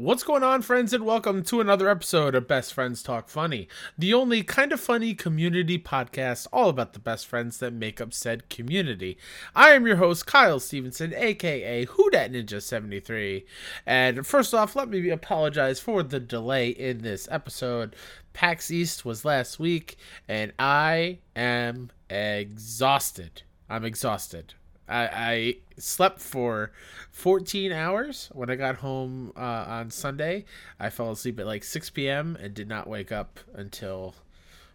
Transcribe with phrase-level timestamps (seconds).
[0.00, 3.66] What's going on, friends, and welcome to another episode of Best Friends Talk Funny,
[3.98, 8.14] the only kind of funny community podcast all about the best friends that make up
[8.14, 9.18] said community.
[9.56, 13.44] I am your host, Kyle Stevenson, aka Who Dat Ninja 73.
[13.86, 17.96] And first off, let me apologize for the delay in this episode.
[18.34, 19.96] PAX East was last week,
[20.28, 23.42] and I am exhausted.
[23.68, 24.54] I'm exhausted.
[24.88, 26.72] I, I slept for
[27.10, 30.44] 14 hours when I got home uh, on Sunday.
[30.80, 32.36] I fell asleep at like 6 p.m.
[32.40, 34.14] and did not wake up until,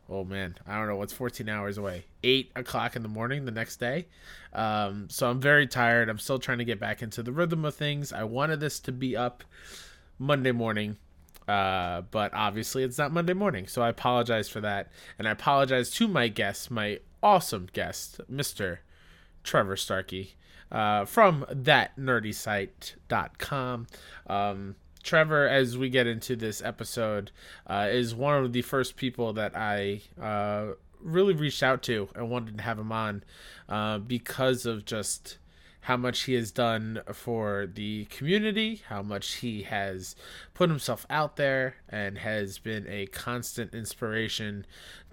[0.09, 2.05] oh man, I don't know what's 14 hours away.
[2.23, 4.07] 8 o'clock in the morning the next day.
[4.53, 6.09] Um, so I'm very tired.
[6.09, 8.13] I'm still trying to get back into the rhythm of things.
[8.13, 9.43] I wanted this to be up
[10.19, 10.97] Monday morning.
[11.47, 14.89] Uh, but obviously it's not Monday morning, so I apologize for that,
[15.19, 18.79] and I apologize to my guest, my awesome guest, Mister
[19.43, 20.35] Trevor Starkey
[20.71, 23.87] uh, from thatnerdysite.com.
[24.27, 27.31] Um, Trevor, as we get into this episode,
[27.67, 32.29] uh, is one of the first people that I uh, really reached out to and
[32.29, 33.23] wanted to have him on
[33.67, 35.37] uh, because of just
[35.81, 40.15] how much he has done for the community, how much he has
[40.53, 44.65] put himself out there, and has been a constant inspiration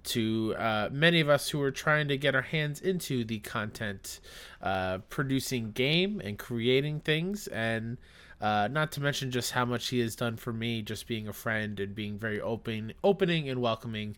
[0.05, 4.21] to uh, many of us who are trying to get our hands into the content
[4.63, 7.47] uh, producing game and creating things.
[7.49, 7.99] And
[8.41, 11.33] uh, not to mention just how much he has done for me just being a
[11.33, 14.17] friend and being very open opening and welcoming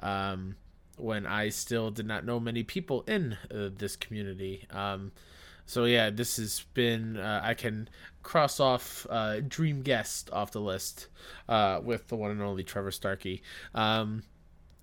[0.00, 0.54] um,
[0.96, 4.64] when i still did not know many people in uh, this community.
[4.70, 5.10] Um,
[5.66, 7.88] so yeah this has been uh, i can
[8.22, 11.08] cross off uh, dream guest off the list
[11.82, 13.42] with the one and only trevor starkey.
[13.74, 14.22] Um,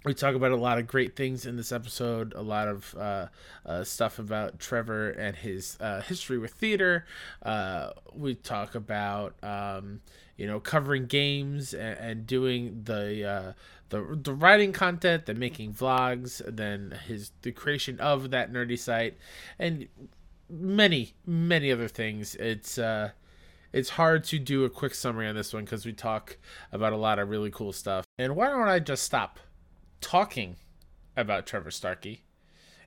[0.03, 3.27] we talk about a lot of great things in this episode a lot of uh,
[3.65, 7.05] uh, stuff about trevor and his uh, history with theater.
[7.43, 10.01] Uh, we talk about um,
[10.37, 13.53] you know covering games and, and doing the uh,
[13.89, 19.17] the the writing content then making vlogs then his the creation of that nerdy site
[19.59, 19.87] and
[20.49, 22.35] many many other things.
[22.35, 23.11] It's uh
[23.73, 26.37] it's hard to do a quick summary on this one because we talk
[26.73, 28.03] about a lot of really cool stuff.
[28.17, 29.39] And why don't i just stop
[30.01, 30.57] talking
[31.15, 32.23] about Trevor Starkey.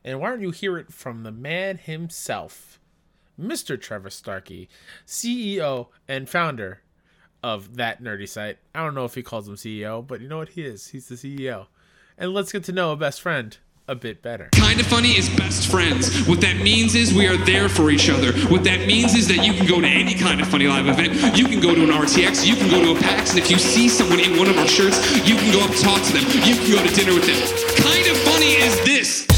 [0.05, 2.79] And why don't you hear it from the man himself,
[3.41, 3.81] Mr.
[3.81, 4.69] Trevor Starkey,
[5.07, 6.83] CEO and founder
[7.43, 8.59] of that nerdy site.
[8.75, 10.89] I don't know if he calls him CEO, but you know what he is?
[10.89, 11.67] He's the CEO.
[12.19, 14.49] And let's get to know a best friend a bit better.
[14.53, 16.27] Kind of funny is best friends.
[16.27, 18.33] What that means is we are there for each other.
[18.49, 21.37] What that means is that you can go to any kind of funny live event.
[21.37, 23.59] You can go to an RTX, you can go to a PAX, and if you
[23.59, 26.25] see someone in one of our shirts, you can go up and talk to them.
[26.49, 27.41] You can go to dinner with them.
[27.85, 29.34] Kind of funny is this.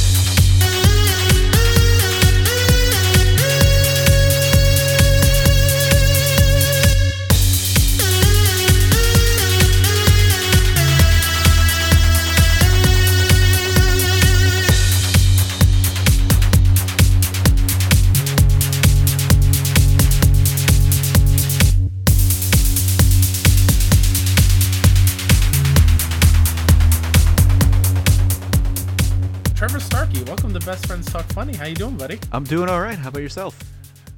[30.66, 31.54] Best Friends Talk Funny.
[31.54, 32.19] How you doing, buddy?
[32.32, 32.99] I'm doing all right.
[32.99, 33.56] How about yourself?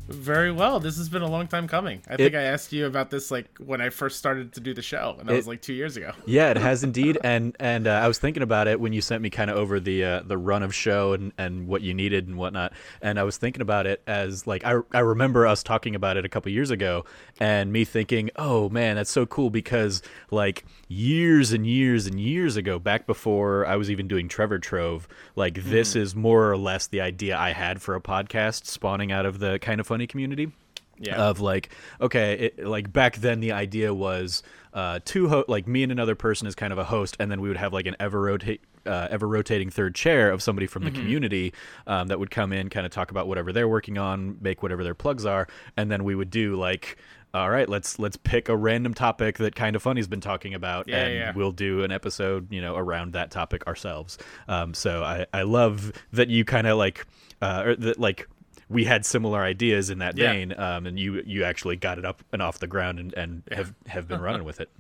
[0.09, 0.81] Very well.
[0.81, 2.01] This has been a long time coming.
[2.09, 4.81] I think I asked you about this like when I first started to do the
[4.81, 6.13] show, and that It- was like two years ago.
[6.27, 7.19] Yeah, it has indeed.
[7.23, 9.79] And and uh, I was thinking about it when you sent me kind of over
[9.79, 12.73] the uh, the run of show and, and what you needed and whatnot.
[13.03, 16.25] And I was thinking about it as like I I remember us talking about it
[16.25, 17.05] a couple years ago,
[17.39, 20.01] and me thinking, oh man, that's so cool because
[20.31, 25.07] like years and years and years ago, back before I was even doing Trevor Trove,
[25.37, 29.27] like this is more or less the idea I had for a podcast spawning out
[29.27, 30.53] of the kind of funny community.
[31.01, 31.15] Yeah.
[31.15, 35.85] of like okay it, like back then the idea was uh two ho- like me
[35.85, 37.95] and another person is kind of a host and then we would have like an
[38.01, 41.53] ever rotate uh, ever rotating third chair of somebody from the community
[41.87, 44.83] um, that would come in kind of talk about whatever they're working on make whatever
[44.83, 46.97] their plugs are and then we would do like
[47.35, 50.89] all right let's let's pick a random topic that kind of funny's been talking about
[50.89, 51.33] Yeah, and yeah.
[51.35, 54.17] we'll do an episode you know around that topic ourselves
[54.49, 57.07] um, so i i love that you kind of like
[57.43, 58.27] uh or that like
[58.71, 60.33] we had similar ideas in that Yeah.
[60.33, 63.43] vein, um, and you you actually got it up and off the ground and, and
[63.51, 64.69] have have been running with it.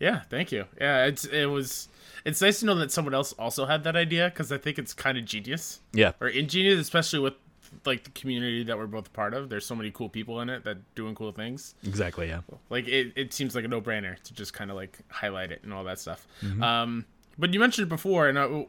[0.00, 0.64] Yeah, thank you.
[0.80, 1.88] Yeah, it's it was
[2.24, 4.94] it's nice to know that someone else also had that idea because I think it's
[4.94, 7.34] kind of genius Yeah, or ingenious, especially with
[7.84, 9.48] like the community that we're both part of.
[9.48, 11.74] There's so many cool people in it that doing cool things.
[11.84, 12.28] exactly.
[12.28, 15.52] Yeah, Like it, it seems like a no brainer to just kind of like highlight
[15.52, 16.26] it and all that stuff.
[16.42, 16.62] Mm-hmm.
[16.62, 17.04] Um,
[17.38, 18.66] but you mentioned it before, and I,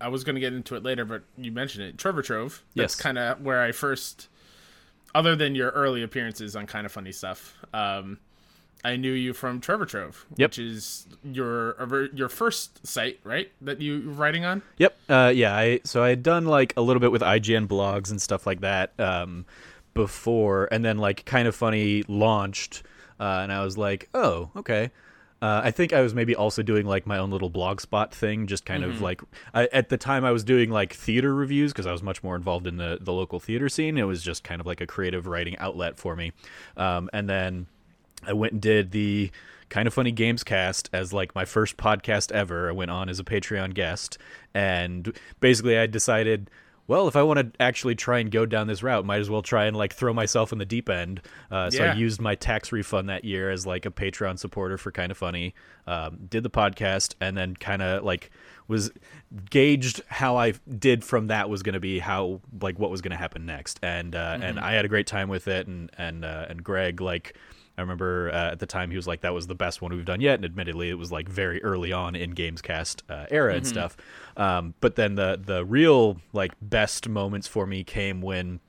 [0.00, 1.98] I was going to get into it later, but you mentioned it.
[1.98, 2.62] Trevor Trove.
[2.74, 3.00] That's Yes.
[3.00, 4.28] kind of where I first,
[5.14, 7.56] other than your early appearances on kind of funny stuff.
[7.72, 8.18] Um,
[8.84, 10.50] I knew you from Trevor Trove, Yep.
[10.50, 11.76] which is your
[12.14, 13.50] your first site, right?
[13.60, 14.62] That you were writing on.
[14.78, 14.96] Yep.
[15.08, 15.54] Uh, yeah.
[15.54, 18.60] I so I had done like a little bit with IGN blogs and stuff like
[18.60, 19.44] that um,
[19.94, 22.82] before, and then like kind of funny launched,
[23.18, 24.90] uh, and I was like, oh, okay.
[25.42, 28.66] Uh, I think I was maybe also doing like my own little blogspot thing, just
[28.66, 29.22] kind of like
[29.54, 32.36] I, at the time I was doing like theater reviews because I was much more
[32.36, 33.96] involved in the the local theater scene.
[33.96, 36.32] It was just kind of like a creative writing outlet for me,
[36.76, 37.68] um, and then
[38.26, 39.30] I went and did the
[39.68, 42.68] kind of funny games cast as like my first podcast ever.
[42.68, 44.18] I went on as a Patreon guest,
[44.52, 46.50] and basically I decided,
[46.88, 49.42] well, if I want to actually try and go down this route, might as well
[49.42, 51.20] try and like throw myself in the deep end.
[51.50, 54.90] Uh, so I used my tax refund that year as like a Patreon supporter for
[54.90, 55.54] kind of funny.
[55.86, 58.30] Um, did the podcast, and then kind of like
[58.66, 58.90] was
[59.50, 63.12] gauged how I did from that was going to be how like what was going
[63.12, 66.24] to happen next, and uh, and I had a great time with it, and and
[66.24, 67.36] uh, and Greg like.
[67.80, 70.04] I remember uh, at the time he was like, "That was the best one we've
[70.04, 73.66] done yet," and admittedly, it was like very early on in Gamescast uh, era and
[73.66, 73.96] stuff.
[74.36, 78.60] Um, but then the the real like best moments for me came when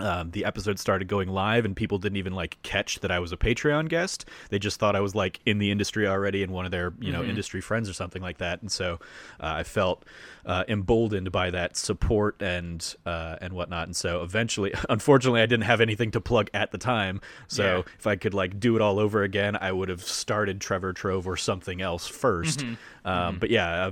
[0.00, 3.30] um, the episode started going live and people didn't even like catch that I was
[3.32, 4.24] a Patreon guest.
[4.50, 7.12] They just thought I was like in the industry already and one of their you
[7.12, 8.60] know industry friends or something like that.
[8.60, 8.94] And so
[9.40, 10.04] uh, I felt
[10.46, 13.86] uh, emboldened by that support and uh, and whatnot.
[13.86, 17.20] And so eventually, unfortunately, I didn't have anything to plug at the time.
[17.48, 17.82] So Yeah.
[17.98, 21.26] if I could like do it all over again, I would have started Trevor Trove
[21.28, 23.90] or something else 1st Um, But yeah.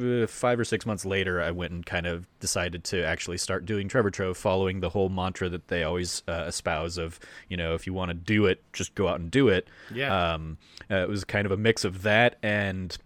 [0.00, 3.66] Uh, five or six months later, I went and kind of decided to actually start
[3.66, 7.74] doing Trevor Trove, following the whole mantra that they always uh, espouse of, you know,
[7.74, 9.68] if you want to do it, just go out and do it.
[9.92, 10.34] Yeah.
[10.34, 10.58] Um,
[10.90, 12.96] uh, it was kind of a mix of that and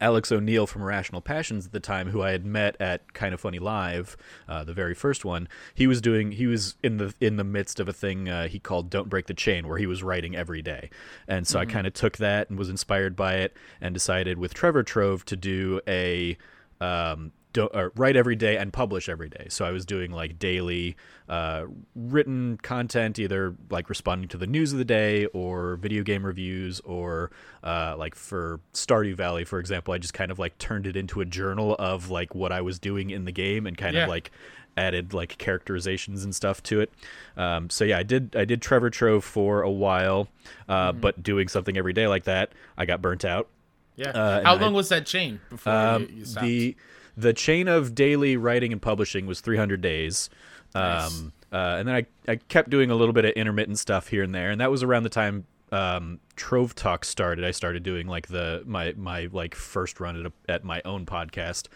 [0.00, 3.40] Alex O'Neill from Irrational Passions at the time, who I had met at Kind of
[3.40, 4.16] Funny Live,
[4.48, 5.48] uh, the very first one.
[5.74, 6.32] He was doing.
[6.32, 9.26] He was in the in the midst of a thing uh, he called "Don't Break
[9.26, 10.90] the Chain," where he was writing every day,
[11.26, 14.54] and so I kind of took that and was inspired by it, and decided with
[14.54, 16.36] Trevor Trove to do a
[16.80, 19.46] um, do, or write every day and publish every day.
[19.48, 20.96] So I was doing like daily
[21.28, 21.64] uh,
[21.94, 26.80] written content, either like responding to the news of the day or video game reviews,
[26.80, 27.30] or
[27.62, 31.20] uh, like for Stardew Valley, for example, I just kind of like turned it into
[31.20, 34.04] a journal of like what I was doing in the game and kind Yeah.
[34.04, 34.30] of like
[34.76, 36.92] added like characterizations and stuff to it.
[37.36, 40.28] Um, so yeah, I did I did Trevor Trove for a while,
[40.68, 43.48] uh, but doing something every day like that, I got burnt out.
[43.96, 44.10] Yeah.
[44.10, 46.46] Uh, How and I- long was that chain before Um, you, you stopped?
[46.46, 46.76] the
[47.18, 50.30] the chain of daily writing and publishing was 300 days.
[50.74, 51.18] Nice.
[51.18, 54.22] Um, uh, and then I, I kept doing a little bit of intermittent stuff here
[54.22, 57.44] and there, and that was around the time um, Trove Talk started.
[57.44, 61.06] I started doing like the my my like first run at, a, at my own
[61.06, 61.68] podcast.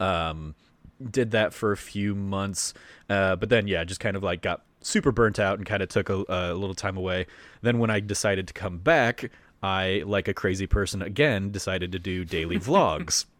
[0.00, 0.54] Um,
[1.10, 2.72] did that for a few months,
[3.10, 5.88] uh, but then yeah, just kind of like got super burnt out and kind of
[5.88, 7.26] took a, a little time away.
[7.62, 9.30] Then when I decided to come back,
[9.62, 13.24] I like a crazy person again decided to do daily vlogs.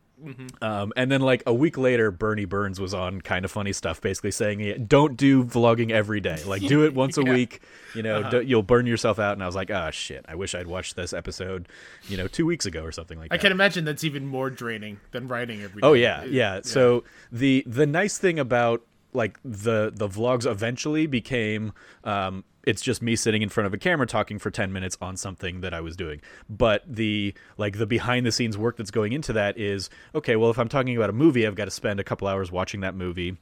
[0.63, 4.01] Um, and then like a week later, Burnie Burns was on kind of funny stuff,
[4.01, 6.43] basically saying, "Yeah, "Don't do vlogging every day.
[6.47, 7.61] Like do it once a week.
[7.95, 10.25] You know, don't- you'll burn yourself out." And I was like, "Ah, shit!
[10.29, 11.69] I wish I'd watched this episode,
[12.09, 14.27] you know, two weeks ago or something like I that." I can imagine that's even
[14.27, 15.87] more draining than writing every day.
[15.87, 16.61] Oh yeah, It- yeah.
[16.63, 18.83] So the the nice thing about
[19.15, 21.73] like the the vlogs eventually became
[22.05, 25.17] um it's just me sitting in front of a camera talking for 10 minutes on
[25.17, 26.21] something that I was doing.
[26.49, 30.51] But the like the behind the scenes work that's going into that is okay, well
[30.51, 32.95] if I'm talking about a movie, I've got to spend a couple hours watching that
[32.95, 33.37] movie.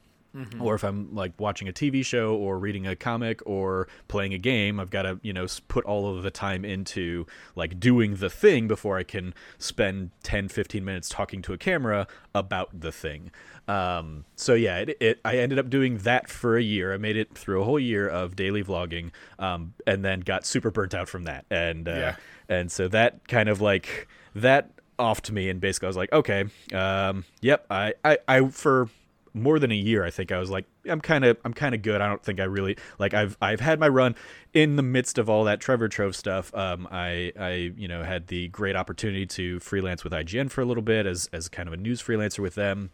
[0.60, 4.38] Or if I'm like watching a TV show or reading a comic or playing a
[4.38, 8.30] game, I've got to, you know, put all of the time into like doing the
[8.30, 13.30] thing before I can spend 10, 15 minutes talking to a camera about the thing.
[13.68, 16.94] Um, so yeah, it, it, I ended up doing that for a year.
[16.94, 20.70] I made it through a whole year of daily vlogging, um, and then got super
[20.70, 21.44] burnt out from that.
[21.50, 22.16] And, uh, Yeah.
[22.48, 25.48] and so that kind of like, that off to me.
[25.50, 28.88] And basically I was like, okay, um, yep, I, I, I, for,
[29.34, 31.82] more than a year i think i was like i'm kind of i'm kind of
[31.82, 32.00] good.
[32.00, 34.14] I don't think i really like i've i've had my run
[34.52, 36.54] in the midst of all that trevor trove stuff.
[36.54, 40.64] Um i i you know had the great opportunity to freelance with ign for a
[40.64, 42.90] little bit as as kind of a news freelancer with them.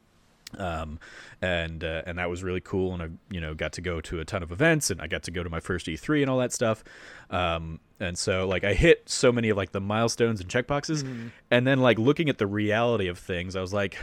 [0.57, 0.99] Um
[1.41, 2.93] and uh, and that was really cool.
[2.95, 5.23] And i you know got to go to a ton of events and i got
[5.25, 6.85] to go to my first e3 and all that stuff.
[7.31, 11.03] Um and so like i hit so many of like the milestones and checkboxes
[11.51, 13.99] and then like looking at the reality of things i was like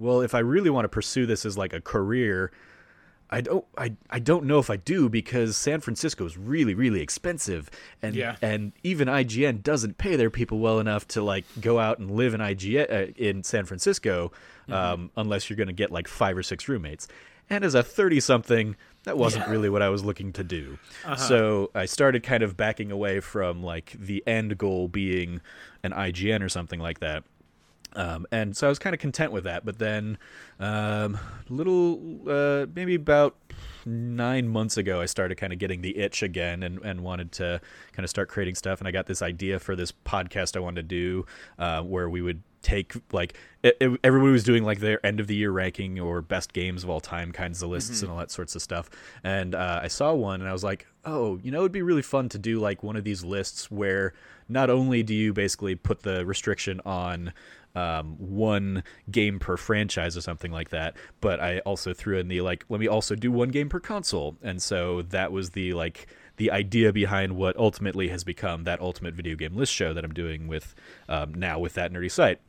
[0.00, 2.50] well if i really want to pursue this as like a career
[3.32, 7.00] I don't I, I don't know if I do because San Francisco is really really
[7.00, 7.70] expensive
[8.02, 8.34] and Yeah.
[8.42, 12.34] and even IGN doesn't pay their people well enough to like go out and live
[12.34, 14.32] in IGN uh, in San Francisco
[14.68, 17.06] um, unless you're going to get like five or six roommates
[17.48, 20.78] and as a 30 something, that wasn't really what I was looking to do.
[21.16, 25.40] So I started kind of backing away from like the end goal being
[25.84, 27.22] an IGN or something like that.
[27.96, 29.64] Um, and so I was kind of content with that.
[29.64, 30.18] But then,
[30.58, 31.18] um,
[31.48, 33.36] little, uh, maybe about
[33.86, 37.60] nine months ago, I started kind of getting the itch again and, and wanted to
[37.92, 38.78] kind of start creating stuff.
[38.80, 41.26] And I got this idea for this podcast I wanted to do
[41.58, 45.26] uh, where we would take like it, it- everybody was doing like their end of
[45.26, 48.30] the year ranking or best games of all time kinds of lists and all that
[48.30, 48.90] sorts of stuff
[49.24, 52.02] and uh, i saw one and i was like oh you know it'd be really
[52.02, 54.12] fun to do like one of these lists where
[54.46, 57.32] not only do you basically put the restriction on
[57.74, 60.96] um, one game per franchise or something like that.
[61.20, 64.36] But i also threw in the like let me also do one game per console.
[64.42, 69.14] And so that was the like the idea behind what ultimately has become that ultimate
[69.14, 70.74] video game list show that i'm doing with
[71.08, 72.40] um, now with that nerdy site.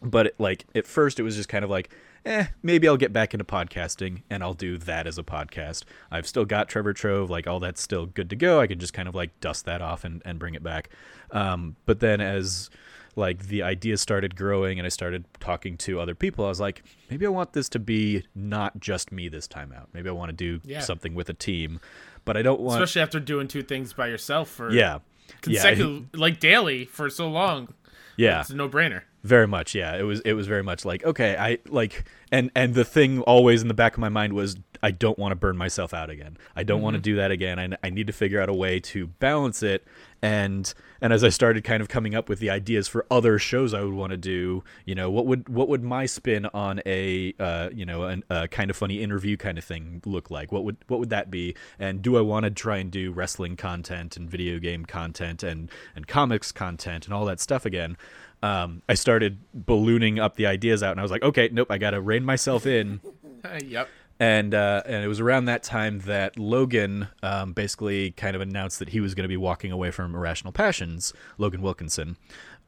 [0.00, 1.90] But it, like at first it was just kind of like
[2.24, 5.84] eh maybe i'll get back into podcasting and i'll do that as a podcast.
[6.10, 8.60] I've still got trevor trove like all that's still good to go.
[8.60, 10.88] I can just kind of like dust that off and, and bring it back.
[11.30, 12.70] Um, but then as
[13.16, 16.82] like the idea started growing and i started talking to other people i was like
[17.10, 20.30] maybe i want this to be not just me this time out maybe i want
[20.30, 20.80] to do Yeah.
[20.80, 21.78] something with a team
[22.24, 24.98] but i don't want Especially after doing two things by yourself for yeah
[25.40, 27.72] consecutive, like daily for so long.
[28.16, 29.02] yeah It's a no brainer.
[29.24, 29.94] Very much, yeah.
[29.96, 33.62] It was it was very much like okay, I like and and the thing always
[33.62, 36.36] in the back of my mind was I don't want to burn myself out again.
[36.56, 37.58] I don't want to do that again.
[37.58, 39.86] I, I need to figure out a way to balance it.
[40.20, 43.74] And and as I started kind of coming up with the ideas for other shows
[43.74, 47.34] I would want to do, you know, what would what would my spin on a
[47.38, 50.52] uh, you know an, a kind of funny interview kind of thing look like?
[50.52, 51.54] What would what would that be?
[51.78, 55.70] And do I want to try and do wrestling content and video game content and
[55.94, 57.96] and comics content and all that stuff again?
[58.42, 61.78] um, I started ballooning up the ideas out, and I was like, okay, nope, I
[61.78, 63.00] got to rein myself in.
[63.64, 63.88] yep.
[64.22, 68.78] And uh, and it was around that time that Logan um, basically kind of announced
[68.78, 72.16] that he was going to be walking away from Irrational Passions, Logan Wilkinson.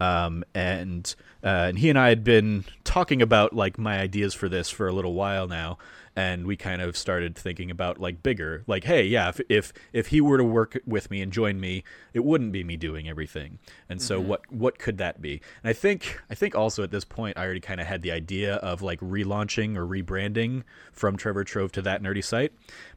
[0.01, 4.49] Um, and uh, and he and I had been talking about like my ideas for
[4.49, 5.79] this for a little while now,
[6.17, 10.07] and we kind of started thinking about like bigger, like hey, yeah, if if if
[10.09, 13.59] he were to work with me and join me, it wouldn't be me doing everything.
[13.89, 14.29] And so mm-hmm.
[14.29, 15.41] what what could that be?
[15.63, 18.13] And I think I think also at this point I already kind of had the
[18.13, 22.53] idea of like relaunching or rebranding from Trevor Trove to that nerdy site,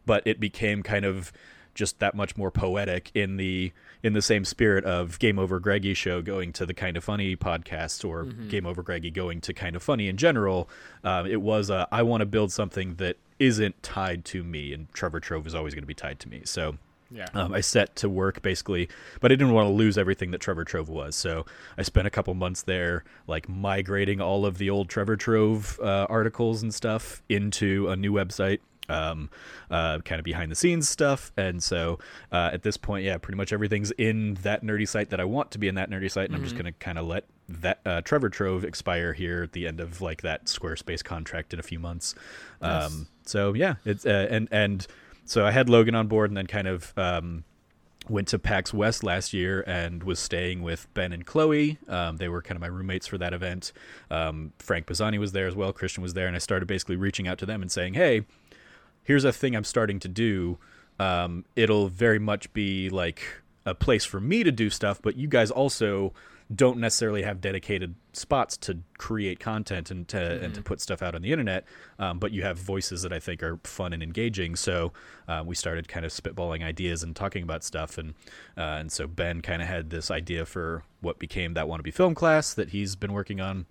[0.05, 1.31] but it became kind of
[1.77, 3.71] just that much more poetic in the
[4.03, 7.35] in the same spirit of Game Over Greggy show going to the Kind of Funny
[7.35, 10.69] podcast or Game Over Greggy going to Kind of Funny in general.
[11.03, 14.91] Um, it was a, I want to build something that isn't tied to me, and
[14.93, 16.41] Trevor Trove is always going to be tied to me.
[16.45, 16.77] So
[17.11, 17.27] Yeah.
[17.33, 18.87] um, I set to work basically,
[19.19, 21.15] but I didn't want to lose everything that Trevor Trove was.
[21.15, 21.45] So
[21.77, 26.05] I spent a couple months there, like migrating all of the old Trevor Trove uh,
[26.09, 29.29] articles and stuff into a new website, um,
[29.69, 31.31] uh, kind of behind the scenes stuff.
[31.37, 31.99] And so
[32.31, 35.51] uh, at this point, yeah, pretty much everything's in that nerdy site that I want
[35.51, 38.01] to be in that nerdy site, and I'm just gonna kind of let that uh,
[38.01, 41.79] Trevor Trove expire here at the end of like that Squarespace contract in a few
[41.79, 42.15] months.
[42.61, 44.85] Um, so yeah, it's uh, and and
[45.25, 46.93] so I had Logan on board, and then kind of.
[46.97, 47.43] Um,
[48.09, 51.77] went to PAX West last year and was staying with Ben and Chloe.
[51.87, 53.73] Um, they were kind of my roommates for that event.
[54.09, 55.73] Um, Frank Bazzani was there as well.
[55.73, 58.25] Christian was there, and I started basically reaching out to them and saying, "Hey,
[59.07, 60.57] here's a thing I'm starting to do.
[60.99, 63.23] Um, it'll very much be like
[63.65, 66.13] a place for me to do stuff, but you guys also
[66.53, 71.15] don't necessarily have dedicated spots to create content and to and to put stuff out
[71.15, 71.65] on the internet.
[71.99, 74.57] Um, but you have voices that I think are fun and engaging.
[74.57, 74.91] So
[75.27, 78.13] uh, we started kind of spitballing ideas and talking about stuff, and
[78.57, 82.13] uh, and so Ben kind of had this idea for what became that wannabe film
[82.13, 83.67] class that he's been working on.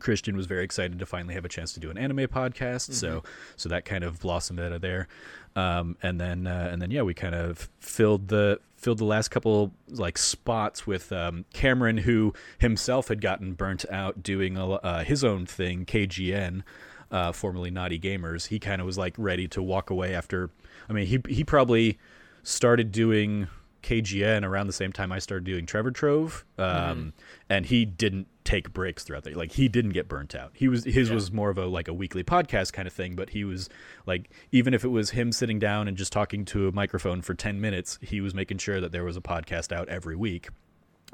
[0.00, 3.22] Christian was very excited to finally have a chance to do an anime podcast, so
[3.56, 5.08] so that kind of blossomed out of there,
[5.54, 9.28] um, and then uh, and then yeah, we kind of filled the filled the last
[9.28, 15.04] couple like spots with um, Cameron, who himself had gotten burnt out doing a, uh,
[15.04, 16.62] his own thing, KGN,
[17.10, 18.48] uh, formerly Naughty Gamers.
[18.48, 20.50] He kind of was like ready to walk away after.
[20.88, 21.98] I mean, he he probably
[22.42, 23.46] started doing
[23.82, 27.12] KGN around the same time I started doing Trevor Trove, um,
[27.48, 30.50] and he didn't take breaks throughout the like he didn't get burnt out.
[30.54, 33.30] He was his was more of a like a weekly podcast kind of thing, but
[33.30, 33.68] he was
[34.06, 37.34] like even if it was him sitting down and just talking to a microphone for
[37.34, 40.48] ten minutes, he was making sure that there was a podcast out every week.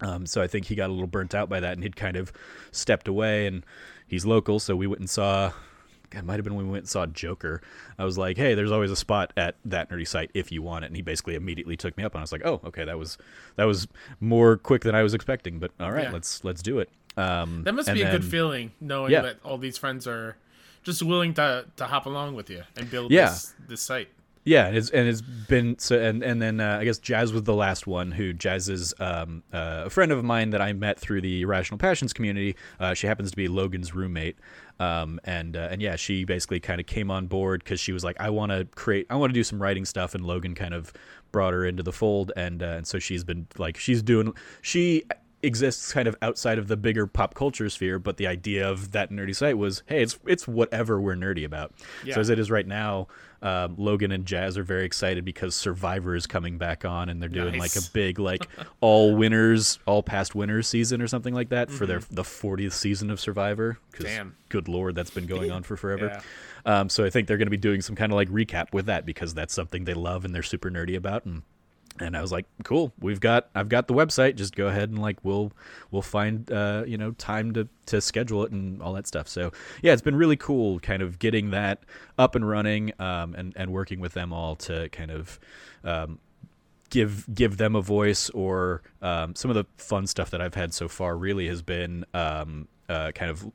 [0.01, 2.17] Um, so I think he got a little burnt out by that, and he'd kind
[2.17, 2.33] of
[2.71, 3.47] stepped away.
[3.47, 3.65] And
[4.07, 5.53] he's local, so we went and saw.
[6.13, 7.61] It might have been when we went and saw Joker.
[7.99, 10.85] I was like, "Hey, there's always a spot at that nerdy site if you want
[10.85, 12.99] it." And he basically immediately took me up, and I was like, "Oh, okay, that
[12.99, 13.19] was
[13.57, 13.87] that was
[14.21, 16.13] more quick than I was expecting." But all right, Yeah.
[16.13, 16.91] let's let's do it.
[17.17, 19.23] Um, That must be a good feeling knowing Yeah.
[19.23, 20.37] that all these friends are
[20.83, 23.27] just willing to to hop along with you and build Yeah.
[23.31, 24.09] this this site.
[24.45, 27.43] Yeah, and it's and it's been so and and then uh, I guess Jazz was
[27.43, 30.99] the last one who Jazz is um, uh, a friend of mine that I met
[30.99, 32.57] through the Irrational Passions community.
[32.81, 34.39] Uh, she happens to be Logan's roommate,
[34.81, 38.05] um, and uh, and yeah, she basically kind of came on board because she was
[38.05, 40.75] like, I want to create, I want to do some writing stuff, and Logan kind
[40.75, 40.93] of
[41.33, 45.05] brought her into the fold, and uh, and so she's been like she's doing she
[45.43, 49.11] exists kind of outside of the bigger pop culture sphere but the idea of that
[49.11, 51.73] nerdy site was hey it's it's whatever we're nerdy about
[52.05, 52.15] Yeah.
[52.15, 53.07] so as it is right now
[53.41, 57.29] um, logan and jazz are very excited because survivor is coming back on and they're
[57.29, 58.49] doing like a big like
[58.81, 63.09] all winners all past winners season or something like that for their the 40th season
[63.09, 64.35] of survivor Damn.
[64.49, 66.21] good lord that's been going on for forever
[66.67, 66.81] Yeah.
[66.81, 68.87] um, so i think they're going to be doing some kind of like recap with
[68.87, 71.43] that because that's something they love and they're super nerdy about and
[72.01, 74.37] and I was like, "Cool, we've got I've got the website.
[74.37, 75.53] Just go ahead and like we'll
[75.91, 79.53] we'll find uh, you know time to to schedule it and all that stuff." So
[79.83, 81.85] yeah, it's been really cool, kind of getting that
[82.19, 85.39] up and running, um, and and working with them all to kind of.
[85.85, 86.19] Um,
[86.91, 90.73] give give them a voice or um, some of the fun stuff that I've had
[90.73, 93.47] so far really has been um, uh, kind of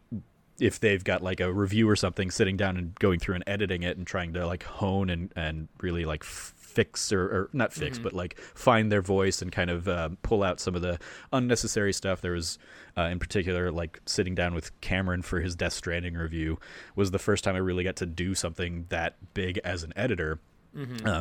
[0.60, 3.84] if they've got like a review or something sitting down and going through and editing
[3.84, 7.72] it and trying to like hone and and really like f- fix or, or not
[7.72, 11.00] fix but like find their voice and kind of um, pull out some of the
[11.32, 12.22] unnecessary stuff.
[12.22, 12.58] There was
[12.98, 16.60] uh, in particular like sitting down with cameron for his death stranding review
[16.96, 20.40] was the first time i really got to do something that big as an editor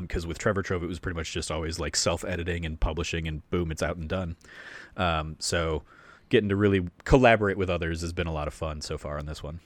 [0.01, 3.29] because with Trevor Trove, it was pretty much just always like self editing and publishing,
[3.29, 4.37] and boom, it's out and done.
[4.97, 5.83] Um, so
[6.31, 9.27] getting to really collaborate with others has been a lot of fun so far on
[9.27, 9.61] this one.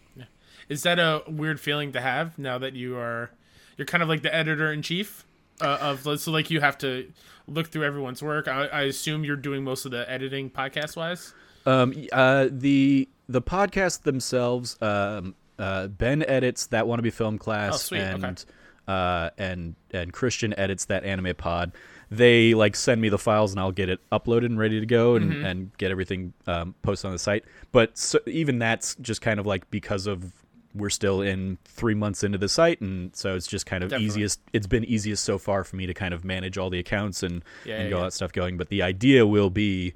[0.69, 3.31] Is that a weird feeling to have now that you are
[3.77, 5.25] you're kind of like the editor in chief
[5.61, 7.11] uh, of so like you have to
[7.49, 8.49] look through everyone's work.
[8.49, 11.33] I, I assume you're doing most of the editing podcast wise.
[11.65, 17.93] Um, uh, the the podcasts themselves, um, uh, Ben edits that wanna be film class,
[17.93, 18.35] Oh, and okay.
[18.89, 21.73] uh, and and Christian edits that anime pod.
[22.09, 25.17] They like send me the files and I'll get it uploaded and ready to go
[25.17, 25.45] and, Mm-hmm.
[25.45, 27.45] and get everything um, posted on the site.
[27.73, 30.33] But so, even that's just kind of like because of
[30.77, 34.07] we're still in three months into the site and so it's just kind of Definitely.
[34.07, 37.23] easiest it's been easiest so far for me to kind of manage all the accounts
[37.23, 38.07] and, Yeah, and yeah, get all yeah.
[38.07, 39.95] that stuff going but the idea will be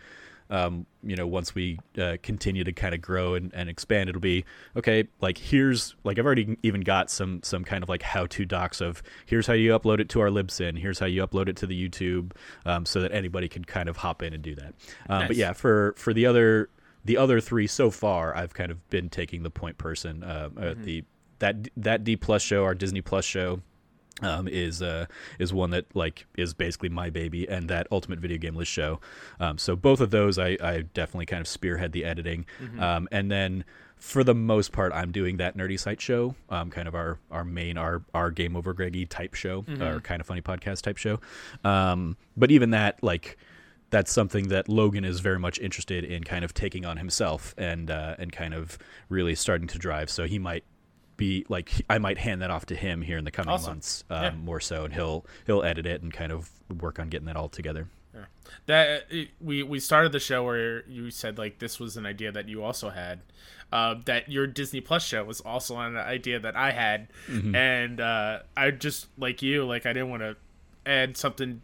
[0.51, 4.21] um, you know, once we uh, continue to kind of grow and, and expand, it'll
[4.21, 4.45] be
[4.77, 5.07] okay.
[5.21, 8.81] Like here's like I've already even got some some kind of like how to docs
[8.81, 11.67] of here's how you upload it to our Libsyn, here's how you upload it to
[11.67, 12.33] the YouTube,
[12.67, 14.75] um, so that anybody can kind of hop in and do that.
[15.09, 16.69] Um, But yeah, for for the other
[17.05, 20.23] the other three so far, I've kind of been taking the point person.
[20.23, 21.05] Uh, uh, the
[21.39, 23.61] that that D plus show, our Disney Plus show,
[24.23, 25.07] um, is uh,
[25.39, 29.01] is one that like is basically my baby, and that Ultimate Video Game List show.
[29.39, 32.47] Um, so both of those, I, I definitely kind of spearhead the editing,
[32.79, 33.65] um, and then
[33.97, 37.45] for the most part, I'm doing that nerdy site show, um, kind of our our
[37.45, 41.21] main our our Game Over Greggy type show, or kind of funny podcast type show.
[41.65, 43.39] Um, but even that, like
[43.91, 47.91] that's something that Logan is very much interested in kind of taking on himself and
[47.91, 50.09] uh, and kind of really starting to drive.
[50.11, 50.65] So he might
[51.17, 53.73] be like I might hand that off to him here in the coming Awesome.
[53.73, 54.31] months um, Yeah.
[54.33, 56.51] more so, and he'll he'll edit it and kind of
[56.81, 57.89] work on getting that all together.
[58.67, 59.07] That
[59.41, 62.63] we we started the show where you said like this was an idea that you
[62.65, 63.21] also had.
[63.73, 68.41] Uh, that your Disney Plus show was also an idea that I had, and uh,
[68.57, 70.37] I just like you, like I didn't want to
[70.85, 71.63] add something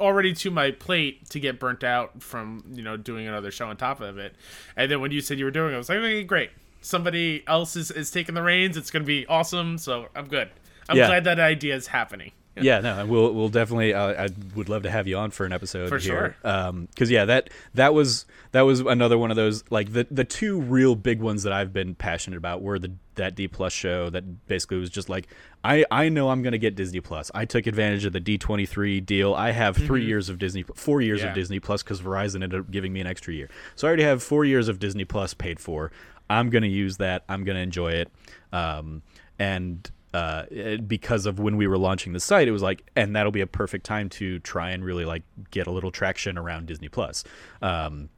[0.00, 3.76] already to my plate to get burnt out from you know doing another show on
[3.76, 4.34] top of it.
[4.76, 6.50] And then when you said you were doing, it, I was like, okay, great.
[6.80, 8.76] Somebody else is, is taking the reins.
[8.76, 9.78] It's gonna be awesome.
[9.78, 10.50] So I'm good.
[10.88, 11.06] I'm Yeah.
[11.08, 12.30] glad that idea is happening.
[12.64, 13.92] Yeah, no, we'll we'll definitely.
[13.94, 16.36] Uh, I would love to have you on for an episode For here.
[16.42, 16.50] sure.
[16.50, 20.24] Um, because yeah, that that was that was another one of those like the the
[20.24, 24.10] two real big ones that I've been passionate about were the that D plus show
[24.10, 25.28] that basically was just like
[25.64, 27.30] I I know I'm gonna get Disney Plus.
[27.34, 29.34] I took advantage of the D23 deal.
[29.34, 31.26] I have 3 years of Disney, four years Mm-hmm.
[31.26, 31.30] Yeah.
[31.30, 33.48] of Disney Plus because Verizon ended up giving me an extra year.
[33.74, 35.90] So I already have four years of Disney Plus paid for.
[36.28, 37.24] I'm gonna use that.
[37.28, 38.10] I'm gonna enjoy it.
[38.52, 39.02] Um,
[39.38, 43.32] and uh, because of when we were launching the site, it was like, and that'll
[43.32, 46.88] be a perfect time to try and really like get a little traction around Disney
[46.88, 47.24] Plus.
[47.60, 48.08] Um,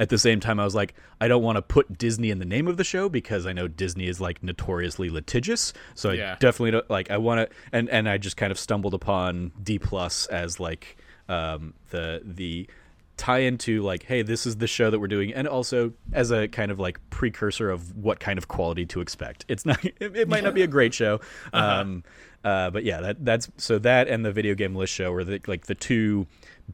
[0.00, 2.44] at the same time, I was like, I don't want to put Disney in the
[2.44, 5.72] name of the show because I know Disney is like notoriously litigious.
[5.94, 6.32] So Yeah.
[6.32, 7.10] I definitely don't like.
[7.10, 10.96] I want to, and and I just kind of stumbled upon D plus as like
[11.28, 12.68] um, the the
[13.16, 16.48] tie into like hey this is the show that we're doing and also as a
[16.48, 19.44] kind of like precursor of what kind of quality to expect.
[19.48, 21.20] It's not it, it might not be a great show
[21.52, 22.04] um
[22.44, 25.40] uh but yeah that that's so that and the video game list show were the,
[25.46, 26.26] like the two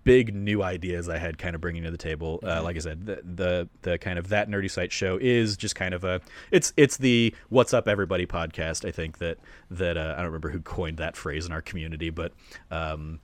[0.05, 2.41] big new ideas i had kind of bringing to the table.
[2.43, 5.75] Uh, like i said the, the the kind of that nerdy site show is just
[5.77, 9.39] kind of a it's it's the what's up everybody podcast i think that
[9.71, 12.33] that uh, i don't remember who coined that phrase in our community but
[12.71, 13.21] um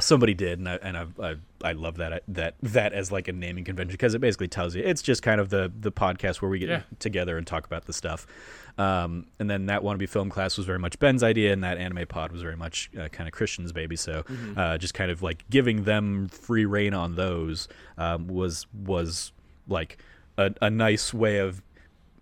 [0.00, 3.32] somebody did and I and I I, I love that that that as like a
[3.32, 6.50] naming convention because it basically tells you it's just kind of the the podcast where
[6.50, 6.82] we get Yeah.
[6.98, 8.26] together and talk about the stuff.
[8.78, 12.06] Um, and then that wannabe film class was very much Ben's idea, and that anime
[12.06, 13.96] pod was very much uh, kind of Christian's baby.
[13.96, 14.24] So
[14.56, 19.32] uh, just kind of like giving them free reign on those um, was was
[19.68, 19.98] like
[20.38, 21.62] a, a nice way of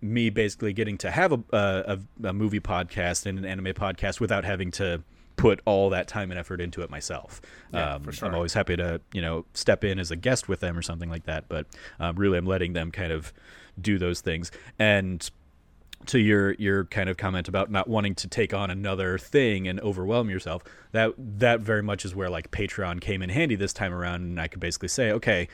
[0.01, 4.43] me basically getting to have a, a, a movie podcast and an anime podcast without
[4.43, 5.01] having to
[5.41, 7.41] put all that time and effort into it myself.
[7.73, 8.27] Yeah, um, sure.
[8.27, 11.09] I'm always happy to you know step in as a guest with them or something
[11.09, 11.65] like that, but
[11.99, 13.33] um, really I'm letting them kind of
[13.79, 15.31] do those things and
[16.07, 19.79] to your your kind of comment about not wanting to take on another thing and
[19.79, 23.93] overwhelm yourself that that very much is where like patreon came in handy this time
[23.93, 25.47] around and i could basically say okay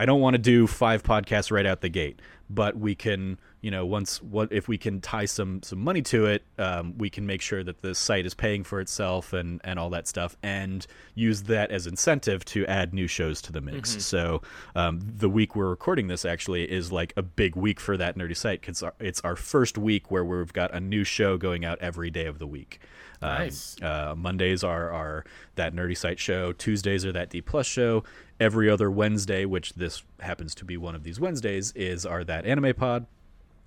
[0.00, 3.70] i don't want to do five podcasts right out the gate but we can you
[3.70, 7.24] know once what if we can tie some some money to it um, we can
[7.26, 10.86] make sure that the site is paying for itself and and all that stuff and
[11.14, 14.42] use that as incentive to add new shows to the mix so
[14.74, 18.36] um, the week we're recording this actually is like a big week for that nerdy
[18.36, 22.10] site because it's our first week where we've got a new show going out every
[22.10, 22.80] day of the week
[23.22, 23.76] Um, Nice.
[23.80, 25.24] uh, Mondays are, are
[25.54, 26.52] that nerdy site show.
[26.52, 28.04] Tuesdays are that D plus show.
[28.38, 32.44] Every other Wednesday, which this happens to be one of these Wednesdays, is our that
[32.44, 33.06] anime pod.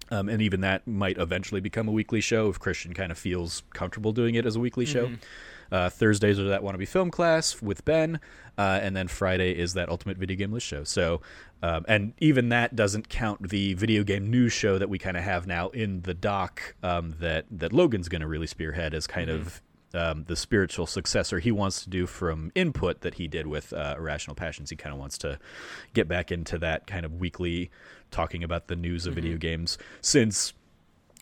[0.10, 3.64] Um, and even that might eventually become a weekly show if Christian kind of feels
[3.74, 5.12] comfortable doing it as a weekly show.
[5.72, 8.20] Uh, Thursdays are that wannabe film class with Ben,
[8.58, 10.86] uh, and then Friday is that ultimate video game list show.
[10.86, 11.22] So,
[11.62, 15.24] um, and even that doesn't count the video game news show that we kind of
[15.24, 19.30] have now in the doc um, that that Logan's going to really spearhead as kind
[19.30, 19.62] of
[19.94, 23.96] um, the spiritual successor he wants to do from input that he did with uh,
[23.98, 25.40] irrational passions he kind of wants to
[25.94, 27.72] get back into that kind of weekly
[28.12, 30.54] talking about the news of video games since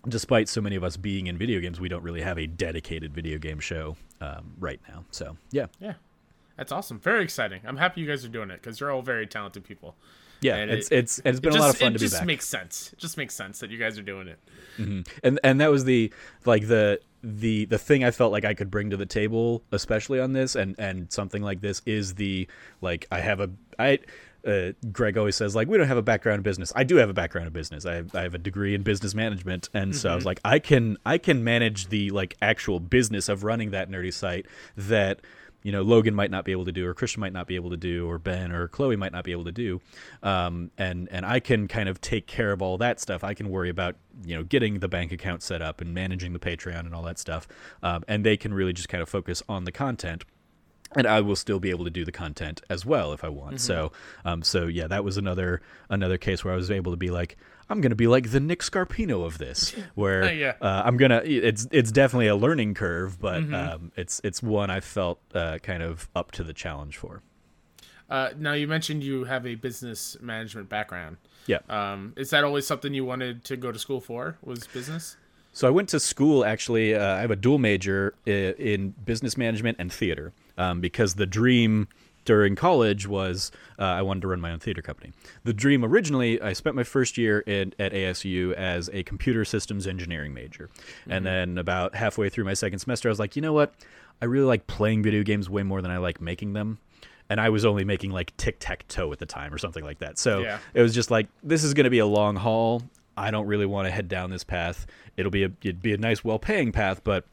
[0.08, 3.13] despite so many of us being in video games we don't really have a dedicated
[3.13, 5.93] video game show um, right now so yeah Yeah,
[6.58, 7.00] that's awesome.
[7.00, 7.62] Very exciting.
[7.65, 9.95] I'm happy you guys are doing it because you're all very talented people.
[10.41, 12.06] yeah And it's it- it's it's been it a lot of fun it to be
[12.06, 12.91] just back makes sense.
[12.93, 14.39] It just makes sense that you guys are doing it.
[15.24, 16.13] and and that was the
[16.45, 20.19] like the the the thing I felt like I could bring to the table, especially
[20.19, 22.48] on this, and and something like this is the
[22.82, 24.00] like I have a I.
[24.45, 26.71] Uh, Greg always says like we don't have a background in business.
[26.75, 27.86] I do have a background in business.
[27.86, 30.60] I have, I have a degree in business management, and so I was like I
[30.60, 34.45] can I can manage the like actual business of running that nerdy site
[34.77, 35.21] that
[35.63, 37.71] you know Logan might not be able to do, or Christian might not be able
[37.71, 39.81] to do, or Ben or Chloe might not be able to do,
[40.21, 43.23] um, and and I can kind of take care of all that stuff.
[43.23, 46.39] I can worry about you know getting the bank account set up and managing the
[46.39, 47.47] Patreon and all that stuff,
[47.81, 50.23] um, and they can really just kind of focus on the content.
[50.93, 53.60] And I will still be able to do the content as well if I want.
[53.60, 53.91] So,
[54.24, 57.38] um, so yeah, that was another another case where I was able to be like,
[57.69, 60.54] I'm going to be like the Nick Scarpino of this, where Yeah.
[60.62, 61.21] uh, I'm gonna.
[61.26, 65.82] It's it's definitely a learning curve, but um, it's it's one I felt uh, kind
[65.84, 67.21] of up to the challenge for.
[68.10, 71.17] Uh, now you mentioned you have a business management background.
[71.48, 71.60] Yeah.
[71.69, 74.38] Um, is that always something you wanted to go to school for?
[74.43, 75.17] Was business?
[75.52, 76.93] So I went to school actually.
[76.93, 81.26] Uh, I have a dual major i- in business management and theater um, because the
[81.26, 81.88] dream
[82.26, 85.13] during college was uh, I wanted to run my own theater company.
[85.44, 89.86] The dream originally, I spent my first year in, at ASU as a computer systems
[89.86, 90.70] engineering major,
[91.08, 93.76] and then about halfway through my second semester, I was like, you know what?
[94.22, 96.80] I really like playing video games way more than I like making them.
[97.30, 100.00] And I was only making like tic tac toe at the time or something like
[100.00, 100.18] that.
[100.20, 100.60] So Yeah.
[100.74, 102.84] it was just like this is going to be a long haul.
[103.18, 104.86] I don't really want to head down this path.
[105.18, 107.26] It'll be a it'd be a nice, well-paying path, but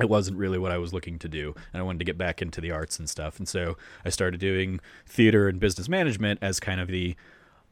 [0.00, 2.42] it wasn't really what I was looking to do, and I wanted to get back
[2.42, 3.38] into the arts and stuff.
[3.38, 7.16] And so I started doing theater and business management as kind of the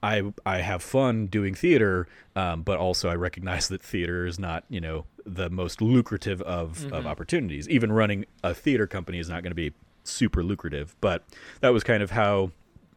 [0.02, 2.06] I I have fun doing theater,
[2.36, 6.92] um, but also I recognize that theater is not you know the most lucrative of
[6.92, 7.68] of opportunities.
[7.68, 9.72] Even running a theater company is not going to be
[10.04, 10.94] super lucrative.
[11.00, 11.24] But
[11.60, 12.50] that was kind of how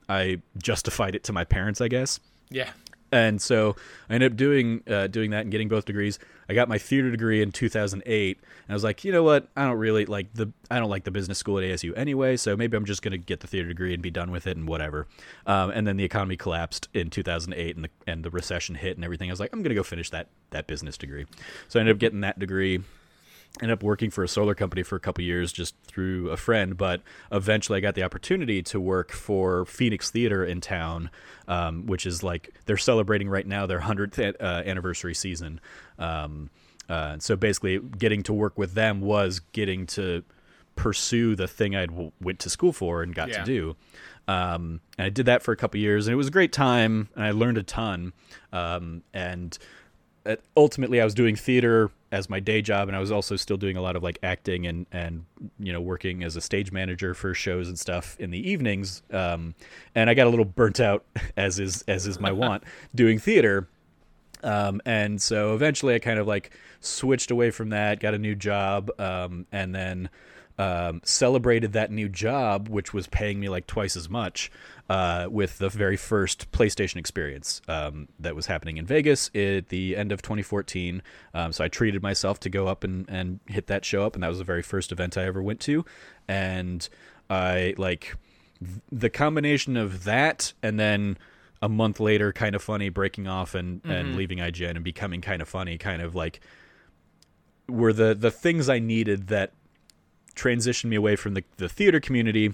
[0.10, 2.70] I justified it to my parents, I guess Yeah.
[3.12, 3.76] And so
[4.10, 6.20] I ended up doing uh, doing that and getting both degrees.
[6.50, 9.48] I got my theater degree in 2008, and I was like, you know what?
[9.56, 12.56] I don't really like the I don't like the business school at ASU anyway, so
[12.56, 15.08] maybe I'm just gonna get the theater degree and be done with it and whatever.
[15.46, 19.04] Um, and then the economy collapsed in 2008, and the and the recession hit and
[19.04, 19.30] everything.
[19.30, 21.26] I was like, I'm gonna go finish that that business degree.
[21.68, 22.82] So I ended up getting that degree.
[23.62, 26.78] Ended up working for a solar company for a couple years just through a friend
[26.78, 31.10] but eventually i got the opportunity to work for phoenix theater in town
[31.48, 35.62] um, which is like they're celebrating right now their 100th uh, anniversary season.
[35.98, 36.50] Um,
[36.90, 40.24] uh, so basically getting to work with them was getting to
[40.76, 43.40] pursue the thing i w- went to school for and got Yeah.
[43.40, 43.76] to do.
[44.28, 47.08] Um, and i did that for a couple years and it was a great time
[47.16, 48.12] and i learned a ton.
[48.52, 49.58] Um, and
[50.26, 53.58] uh, ultimately I was doing theater as my day job, and I was also still
[53.58, 55.26] doing a lot of like acting and and
[55.60, 59.04] you know working as a stage manager for shows and stuff in the evenings.
[59.12, 59.56] Um,
[59.96, 61.04] and I got a little burnt out,
[61.38, 62.64] as is as is my want,
[62.96, 63.68] doing theater.
[64.44, 68.36] Um, and so eventually I kind of like switched away from that, got a new
[68.36, 70.10] job, um, and then
[70.58, 74.52] um, celebrated that new job, which was paying me like twice as much,
[74.90, 79.96] uh, with the very first PlayStation experience um, that was happening in Vegas at the
[79.96, 81.02] end of 2014.
[81.34, 84.24] Um, so I treated myself to go up and, and hit that show up, and
[84.24, 85.86] that was the very first event I ever went to.
[86.28, 86.88] And
[87.30, 88.16] I like
[88.60, 91.18] th- the combination of that and then
[91.62, 95.42] a month later kind of funny breaking off and and leaving IGN and becoming kind
[95.42, 96.40] of funny kind of like
[97.68, 99.54] were the the things I needed that
[100.38, 102.54] transitioned me away from the the theater community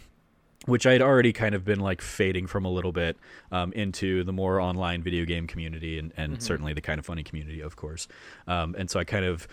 [0.65, 3.17] which I had already kind of been like fading from a little bit
[3.51, 7.21] um, into the more online video game community and, and certainly the kind of funny
[7.21, 8.07] community, of course.
[8.47, 9.45] Um, and so I kind of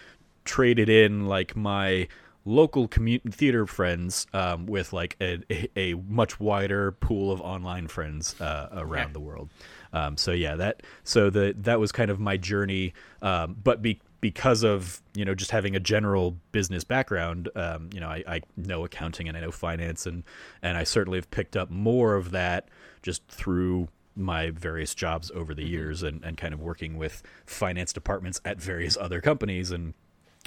[0.44, 2.06] traded in like my
[2.44, 7.88] local commu- theater friends um, with like a, a, a much wider pool of online
[7.88, 9.12] friends uh, around Yeah.
[9.14, 9.50] the world.
[9.92, 12.94] Um, so yeah, that so the that was kind of my journey.
[13.20, 18.00] Um, but be, because of you know just having a general business background, um, you
[18.00, 20.24] know I, I know accounting and I know finance and
[20.62, 22.68] and I certainly have picked up more of that
[23.02, 27.92] just through my various jobs over the years and, and kind of working with finance
[27.92, 29.94] departments at various other companies and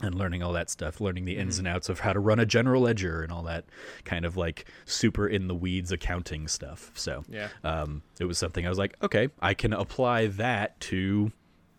[0.01, 2.45] and learning all that stuff, learning the ins and outs of how to run a
[2.47, 3.63] general ledger and all that
[4.05, 6.91] kind of like super in the weeds accounting stuff.
[6.95, 7.49] So Yeah.
[7.63, 11.31] um, it was something I was like, okay, I can apply that to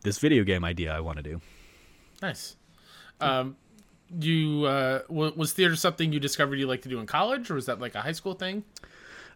[0.05, 1.41] this video game idea I want to do.
[2.23, 2.57] Nice.
[3.21, 3.57] Um,
[4.21, 7.55] you uh, w- was theater something you discovered you like to do in college, or
[7.55, 8.65] was that like a high school thing?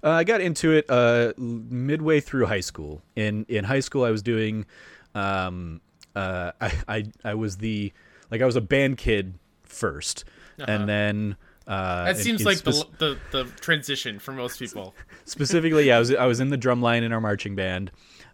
[0.03, 3.03] Uh, I got into it uh, midway through high school.
[3.17, 4.67] In in high school, I was doing,
[5.15, 5.81] um,
[6.15, 7.93] uh, I, I I was the
[8.31, 9.35] like I was a band kid
[9.69, 10.25] 1st
[10.67, 11.37] and then
[11.67, 14.95] uh, That seems in like spec- the, the the transition for most people.
[15.25, 17.91] specifically yeah, I was I was in the drum line in our marching band,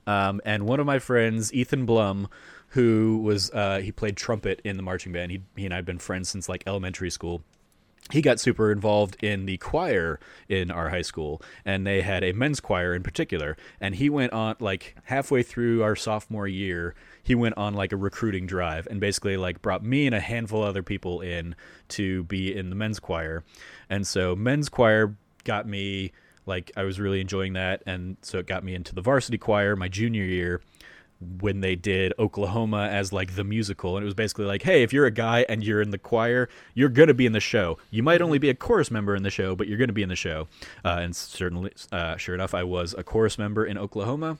[0.07, 2.29] um, and one of my friends, Ethan Blum,
[2.75, 5.31] who was uh, he played trumpet in the marching band.
[5.31, 7.43] He he and I had been friends since like elementary school.
[8.11, 12.33] He got super involved in the choir in our high school, and they had a
[12.33, 13.57] men's choir in particular.
[13.81, 17.97] And he went on like halfway through our sophomore year, he went on like a
[17.97, 21.55] recruiting drive and basically like brought me and a handful of other people in
[21.91, 23.45] to be in the men's choir.
[23.89, 26.11] And so men's choir got me
[26.45, 29.77] like I was really enjoying that and so it got me into the varsity choir
[29.77, 30.61] my junior year
[31.41, 33.97] when they did Oklahoma as like the musical.
[33.97, 36.49] And it was basically like hey if you're a guy and you're in the choir
[36.75, 37.79] you're to be in the show.
[37.91, 40.09] You might only be a chorus member in the show but you're to be in
[40.09, 40.49] the show.
[40.85, 44.39] Uh, and certainly uh, sure enough I was a chorus member in Oklahoma.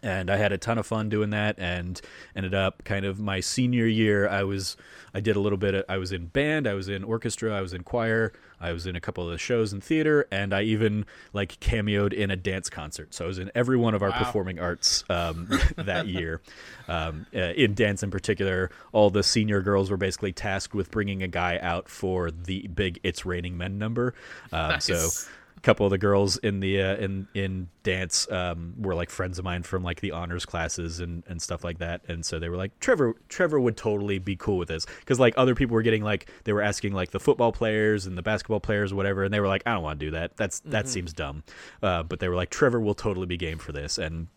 [0.00, 2.00] And I had a ton of fun doing that and
[2.36, 4.76] ended up kind of my senior year I was
[5.12, 7.60] I did a little bit of, I was in band I was in orchestra I
[7.62, 10.62] was in choir I was in a couple of the shows in theater and I
[10.62, 14.10] even like cameoed in a dance concert so I was in every one of our
[14.10, 14.18] Wow.
[14.24, 16.40] performing arts um, that year
[16.88, 21.22] um, uh, in dance in particular all the senior girls were basically tasked with bringing
[21.22, 24.14] a guy out for the big it's raining men number
[24.52, 25.28] um, so Nice.
[25.58, 29.40] A couple of the girls in the uh, in in dance um, were like friends
[29.40, 32.00] of mine from like the honors classes and and stuff like that.
[32.06, 34.86] And so they were like Trevor Trevor would totally be cool with this.
[35.00, 38.16] Because like other people were getting like they were asking like the football players and
[38.16, 40.36] the basketball players whatever and they were like I don't want to do that.
[40.36, 41.42] That's that seems dumb.
[41.82, 43.98] Uh, but they were like Trevor will totally be game for this.
[43.98, 44.28] And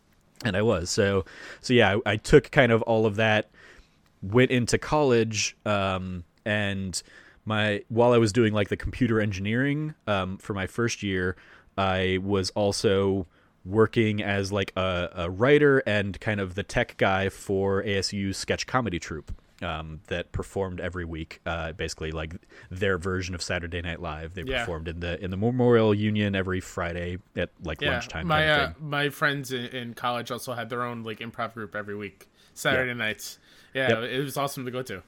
[0.43, 0.89] and I was.
[0.89, 1.25] So
[1.61, 3.51] so yeah I, I took kind of all of that
[4.23, 7.01] went into college um, and
[7.51, 11.35] my while I was doing like the computer engineering um, for my first year,
[11.77, 13.27] I was also
[13.65, 18.65] working as like a, a writer and kind of the tech guy for ASU's sketch
[18.65, 21.39] comedy troupe um, that performed every week.
[21.45, 22.33] Uh, basically, like
[22.71, 24.33] their version of Saturday Night Live.
[24.33, 24.59] They Yeah.
[24.59, 28.27] performed in the in the Memorial Union every Friday at like Yeah, lunchtime.
[28.27, 31.53] my kind of uh, my friends in, in college also had their own like improv
[31.53, 33.37] group every week, Saturday nights.
[33.73, 34.09] Yeah, Yep.
[34.11, 35.03] it was awesome to go to.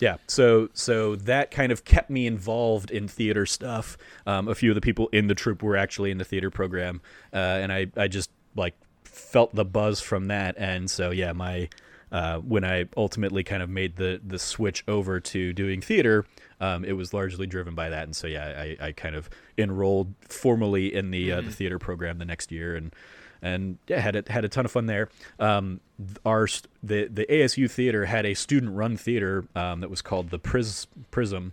[0.00, 3.96] Yeah, so so that kind of kept me involved in theater stuff.
[4.26, 7.00] Um, a few of the people in the troupe were actually in the theater program,
[7.32, 11.68] uh, and I I just like felt the buzz from that, and so yeah, my
[12.12, 16.24] uh, when I ultimately kind of made the the switch over to doing theater,
[16.60, 18.04] um, it was largely driven by that.
[18.04, 18.46] And so yeah,
[18.80, 19.28] I, I kind of
[19.58, 22.94] enrolled formally in the uh, the theater program the next year, and
[23.42, 25.08] and yeah, had a, had a ton of fun there.
[25.38, 25.80] Um,
[26.24, 26.48] our
[26.82, 30.86] the the ASU theater had a student run theater um, that was called the Pris-
[31.10, 31.52] Prism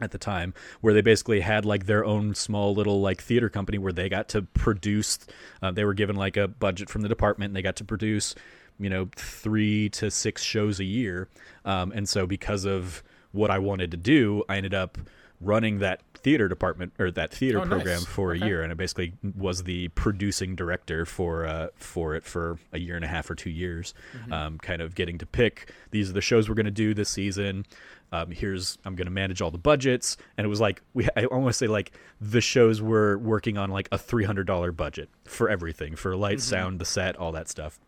[0.00, 3.78] at the time where they basically had like their own small little like theater company
[3.78, 5.18] where they got to produce
[5.62, 8.34] uh, they were given like a budget from the department and they got to produce
[8.78, 11.28] you know three to six shows a year
[11.64, 14.98] um, and so because of what i wanted to do i ended up
[15.40, 17.70] running that theater department or that theater Oh, nice.
[17.70, 18.44] program for Okay.
[18.44, 22.78] a year and i basically was the producing director for uh, for it for a
[22.78, 24.32] year and a half or two years Mm-hmm.
[24.32, 27.08] um, kind of getting to pick these are the shows we're going to do this
[27.08, 27.64] season
[28.12, 31.24] um, here's i'm going to manage all the budgets and it was like we i
[31.26, 36.16] almost say like the shows were working on like a $300 budget for everything for
[36.16, 37.78] light sound the set all that stuff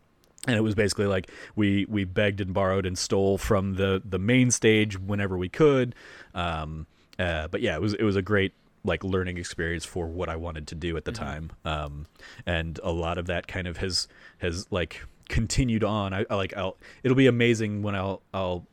[0.47, 4.17] and it was basically like we we begged and borrowed and stole from the the
[4.17, 5.93] main stage whenever we could
[6.33, 6.87] um
[7.21, 8.53] uh, but yeah it was it was a great
[8.83, 11.51] like learning experience for what I wanted to do at the time.
[11.65, 12.07] Um
[12.45, 14.07] and a lot of that kind of has
[14.39, 16.13] has like continued on.
[16.13, 18.65] I, I like I'll it'll be amazing when I'll I'll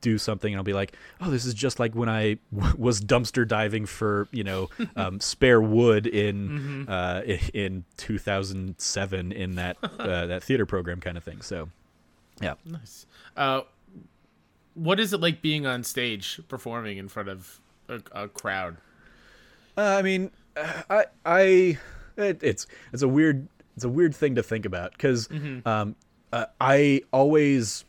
[0.00, 3.00] do something and I'll be like, oh, this is just like when I w- was
[3.00, 7.22] dumpster diving for you know um, spare wood in uh,
[7.54, 11.42] in 2007 in that uh, that theater program kind of thing.
[11.42, 11.68] So,
[12.40, 13.06] yeah, Nice.
[13.36, 13.62] Uh,
[14.74, 18.76] what is it like being on stage performing in front of a, a crowd?
[19.76, 21.78] uh, I mean, I I
[22.16, 25.28] it, it's it's a weird it's a weird thing to think about because
[25.66, 25.96] um,
[26.32, 27.84] uh, I always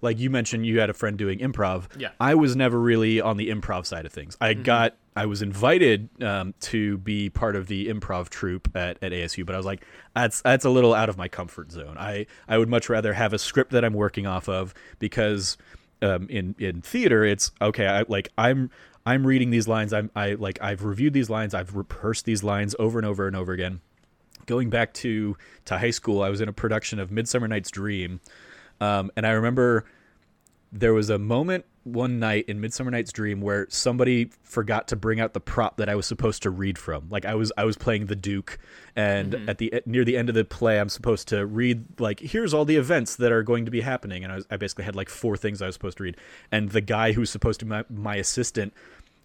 [0.00, 1.84] like you mentioned you had a friend doing improv.
[1.96, 2.10] Yeah.
[2.20, 4.36] I was never really on the improv side of things.
[4.40, 9.12] I got I was invited um, to be part of the improv troupe at, at
[9.12, 11.96] ASU, but I was like, that's that's a little out of my comfort zone.
[11.98, 15.56] I, I would much rather have a script that I'm working off of because
[16.02, 17.86] um, in in theater it's okay.
[17.86, 18.70] I like I'm
[19.04, 19.92] I'm reading these lines.
[19.92, 21.54] I'm I like I've reviewed these lines.
[21.54, 23.80] I've rehearsed these lines over and over and over again.
[24.46, 25.36] Going back to
[25.66, 28.20] to high school, I was in a production of Midsummer Night's Dream,
[28.80, 29.84] um, and I remember
[30.72, 35.20] there was a moment one night in Midsummer Night's Dream where somebody forgot to bring
[35.20, 37.08] out the prop that I was supposed to read from.
[37.10, 38.58] Like I was I was playing the Duke
[38.94, 39.48] and mm-hmm.
[39.48, 42.64] at the near the end of the play I'm supposed to read like here's all
[42.64, 45.08] the events that are going to be happening and I, was, I basically had like
[45.08, 46.16] four things I was supposed to read
[46.52, 48.72] and the guy who's supposed to be my, my assistant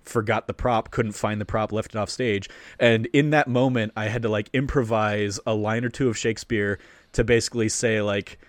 [0.07, 2.49] forgot the prop, couldn't find the prop, left it off stage.
[2.79, 6.79] And in that moment, I had to like improvise a line or two of Shakespeare
[7.13, 8.39] to basically say like,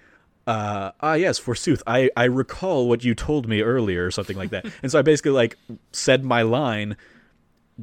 [0.48, 4.48] uh, ah yes, forsooth, I I recall what you told me earlier, or something like
[4.50, 4.64] that.
[4.82, 5.58] and so I basically like
[5.92, 6.96] said my line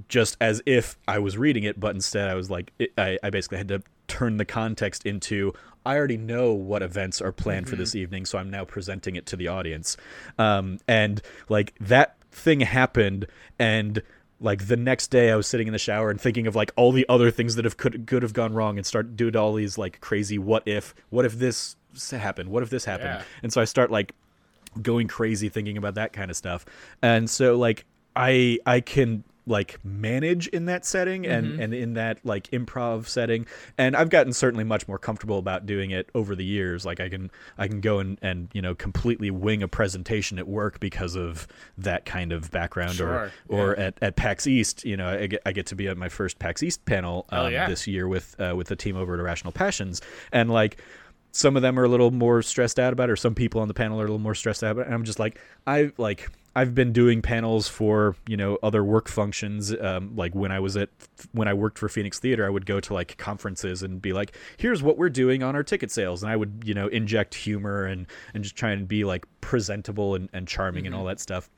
[0.09, 3.29] just as if I was reading it, but instead I was like, it, I, I
[3.29, 5.53] basically had to turn the context into
[5.85, 9.27] I already know what events are planned for this evening, so I'm now presenting it
[9.27, 9.95] to the audience.
[10.39, 13.27] Um, and like that thing happened,
[13.59, 14.01] and
[14.39, 16.91] like the next day I was sitting in the shower and thinking of like all
[16.91, 19.77] the other things that have could could have gone wrong, and start doing all these
[19.77, 21.75] like crazy what if, what if this
[22.11, 23.23] happened, what if this happened, Yeah.
[23.43, 24.13] and so I start like
[24.81, 26.65] going crazy thinking about that kind of stuff.
[27.01, 27.85] And so like
[28.17, 33.45] i i can like manage in that setting and and in that like improv setting.
[33.77, 36.85] And i've gotten certainly much more comfortable about doing it over the years.
[36.85, 40.47] Like i can i can go and and you know completely wing a presentation at
[40.47, 43.83] work because of that kind of background Sure, or or yeah.
[43.85, 46.39] at, at pax east you know I get, I get to be at my first
[46.39, 47.67] pax east panel um, yeah.
[47.69, 50.01] this year with uh, with the team over at irrational passions.
[50.31, 50.81] And like
[51.35, 53.67] some of them are a little more stressed out about it or some people on
[53.67, 54.85] the panel are a little more stressed out about it.
[54.85, 59.09] And i'm just like i like i've been doing panels for you know other work
[59.09, 60.89] functions um, like when i was at
[61.33, 64.37] when i worked for phoenix theater i would go to like conferences and be like
[64.57, 66.23] here's what we're doing on our ticket sales.
[66.23, 70.15] And i would you know inject humor and and just try and be like presentable
[70.15, 71.49] and, and charming and all that stuff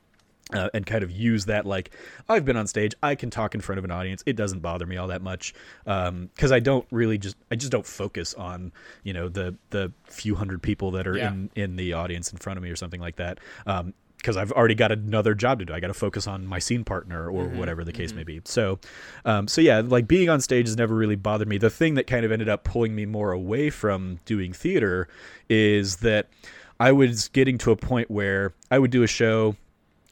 [0.53, 1.91] uh, and kind of use that like
[2.29, 4.23] I've been on stage, I can talk in front of an audience.
[4.25, 7.85] It doesn't bother me all that much because I don't really just I just don't
[7.85, 8.71] focus on
[9.03, 11.29] you know the the few hundred people that are Yeah.
[11.33, 13.39] in in the audience in front of me or something like that.
[13.65, 15.73] Um, because I've already got another job to do.
[15.75, 18.41] I got to focus on my scene partner or whatever the case may be.
[18.45, 18.79] So,
[19.25, 21.59] um, so yeah, like being on stage has never really bothered me.
[21.59, 25.07] The thing that kind of ended up pulling me more away from doing theater
[25.49, 26.29] is that
[26.79, 29.55] I was getting to a point where I would do a show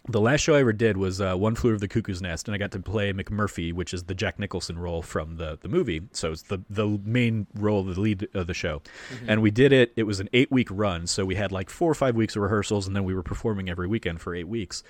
[0.07, 2.53] the last show I ever did was uh, One Flew Over the Cuckoo's Nest, and
[2.53, 6.01] I got to play McMurphy, which is the Jack Nicholson role from the, the movie.
[6.11, 8.81] So it's the the main role, the lead of the show.
[9.27, 9.93] And we did it.
[9.95, 12.43] It was an eight week run, so we had like four or five weeks of
[12.43, 14.83] rehearsals, and then we were performing every weekend for eight weeks.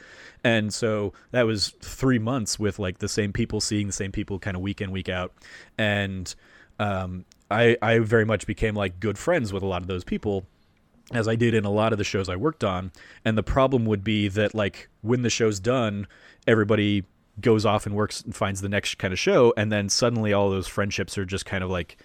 [0.43, 4.37] And so that was three months with like the same people, seeing the same people,
[4.39, 5.33] kind of week in week out,
[5.77, 6.33] and
[6.79, 10.45] um, I I very much became like good friends with a lot of those people
[11.11, 12.91] as I did in a lot of the shows I worked on.
[13.23, 16.07] And the problem would be that like when the show's done,
[16.47, 17.03] everybody
[17.41, 20.49] goes off and works and finds the next kind of show, and then suddenly all
[20.49, 21.97] those friendships are just kind of like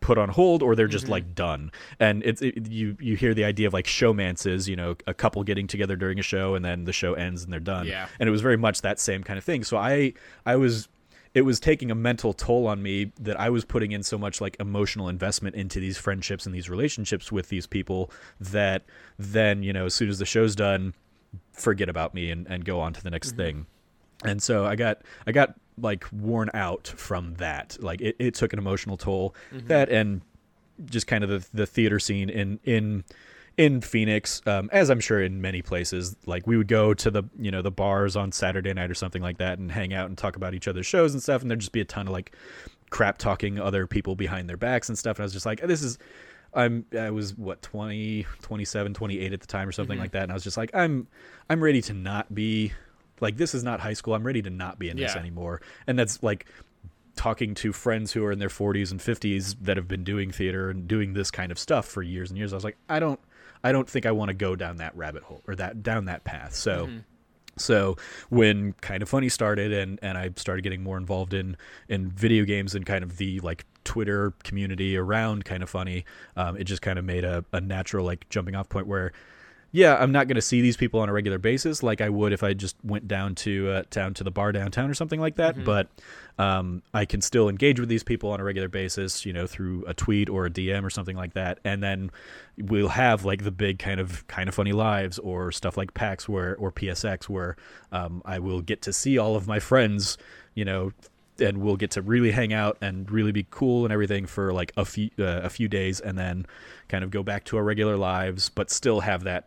[0.00, 1.12] put on hold or they're just Mm-hmm.
[1.12, 4.94] like done and it's it, you you hear the idea of like showmances you know
[5.08, 7.88] a couple getting together during a show and then the show ends and they're done
[7.88, 8.06] Yeah.
[8.20, 10.12] and it was very much that same kind of thing so i
[10.46, 10.86] i was
[11.34, 14.40] it was taking a mental toll on me that i was putting in so much
[14.40, 18.10] like emotional investment into these friendships and these relationships with these people
[18.40, 18.84] that
[19.18, 20.94] then you know as soon as the show's done
[21.52, 23.38] forget about me and, and go on to the next mm-hmm.
[23.38, 23.66] thing.
[24.24, 27.76] And so i got i got like worn out from that.
[27.80, 29.34] Like it, it took an emotional toll.
[29.52, 29.66] Mm-hmm.
[29.68, 30.22] That and
[30.84, 33.04] just kind of the, the theater scene in in
[33.58, 37.24] in Phoenix, um, as I'm sure in many places, like we would go to the
[37.38, 40.16] you know the bars on Saturday night or something like that and hang out and
[40.16, 42.34] talk about each other's shows and stuff, and there'd just be a ton of like
[42.90, 45.82] crap talking other people behind their backs and stuff, and I was just like, this
[45.82, 45.98] is.
[46.54, 50.32] I'm I was what 20 27 28 at the time or something like that and
[50.32, 51.06] I was just like I'm
[51.50, 52.72] I'm ready to not be
[53.20, 55.98] like this is not high school I'm ready to not be in this anymore and
[55.98, 56.46] that's like
[57.16, 60.70] talking to friends who are in their 40s and 50s that have been doing theater
[60.70, 62.52] and doing this kind of stuff for years and years.
[62.52, 63.20] I was like, I don't,
[63.62, 66.24] I don't think I want to go down that rabbit hole or that down that
[66.24, 66.54] path.
[66.54, 66.88] So.
[67.56, 67.96] So
[68.28, 71.56] when kind of funny started and, and I started getting more involved in,
[71.88, 76.04] in video games and kind of the like Twitter community around kind of funny,
[76.36, 79.12] um, it just kind of made a, a natural like jumping off point where
[79.70, 82.32] yeah, I'm not going to see these people on a regular basis like I would
[82.32, 85.36] if I just went down to uh, down to the bar downtown or something like
[85.36, 85.56] that.
[85.64, 85.88] But
[86.38, 89.84] um, I can still engage with these people on a regular basis, you know, through
[89.86, 91.58] a tweet or a DM or something like that.
[91.64, 92.10] And then
[92.56, 96.28] we'll have like the big kind of kind of funny lives or stuff like PAX
[96.28, 97.56] where or PSX where
[97.90, 100.16] um, I will get to see all of my friends,
[100.54, 100.92] you know,
[101.40, 104.72] and we'll get to really hang out and really be cool and everything for like
[104.76, 106.46] a few uh, a few days and then
[106.88, 109.46] kind of go back to our regular lives but still have that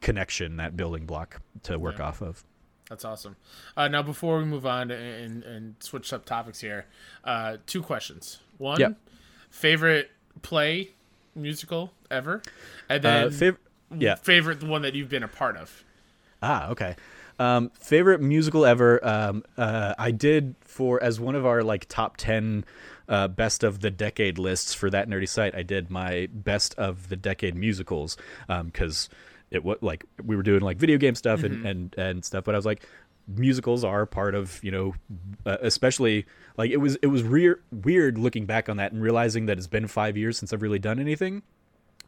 [0.00, 2.44] connection that building block to work off of
[2.92, 3.36] That's awesome.
[3.74, 6.84] Uh, now, before we move on and, and switch up topics here,
[7.24, 8.40] uh, two questions.
[8.58, 8.98] One, Yep.
[9.48, 10.10] favorite
[10.42, 10.90] play
[11.34, 12.42] musical ever,
[12.90, 13.56] and then uh, fav-
[13.96, 15.84] yeah favorite the one that you've been a part of.
[16.42, 16.94] Ah, okay.
[17.38, 19.02] Um, favorite musical ever?
[19.02, 22.66] Um, uh, I did for as one of our like top ten
[23.08, 25.54] uh, best of the decade lists for that nerdy site.
[25.54, 28.18] I did my best of the decade musicals
[28.66, 29.08] because
[29.52, 32.44] it was like we were doing like video game stuff and, and and stuff.
[32.44, 32.86] But I was like,
[33.28, 34.94] musicals are part of you know,
[35.46, 36.26] uh, especially
[36.56, 39.66] like it was it was re- weird looking back on that and realizing that it's
[39.66, 41.42] been five years since I've really done anything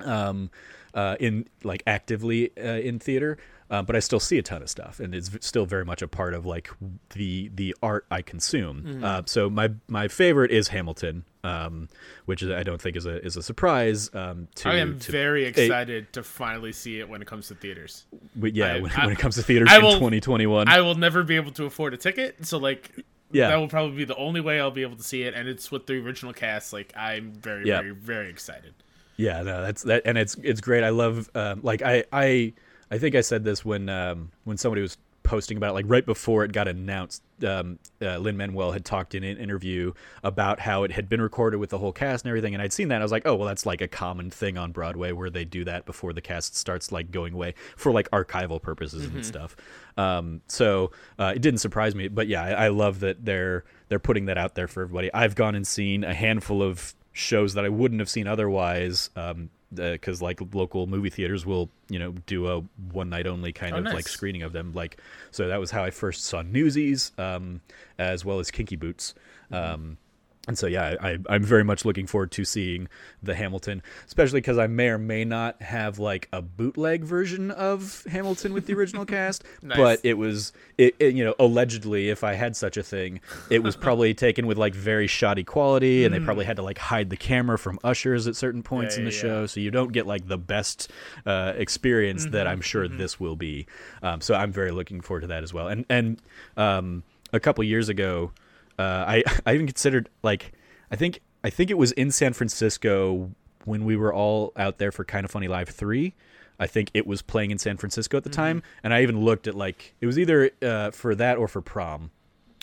[0.00, 0.50] um,
[0.94, 3.38] uh, in like actively uh, in theater,
[3.74, 6.02] uh, but I still see a ton of stuff, and it's v- still very much
[6.02, 6.70] a part of like
[7.14, 9.02] the the art I consume.
[9.02, 11.88] Uh, so my my favorite is Hamilton, um,
[12.26, 14.10] which is, I don't think is a is a surprise.
[14.14, 17.54] Um, to, I am to- very excited to finally see it when it comes to
[17.54, 18.04] theaters.
[18.36, 20.68] but yeah, I- when, I- when it comes to theaters I in 2021.
[20.68, 22.90] I will never be able to afford a ticket, so like.
[23.32, 23.48] Yeah.
[23.48, 25.68] that will probably be the only way I'll be able to see it, and it's
[25.72, 26.72] with the original cast.
[26.72, 27.80] Like, I'm very, Yeah.
[27.80, 28.74] very, very excited.
[29.16, 30.84] Yeah, no, that's that, and it's it's great.
[30.84, 32.52] I love um, like I I
[32.90, 36.04] I think I said this when um, when somebody was posting about it, like right
[36.06, 37.22] before it got announced.
[37.44, 41.56] Um, uh, Lin Manuel had talked in an interview about how it had been recorded
[41.56, 42.96] with the whole cast and everything, and I'd seen that.
[42.96, 45.44] And I was like, oh well, that's like a common thing on Broadway where they
[45.44, 49.56] do that before the cast starts like going away for like archival purposes and stuff.
[49.96, 53.98] Um, so uh, it didn't surprise me, but yeah, I, I love that they're they're
[53.98, 55.12] putting that out there for everybody.
[55.12, 59.08] I've gone and seen a handful of shows that I wouldn't have seen otherwise.
[59.16, 62.60] Um, because like local movie theaters will, you know, do a
[62.92, 63.94] one night only kind Oh, of nice.
[63.94, 64.72] like screening of them.
[64.74, 65.00] Like,
[65.30, 67.60] so that was how I first saw Newsies, um,
[67.98, 69.14] as well as Kinky Boots.
[69.50, 69.98] Um,
[70.46, 72.88] and so yeah, I, I'm very much looking forward to seeing
[73.22, 78.04] the Hamilton, especially because I may or may not have like a bootleg version of
[78.10, 79.76] Hamilton with the original cast, Nice.
[79.78, 83.62] but it was it, it you know allegedly if I had such a thing, it
[83.62, 87.08] was probably taken with like very shoddy quality, and they probably had to like hide
[87.10, 88.96] the camera from ushers at certain points Mm.
[88.96, 90.90] Yeah, in the yeah, show, so you don't get like the best
[91.24, 93.66] uh, experience that Mm-hmm, I'm sure this will be.
[94.02, 95.68] Um, so I'm very looking forward to that as well.
[95.68, 96.20] And and
[96.56, 98.32] um, a couple years ago,
[98.78, 100.52] uh, I I even considered like
[100.90, 103.30] I think I think it was in San Francisco
[103.64, 106.14] when we were all out there for Kind of Funny Live three.
[106.58, 109.48] I think it was playing in San Francisco at the time, and I even looked
[109.48, 112.10] at like it was either uh, for that or for prom,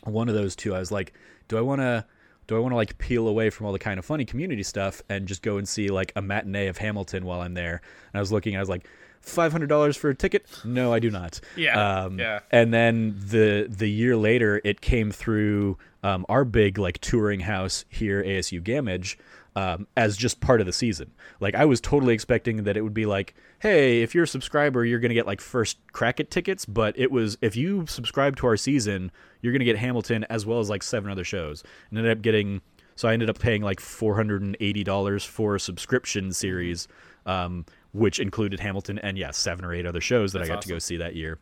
[0.06, 0.74] one of those two.
[0.74, 1.14] I was like,
[1.48, 2.06] do I want to?
[2.48, 5.02] Do I want to like peel away from all the kind of funny community stuff
[5.08, 7.82] and just go and see like a matinee of Hamilton while I'm there?
[8.12, 8.88] And I was looking, I was like,
[9.22, 10.46] five hundred dollars for a ticket?
[10.66, 11.40] No, I do not.
[11.56, 12.40] Yeah, Um, yeah.
[12.52, 17.86] And then the the year later, it came through um, our big like touring house
[17.90, 19.18] here, ASU Gammage,
[19.56, 21.12] um, as just part of the season.
[21.40, 24.86] Like I was totally expecting that it would be like, hey, if you're a subscriber,
[24.86, 26.66] you're gonna get like first crack at tickets.
[26.66, 30.60] But it was if you subscribe to our season, you're gonna get Hamilton as well
[30.60, 31.64] as like seven other shows.
[31.90, 32.62] And ended up getting
[32.96, 36.88] so I ended up paying like four hundred and eighty dollars for a subscription series,
[37.26, 40.58] um, which included Hamilton and yeah, seven or eight other shows that That's I got
[40.60, 40.70] awesome.
[40.70, 41.40] to go see that year.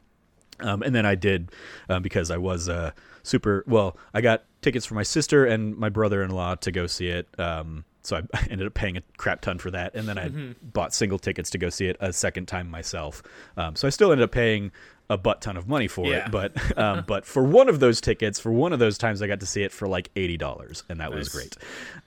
[0.62, 1.52] Um, and then I did
[1.88, 2.92] um, because I was uh,
[3.24, 3.98] super well.
[4.14, 7.28] I got tickets for my sister and my brother-in-law to go see it.
[7.40, 10.52] Um, so I ended up paying a crap ton for that, and then I Mm-hmm.
[10.74, 13.22] bought single tickets to go see it a second time myself.
[13.58, 14.72] Um, so I still ended up paying
[15.10, 16.26] a butt ton of money for Yeah.
[16.26, 19.28] it, but um, but for one of those tickets, for one of those times, I
[19.28, 21.58] got to see it for like eighty dollars, and that was great.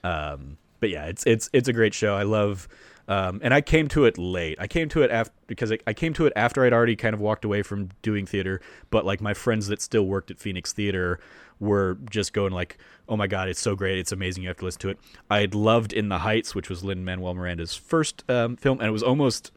[0.03, 2.15] Um, but yeah, it's it's it's a great show.
[2.15, 2.67] I love.
[3.07, 4.57] Um, and I came to it late.
[4.59, 7.13] I came to it after because I, I came to it after I'd already kind
[7.13, 8.61] of walked away from doing theater.
[8.91, 11.19] But like my friends that still worked at Phoenix Theater
[11.59, 12.77] were just going like,
[13.09, 13.97] "Oh my god, it's so great!
[13.97, 14.43] It's amazing!
[14.43, 14.99] You have to listen to it."
[15.29, 18.87] I had loved In the Heights, which was Lin Manuel Miranda's first um, film, and
[18.87, 19.51] it was almost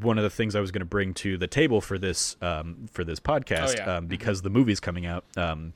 [0.00, 2.88] one of the things I was going to bring to the table for this um,
[2.92, 3.96] for this podcast Oh, yeah.
[3.98, 5.24] um, because the movie's coming out.
[5.36, 5.72] Um,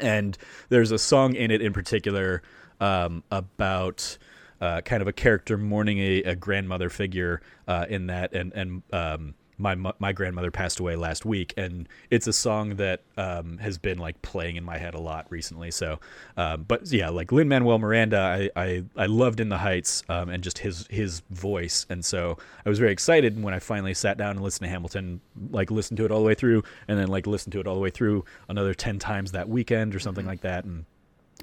[0.00, 0.38] and
[0.70, 2.42] there's a song in it in particular
[2.80, 4.16] um, about
[4.62, 8.82] uh, kind of a character mourning a, a grandmother figure uh, in that, and and
[8.92, 13.76] um, my my grandmother passed away last week, and it's a song that um, has
[13.76, 15.72] been like playing in my head a lot recently.
[15.72, 15.98] So,
[16.36, 20.28] um, but yeah, like Lin Manuel Miranda, I, I I loved in the Heights, um,
[20.30, 24.16] and just his his voice, and so I was very excited when I finally sat
[24.16, 27.08] down and listened to Hamilton, like listened to it all the way through, and then
[27.08, 30.26] like listened to it all the way through another ten times that weekend or something
[30.26, 30.84] like that, and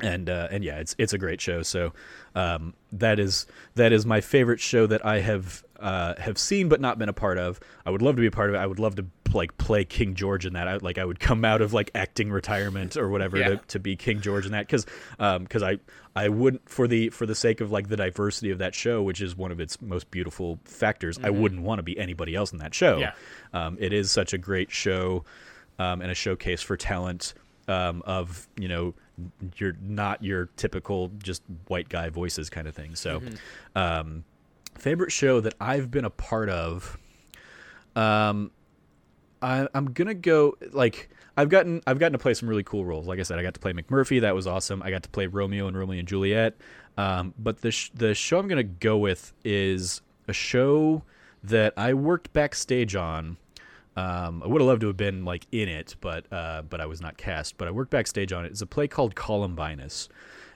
[0.01, 1.61] and uh, and yeah, it's it's a great show.
[1.63, 1.93] So
[2.35, 3.45] um, that is
[3.75, 7.13] that is my favorite show that I have uh, have seen but not been a
[7.13, 7.59] part of.
[7.85, 8.59] I would love to be a part of it.
[8.59, 10.67] I would love to like play King George in that.
[10.67, 13.49] I, like I would come out of like acting retirement or whatever Yeah.
[13.49, 14.85] to, to be King George in that because
[15.17, 15.77] because I
[16.15, 19.21] I wouldn't for the for the sake of like the diversity of that show, which
[19.21, 21.19] is one of its most beautiful factors.
[21.23, 22.97] I wouldn't want to be anybody else in that show.
[22.97, 23.11] Yeah.
[23.53, 25.23] Um, it is such a great show
[25.77, 27.33] um, and a showcase for talent
[27.67, 28.95] um, of you know
[29.57, 32.95] you're not your typical just white guy voices kind of thing.
[32.95, 33.21] So,
[33.75, 34.23] um,
[34.75, 36.97] favorite show that I've been a part of.
[37.95, 38.51] Um,
[39.41, 43.07] I, I'm gonna go like I've gotten I've gotten to play some really cool roles.
[43.07, 44.21] Like I said, I got to play McMurphy.
[44.21, 44.81] That was awesome.
[44.83, 46.55] I got to play Romeo and Romeo and Juliet.
[46.97, 51.03] Um, but the sh- the show I'm gonna go with is a show
[51.43, 53.37] that I worked backstage on.
[53.99, 56.85] Um, I would have loved to have been like in it, but uh, but I
[56.85, 57.57] was not cast.
[57.57, 58.51] But I worked backstage on it.
[58.51, 60.07] It's a play called Columbinus,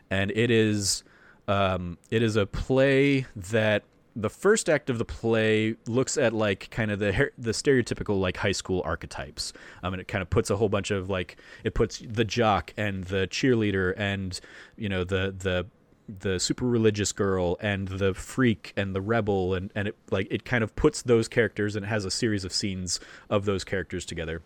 [0.09, 1.03] and it is
[1.47, 3.83] um, it is a play that
[4.15, 8.37] the first act of the play looks at like kind of the the stereotypical like
[8.37, 9.51] high school archetypes.
[9.81, 12.73] Um, and it kind of puts a whole bunch of like it puts the jock
[12.77, 14.39] and the cheerleader and
[14.77, 15.65] you know the the
[16.07, 20.43] the super religious girl and the freak and the rebel and and it like it
[20.43, 22.99] kind of puts those characters and it has a series of scenes
[23.29, 24.41] of those characters together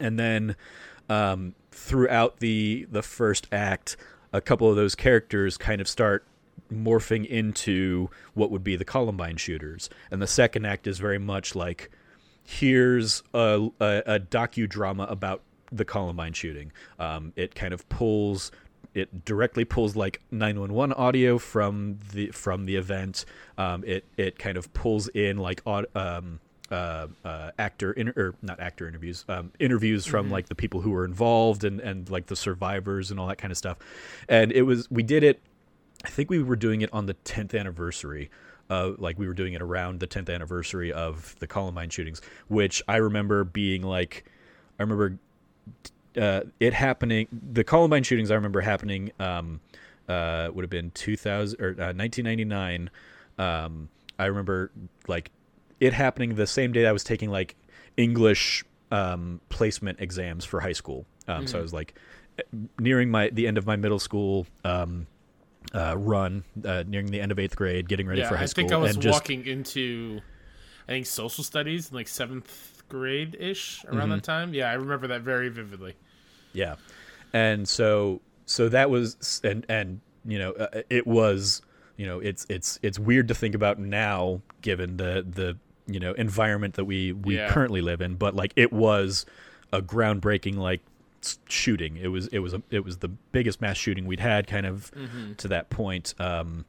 [0.00, 0.56] and then
[1.08, 3.96] um, throughout the the first act,
[4.32, 6.24] a couple of those characters kind of start
[6.72, 11.54] morphing into what would be the Columbine shooters, and the second act is very much
[11.54, 11.90] like
[12.42, 16.72] here's a a, a docudrama about the Columbine shooting.
[16.98, 18.50] Um, it kind of pulls
[18.94, 23.24] it directly pulls like 911 audio from the from the event.
[23.58, 26.40] Um, it it kind of pulls in like um,
[26.70, 30.90] uh, uh, actor in, or not actor interviews um, interviews from like the people who
[30.90, 33.78] were involved and and like the survivors and all that kind of stuff.
[34.28, 35.42] And it was we did it.
[36.04, 38.30] I think we were doing it on the 10th anniversary.
[38.70, 42.82] Uh, like we were doing it around the 10th anniversary of the Columbine shootings, which
[42.88, 44.24] I remember being like,
[44.78, 45.18] I remember
[46.16, 47.28] uh, it happening.
[47.30, 49.60] The Columbine shootings I remember happening um,
[50.08, 52.90] uh, would have been 2000 or uh, 1999.
[53.38, 53.88] Um,
[54.18, 54.70] I remember
[55.08, 55.30] like
[55.80, 57.56] it happening the same day I was taking like
[57.96, 61.06] English um, placement exams for high school.
[61.26, 61.94] Um, So I was like
[62.78, 65.06] nearing my the end of my middle school um,
[65.74, 68.46] uh, run, uh, nearing the end of eighth grade, getting ready yeah, for high I
[68.46, 70.20] school, I think I was and just walking into,
[70.88, 74.10] I think social studies in like seventh grade ish around Mm-hmm.
[74.12, 74.54] that time.
[74.54, 75.94] Yeah, I remember that very vividly.
[76.52, 76.76] Yeah,
[77.32, 81.60] and so so that was and and you know uh, it was
[81.96, 86.12] you know it's it's it's weird to think about now given the the you know
[86.12, 87.48] environment that we we Yeah.
[87.48, 89.26] currently live in, but like it was
[89.72, 90.80] a groundbreaking like
[91.48, 91.96] shooting.
[91.96, 94.90] It was it was a, it was the biggest mass shooting we'd had kind of
[95.38, 96.14] to that point.
[96.20, 96.64] Um,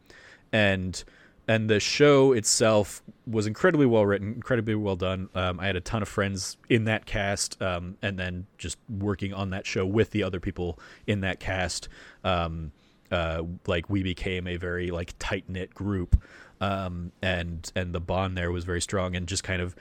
[0.52, 1.04] and
[1.48, 5.30] and the show itself was incredibly well written, incredibly well done.
[5.36, 9.34] Um, I had a ton of friends in that cast, um, and then just working
[9.34, 11.88] on that show with the other people in that cast.
[12.24, 12.72] Um,
[13.12, 16.22] uh, like we became a very like tight knit group,
[16.62, 19.76] um, and and the bond there was very strong, and just kind of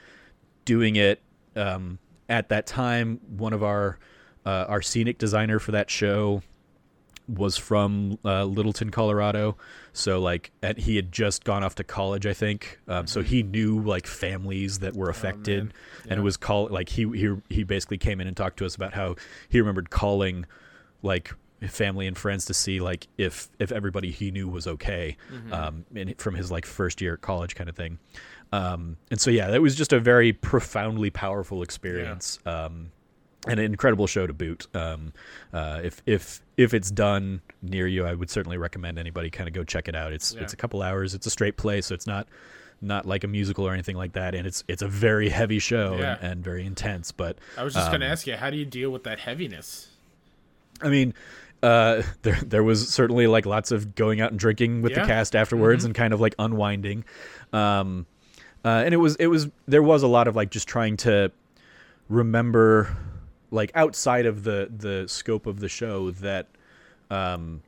[0.66, 1.22] doing it
[1.56, 1.98] um,
[2.28, 3.20] at that time.
[3.36, 3.98] One of our
[4.44, 6.42] uh, our scenic designer for that show
[7.26, 9.56] was from uh, Littleton, Colorado.
[9.92, 12.78] So like, and he had just gone off to college, I think.
[12.88, 15.72] Um, So he knew like families that were affected,
[16.08, 18.74] and it was call like he he he basically came in and talked to us
[18.74, 19.16] about how
[19.48, 20.44] he remembered calling
[21.02, 21.32] like
[21.68, 25.16] family and friends to see like if if everybody he knew was okay
[25.50, 27.98] um in, from his like first year at college kind of thing.
[28.52, 32.38] Um and so yeah that was just a very profoundly powerful experience.
[32.44, 32.90] Um
[33.46, 34.66] and an incredible show to boot.
[34.74, 35.12] Um,
[35.52, 39.54] uh, if if if it's done near you, I would certainly recommend anybody kind of
[39.54, 40.12] go check it out.
[40.12, 40.42] It's Yeah.
[40.42, 41.14] it's a couple hours.
[41.14, 42.26] It's a straight play, so it's not
[42.80, 44.34] not like a musical or anything like that.
[44.34, 46.16] And it's it's a very heavy show Yeah.
[46.20, 47.12] and, and very intense.
[47.12, 49.20] But I was just going to um, ask you, how do you deal with that
[49.20, 49.88] heaviness?
[50.82, 51.14] I mean,
[51.62, 55.02] uh, there there was certainly like lots of going out and drinking with Yeah.
[55.02, 57.04] the cast afterwards and kind of like unwinding.
[57.52, 58.06] Um,
[58.64, 61.30] uh, and it was it was there was a lot of like just trying to
[62.08, 62.96] remember
[63.54, 66.48] like outside of the the scope of the show that
[67.10, 67.62] um,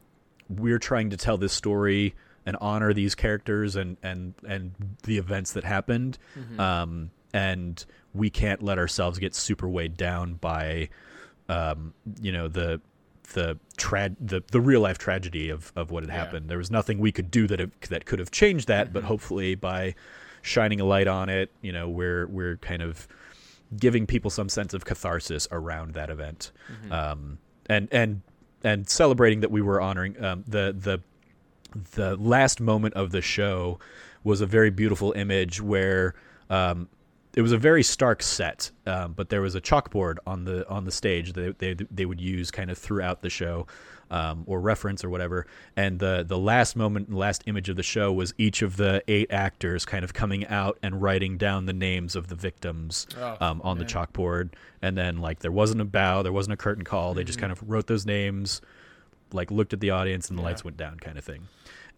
[0.49, 2.15] we're trying to tell this story
[2.45, 4.73] and honor these characters and and and
[5.05, 6.19] the events that happened.
[6.59, 7.85] Um, and
[8.15, 10.89] we can't let ourselves get super weighed down by
[11.49, 12.81] um, you know the
[13.35, 16.25] the tra- the the real life tragedy of of what had Yeah.
[16.25, 16.49] happened.
[16.49, 19.55] There was nothing we could do that have, that could have changed that but hopefully
[19.55, 19.95] by
[20.43, 23.09] shining a light on it you know we're we're kind of
[23.79, 26.53] giving people some sense of catharsis around that event,
[26.91, 27.39] um,
[27.69, 28.23] and and
[28.63, 31.01] and celebrating that we were honoring um, the the
[31.93, 33.79] the last moment of the show
[34.25, 36.15] was a very beautiful image where
[36.51, 36.89] um,
[37.35, 40.85] it was a very stark set, um, but there was a chalkboard on the on
[40.85, 43.67] the stage that they they would use kind of throughout the show.
[44.09, 47.83] Um, or reference or whatever, and the the last moment, the last image of the
[47.83, 51.73] show was each of the eight actors kind of coming out and writing down the
[51.73, 54.51] names of the victims Oh, um, on the chalkboard,
[54.81, 57.15] and then like there wasn't a bow, there wasn't a curtain call.
[57.15, 57.27] They Mm-hmm.
[57.27, 58.61] just kind of wrote those names,
[59.33, 61.49] like looked at the audience, and the lights went down, kind of thing.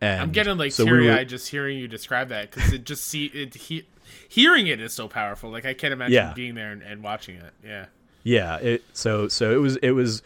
[0.01, 2.85] And I'm getting like so we teary eyed just hearing you describe that because it
[2.85, 3.85] just see it he,
[4.31, 5.51] hearing it is so powerful.
[5.51, 6.33] Like I can't imagine Yeah.
[6.33, 7.53] being there and, and watching it.
[7.63, 7.87] Yeah.
[8.23, 8.57] Yeah.
[8.61, 10.23] It, so so it was it was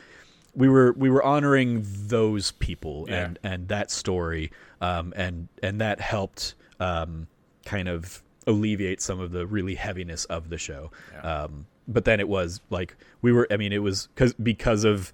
[0.54, 3.24] we were we were honoring those people Yeah.
[3.24, 4.50] and and that story
[4.80, 7.26] um and and that helped um
[7.64, 10.90] kind of alleviate some of the really heaviness of the show.
[11.12, 11.44] Yeah.
[11.44, 15.12] Um but then it was like we were I mean it was cuz because of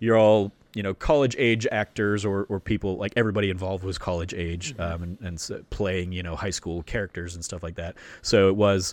[0.00, 4.34] you're all you know college age actors or, or people like everybody involved was college
[4.34, 7.94] age um, and, and so playing you know high school characters and stuff like that
[8.22, 8.92] so it was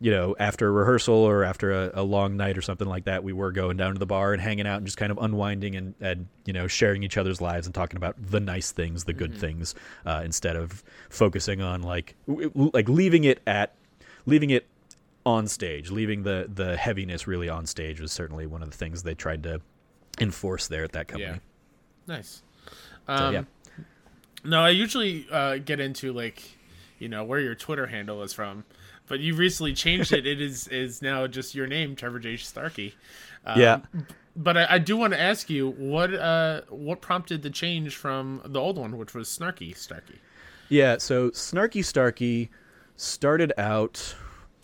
[0.00, 3.24] you know, after a rehearsal or after a, a long night or something like that,
[3.24, 5.74] we were going down to the bar and hanging out and just kind of unwinding
[5.74, 9.14] and, and you know, sharing each other's lives and talking about the nice things, the
[9.14, 9.74] good things,
[10.04, 13.74] uh, instead of focusing on like like leaving it at
[14.26, 14.66] leaving it
[15.24, 19.02] on stage, leaving the the heaviness really on stage was certainly one of the things
[19.02, 19.60] they tried to
[20.20, 21.32] enforce there at that company.
[21.32, 22.14] Yeah.
[22.16, 22.42] Nice.
[23.06, 23.42] So, Um, yeah.
[24.44, 26.42] No, I usually uh, get into like,
[26.98, 28.64] you know, where your Twitter handle is from,
[29.06, 30.26] but you recently changed it.
[30.26, 32.36] it is is now just your name, Trevor J.
[32.36, 32.94] Starkey.
[33.44, 33.80] Um, yeah.
[34.34, 38.42] But I, I do want to ask you what uh what prompted the change from
[38.44, 40.20] the old one, which was Snarky Starkey.
[40.68, 42.50] Yeah, so Snarky Starkey
[42.96, 44.14] started out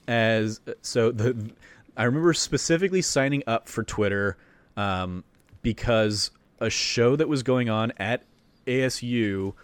[0.09, 1.53] as so the
[1.97, 4.37] I remember specifically signing up for Twitter
[4.77, 5.25] um,
[5.63, 8.23] because a show that was going on at
[8.67, 9.55] ASU.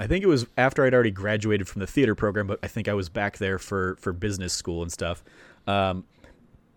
[0.00, 2.88] I think it was after I'd already graduated from the theater program, but I think
[2.88, 5.22] I was back there for for business school and stuff.
[5.66, 6.04] Um,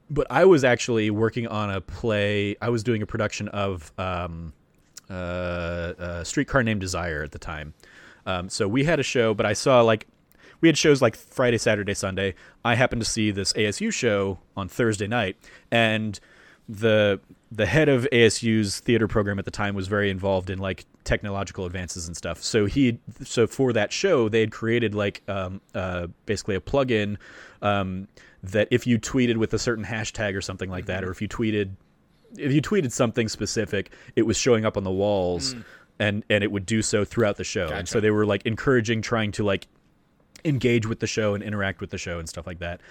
[0.10, 2.58] but I was actually working on a play.
[2.62, 4.52] I was doing a production of um,
[5.10, 7.74] uh, uh, Streetcar Named Desire at the time.
[8.26, 10.06] Um, so we had a show, but I saw like
[10.60, 12.36] we had shows like Friday, Saturday, Sunday.
[12.66, 15.38] I happened to see this ASU show on Thursday night,
[15.72, 16.20] and
[16.68, 17.20] the
[17.52, 21.66] the head of ASU's theater program at the time was very involved in like technological
[21.66, 22.42] advances and stuff.
[22.42, 27.18] So he so for that show they had created like um, uh, basically a plugin
[27.62, 28.08] um,
[28.42, 31.28] that if you tweeted with a certain hashtag or something like that, or if you
[31.28, 31.72] tweeted
[32.38, 35.54] if you tweeted something specific, it was showing up on the walls,
[36.00, 37.68] and and it would do so throughout the show.
[37.80, 39.68] And so they were like encouraging, trying to like
[40.46, 42.82] engage with the show and interact with the show and stuff like that.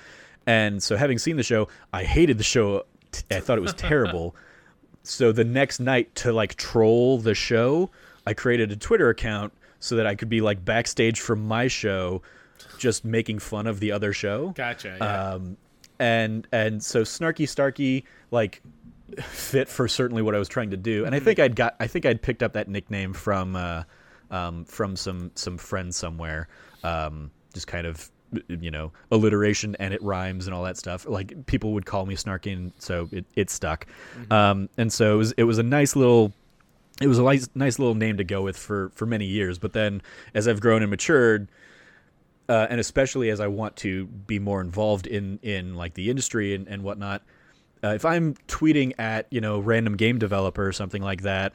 [0.46, 2.84] And so, having seen the show, I hated the show.
[3.30, 4.34] I thought it was terrible.
[5.02, 7.90] So the next night, to like troll the show,
[8.26, 12.22] I created a Twitter account so that I could be like backstage from my show,
[12.78, 14.96] just making fun of the other show Gotcha.
[15.00, 15.32] Yeah.
[15.32, 15.56] um,
[15.98, 18.62] and and so snarky starky like
[19.20, 21.04] fit for certainly what I was trying to do.
[21.04, 23.82] And I think I'd got I think I'd picked up that nickname from uh,
[24.30, 26.48] um, from some some friends somewhere.
[26.84, 28.10] Um, just kind of
[28.48, 31.06] you know alliteration and it rhymes and all that stuff.
[31.06, 33.86] Like people would call me snarky, and so it it stuck.
[34.30, 36.32] Um, and so it was it was a nice little
[37.00, 39.58] it was a nice, nice little name to go with for for many years.
[39.58, 40.02] But then
[40.34, 41.48] as I've grown and matured,
[42.48, 46.54] uh, and especially as I want to be more involved in in like the industry
[46.54, 47.22] and, and whatnot,
[47.82, 51.54] uh, if I'm tweeting at you know random game developer or something like that,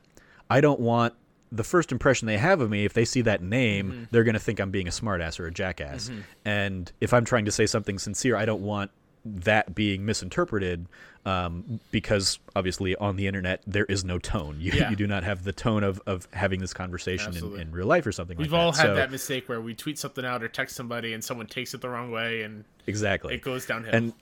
[0.49, 1.13] I don't want
[1.51, 2.83] the first impression they have of me.
[2.85, 5.51] If they see that name, they're going to think I'm being a smartass or a
[5.51, 6.11] jackass.
[6.45, 8.91] And if I'm trying to say something sincere, I don't want
[9.25, 10.85] that being misinterpreted
[11.25, 14.55] um, because obviously on the internet there is no tone.
[14.59, 14.89] You, Yeah.
[14.89, 18.05] you do not have the tone of, of having this conversation in, in real life
[18.07, 18.77] or something We've like all that.
[18.77, 21.73] had So- that mistake where we tweet something out or text somebody and someone takes
[21.73, 23.93] it the wrong way and exactly it goes downhill.
[23.93, 24.13] and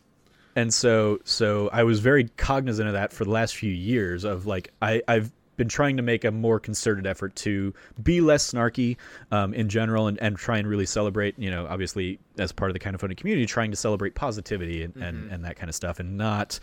[0.55, 4.47] and so so I was very cognizant of that for the last few years of
[4.47, 8.97] like I I've been trying to make a more concerted effort to be less snarky
[9.31, 12.73] um, in general and, and try and really celebrate you know obviously as part of
[12.73, 15.75] the kind of funny community trying to celebrate positivity and, and, and that kind of
[15.75, 16.59] stuff and not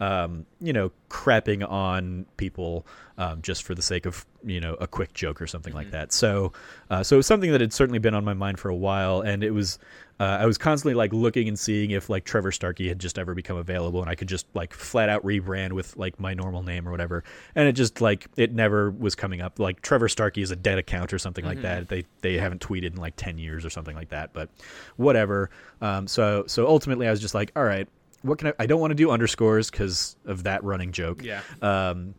[0.00, 2.86] um, you know crapping on people
[3.18, 6.12] um, just for the sake of you know a quick joke or something like that.
[6.12, 6.52] So
[6.90, 9.20] uh, so it was something that had certainly been on my mind for a while
[9.20, 9.78] and it was
[10.22, 13.34] uh, I was constantly like looking and seeing if like Trevor Starkey had just ever
[13.34, 16.86] become available and I could just like flat out rebrand with like my normal name
[16.86, 17.24] or whatever.
[17.56, 19.58] And it just like it never was coming up.
[19.58, 21.88] Like Trevor Starkey is a dead account or something like that.
[21.88, 24.32] They they haven't tweeted in like ten years or something like that.
[24.32, 24.48] But
[24.94, 25.50] whatever.
[25.80, 27.88] Um, so so ultimately I was just like, all right,
[28.22, 28.52] what can I?
[28.60, 31.24] I don't want to do underscores because of that running joke.
[31.24, 31.40] yeah.
[31.62, 32.14] Um,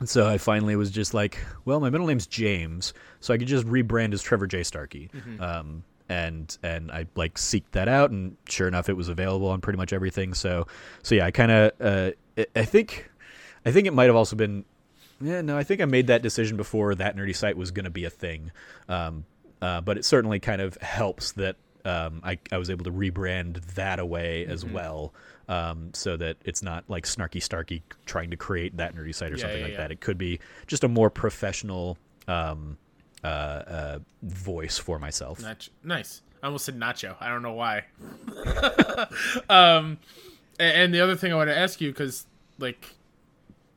[0.00, 3.46] and so I finally was just like, well, my middle name's James, so I could
[3.46, 4.64] just rebrand as Trevor J.
[4.64, 5.08] Starkey.
[5.38, 9.60] Um, and and I like seeked that out, and sure enough, it was available on
[9.60, 10.34] pretty much everything.
[10.34, 10.66] So
[11.02, 12.10] so yeah, I kind of uh,
[12.56, 13.10] I- think
[13.64, 14.64] I think it might have also been
[15.20, 17.90] yeah no I think I made that decision before that nerdy site was going to
[17.90, 18.50] be a thing.
[18.88, 19.24] Um,
[19.62, 23.62] uh, but it certainly kind of helps that um, I, I was able to rebrand
[23.74, 25.12] that away as well,
[25.48, 29.36] um, so that it's not like snarky Starkey trying to create that nerdy site or
[29.36, 29.78] Yeah, something yeah, like yeah.
[29.78, 29.92] that.
[29.92, 31.96] It could be just a more professional
[32.26, 32.76] um,
[33.24, 35.40] uh, uh, voice for myself.
[35.40, 36.22] Nach- nice.
[36.42, 37.16] I almost said nacho.
[37.20, 37.84] I don't know why.
[39.48, 39.98] um,
[40.60, 42.26] and, the other thing I want to ask you, because
[42.58, 42.94] like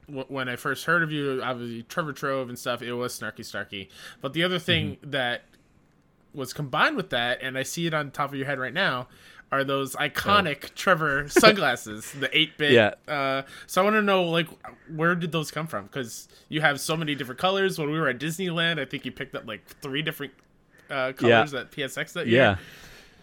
[0.08, 3.43] w- when I first heard of you, obviously Trevor Trove and stuff, it was Snarky
[3.45, 3.89] Starkey.
[4.22, 5.12] But the other thing Mm-hmm.
[5.12, 5.43] that
[6.34, 9.08] was combined with that, and I see it on top of your head right now,
[9.52, 12.72] are those iconic Trevor sunglasses, the eight bit.
[12.72, 12.93] Yeah.
[13.08, 14.48] Uh, so I want to know, like,
[14.93, 15.86] where did those come from?
[15.86, 17.80] Because you have so many different colors.
[17.80, 20.34] When we were at Disneyland, I think you picked up like three different
[20.89, 22.58] uh, colors at PSX that year.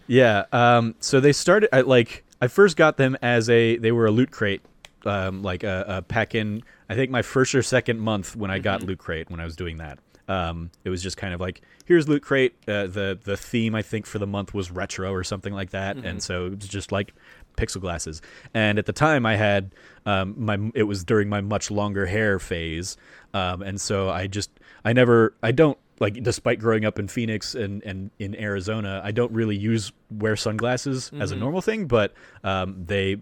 [0.07, 0.77] Yeah, yeah.
[0.77, 4.11] Um, so they started at like I first got them as a they were a
[4.11, 4.61] loot crate,
[5.05, 6.63] um, like a, a pack in.
[6.89, 9.55] I think my first or second month when I got loot crate when I was
[9.55, 9.99] doing that.
[10.27, 12.55] Um, it was just kind of like here's loot crate.
[12.67, 15.97] Uh, the the theme I think for the month was retro or something like that,
[15.97, 17.13] and so it was just like
[17.57, 18.21] pixel glasses.
[18.53, 19.71] And at the time, I had
[20.05, 22.97] um, my it was during my much longer hair phase,
[23.33, 24.49] um, and so I just
[24.83, 29.11] I never I don't like despite growing up in Phoenix and, and in Arizona, I
[29.11, 32.13] don't really use wear sunglasses as a normal thing, but
[32.43, 33.17] um, they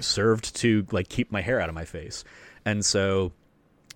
[0.00, 2.24] served to like keep my hair out of my face,
[2.64, 3.32] and so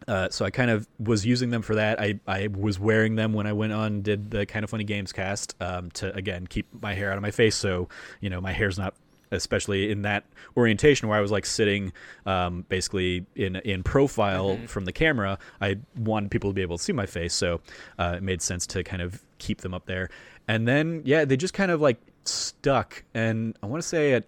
[0.09, 2.01] uh, so I kind of was using them for that.
[2.01, 5.13] I, I was wearing them when I went on did the kind of funny games
[5.13, 7.89] cast um, to again keep my hair out of my face, so
[8.21, 8.95] you know my hair's not
[9.33, 10.25] especially in that
[10.57, 11.93] orientation where I was like sitting
[12.27, 15.39] um, basically in in profile from the camera.
[15.61, 17.61] I wanted people to be able to see my face, so
[17.99, 20.11] uh, it made sense to kind of keep them up there.
[20.47, 23.05] And then yeah, they just kind of like stuck.
[23.15, 24.25] And I want to say at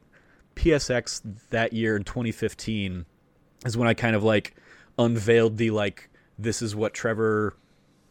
[0.57, 3.05] PSX that year in 2015
[3.66, 4.55] is when I kind of like
[4.99, 7.55] unveiled the like this is what Trevor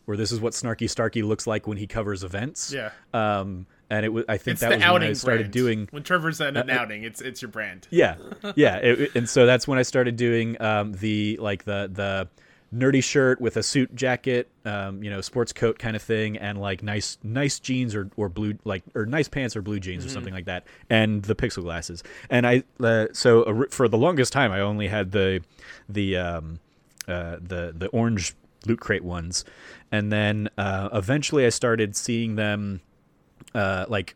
[0.08, 2.74] or this is what Snarky Starkey looks like when he covers events.
[2.74, 2.92] Yeah.
[3.14, 5.54] Um, and it was I think It's that was when I started brand.
[5.54, 7.04] doing when Trevor's at an uh, outing.
[7.04, 7.88] It's it's your brand.
[7.92, 8.16] yeah,
[8.56, 12.28] yeah, it, and so that's when I started doing um, the like the the
[12.76, 16.60] nerdy shirt with a suit jacket, um, you know, sports coat kind of thing, and
[16.60, 20.10] like nice nice jeans or or blue like or nice pants or blue jeans or
[20.10, 22.02] something like that, and the pixel glasses.
[22.32, 25.44] And I uh, so uh, for the longest time I only had the
[25.88, 26.60] the um,
[27.08, 28.36] uh, the the orange
[28.66, 29.46] loot crate ones,
[29.92, 32.82] and then uh, eventually I started seeing them
[33.54, 34.16] uh, like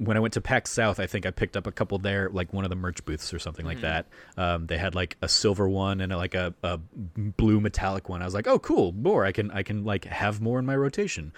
[0.00, 2.54] when I went to PAX South, I think I picked up a couple there, like
[2.54, 4.06] one of the merch booths or something like that.
[4.38, 8.22] Um, they had like a silver one and a, like a, a blue metallic one.
[8.22, 9.26] I was like, oh, cool, more.
[9.26, 11.34] I can I can like have more in my rotation.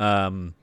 [0.00, 0.54] Um,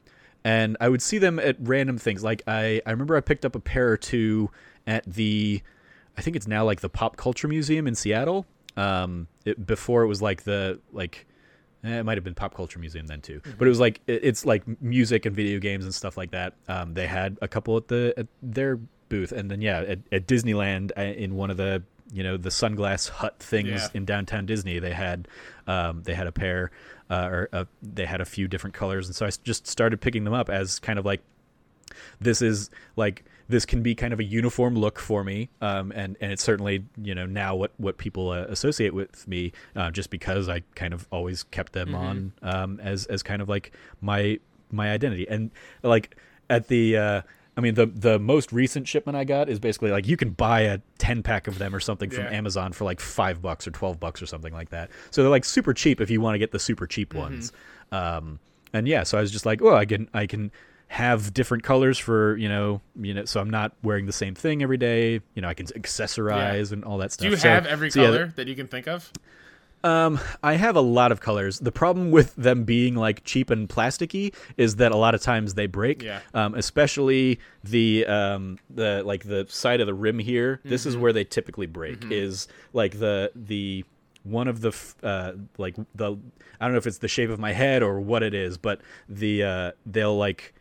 [0.44, 2.24] and I would see them at random things.
[2.24, 4.50] Like I I remember I picked up a pair or two
[4.88, 5.62] at the,
[6.18, 8.48] I think it's now like the Pop Culture Museum in Seattle.
[8.78, 11.26] Um, it, before it was like the like.
[11.84, 14.22] eh, It might have been pop culture museum then too, but it was like it-
[14.24, 16.54] it's like music and video games and stuff like that.
[16.68, 18.78] Um, they had a couple at the at their
[19.10, 22.50] booth, and then yeah, at, at Disneyland uh, in one of the you know the
[22.50, 23.88] sunglass hut things Yeah.
[23.94, 25.28] in downtown Disney, they had
[25.68, 26.72] um, they had a pair
[27.10, 30.24] uh, or uh, they had a few different colors, and so I just started picking
[30.24, 31.22] them up as kind of like
[32.20, 36.18] this is like this can be kind of a uniform look for me um, and
[36.20, 40.10] and it's certainly you know now what what people uh, associate with me uh, just
[40.10, 44.40] because I kind of always kept them on um, as as kind of like my
[44.72, 45.52] my identity and
[45.84, 46.16] like
[46.50, 47.22] at the uh,
[47.56, 50.62] I mean the the most recent shipment I got is basically like you can buy
[50.62, 52.32] a 10 pack of them or something from Yeah.
[52.32, 54.90] Amazon for like 5 bucks or 12 bucks or something like that.
[55.12, 57.52] So they're like super cheap if you want to get the super cheap ones.
[57.92, 58.40] Um
[58.74, 60.52] and yeah, so I was just like, well, I can I can
[60.94, 64.62] have different colors for, you know, you know, so I'm not wearing the same thing
[64.62, 65.22] every day.
[65.34, 67.24] You know, I can accessorize and all that stuff.
[67.26, 69.12] Do you So- have every so yeah, color that you can think of?
[69.84, 71.60] um, I have a lot of colors.
[71.60, 75.56] The problem with them being like cheap and plasticky is that a lot of times
[75.56, 76.04] they break.
[76.04, 76.20] Yeah.
[76.36, 80.62] Um, especially the um the like the side of the rim here.
[80.64, 80.90] This Mm-hmm.
[80.90, 82.06] is where they typically break.
[82.12, 83.84] Is like the the
[84.24, 86.18] one of the f- uh like the
[86.62, 88.80] I don't know if it's the shape of my head or what it is, but
[89.10, 90.54] the uh they'll like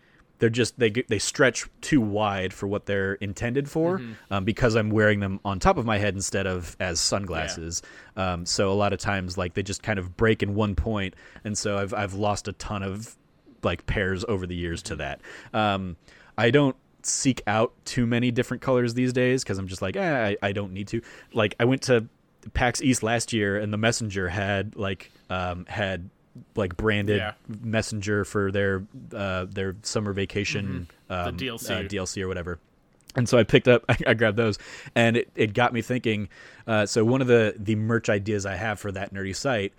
[0.42, 4.12] they're just they they stretch too wide for what they're intended for Mm-hmm.
[4.34, 7.80] um, because I'm wearing them on top of my head instead of as sunglasses.
[8.16, 11.14] Um, so a lot of times like they just kind of break in one point,
[11.44, 13.14] and so I've I've lost a ton of
[13.62, 15.20] like pairs over the years to that.
[15.54, 15.96] Um,
[16.36, 16.74] I don't
[17.04, 20.50] seek out too many different colors these days because I'm just like eh, I, I
[20.52, 21.02] don't need to.
[21.32, 22.08] Like I went to
[22.54, 26.10] PAX East last year, and the messenger had like um, had
[26.56, 27.32] like branded Yeah.
[27.62, 31.70] messenger for their uh, their summer vacation um, DLC.
[31.70, 32.58] uh, DLC or whatever.
[33.14, 34.58] And so I picked up, I grabbed those,
[34.94, 36.28] and it, it got me thinking.
[36.66, 39.72] Uh, so one of the the merch ideas I have for that nerdy site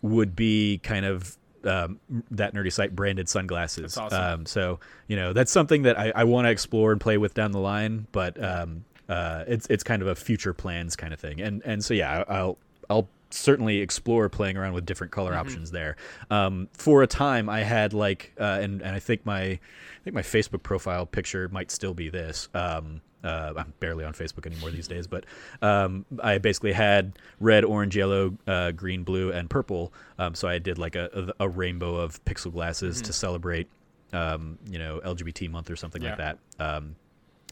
[0.00, 1.98] would be kind of um,
[2.30, 3.98] that nerdy site branded sunglasses.
[3.98, 4.22] Awesome.
[4.40, 7.34] Um, so you know that's something that I, I want to explore and play with
[7.34, 11.20] down the line, but um, uh, it's it's kind of a future plans kind of
[11.20, 11.40] thing.
[11.42, 12.56] And and so yeah, I'll
[12.88, 15.40] I'll certainly explore playing around with different color Mm-hmm.
[15.40, 15.96] options there.
[16.30, 19.60] Um, for a time, I had like, uh, and and I think my I
[20.04, 22.48] think my Facebook profile picture might still be this.
[22.54, 25.24] Um, uh, I'm barely on Facebook anymore these days, but
[25.60, 29.92] um, I basically had red, orange, yellow, uh, green, blue, and purple.
[30.20, 33.68] Um, so I did like a, a, a rainbow of pixel glasses to celebrate,
[34.12, 36.38] um, you know, LGBT month or something like that.
[36.60, 36.94] Um,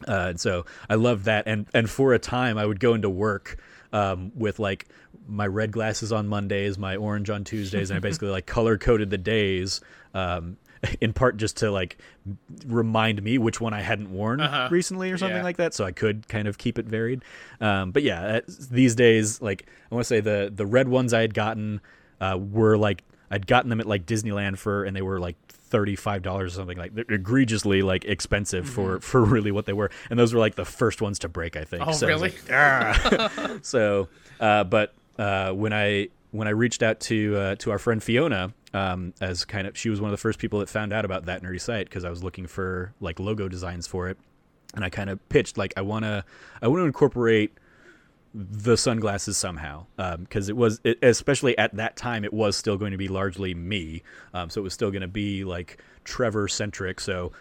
[0.07, 1.43] uh, and so I loved that.
[1.47, 3.57] And and for a time, I would go into work
[3.93, 4.87] um, with like
[5.27, 9.09] my red glasses on Mondays, my orange on Tuesdays, and I basically like color coded
[9.09, 9.81] the days.
[10.13, 10.57] Um,
[11.01, 11.97] in part just to like
[12.67, 14.67] remind me which one I hadn't worn Uh-huh.
[14.71, 15.43] recently or something Yeah.
[15.43, 17.23] like that, so I could kind of keep it varied.
[17.59, 21.13] Um, but yeah, uh, these days, like I want to say the the red ones
[21.13, 21.81] I had gotten
[22.21, 25.35] uh, were like I'd gotten them at like Disneyland for, and they were like
[25.69, 29.91] thirty five dollars or something like egregiously like expensive for for really what they were,
[30.09, 31.81] and those were like the first ones to break, I think.
[31.81, 31.89] Mm-hmm.
[31.89, 32.29] Oh, so really?
[32.29, 34.09] like, "Ah." so,
[34.39, 38.53] uh, but uh, when I when I reached out to uh, to our friend Fiona,
[38.73, 41.25] um, as kind of she was one of the first people that found out about
[41.25, 44.17] that nerdy site because I was looking for like logo designs for it,
[44.75, 46.25] and I kind of pitched like I wanna
[46.61, 47.53] I want to incorporate
[48.37, 49.85] the sunglasses somehow
[50.19, 53.55] because it was it, especially at that time it was still going to be largely
[53.55, 54.03] me.
[54.33, 57.31] Um, so it was still going to be like trevor centric so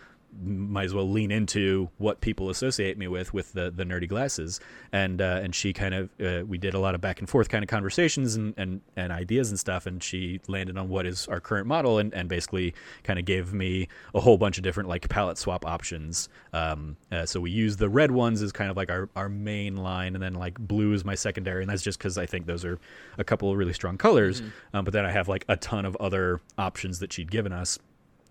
[0.45, 4.61] might as well lean into what people associate me with with the the nerdy glasses.
[4.93, 7.49] And uh, and she kind of uh, we did a lot of back and forth
[7.49, 9.87] kind of conversations and, and and ideas and stuff.
[9.87, 12.75] And she landed on what is our current model and, and basically
[13.05, 16.29] kind of gave me a whole bunch of different like palette swap options.
[16.53, 19.77] Um, uh, so we use the red ones as kind of like our, our main
[19.77, 20.15] line.
[20.15, 21.63] And then like blue is my secondary.
[21.63, 22.79] And that's just because I think those are
[23.19, 24.43] a couple of really strong colors.
[24.73, 27.79] Um, but then I have like a ton of other options that she'd given us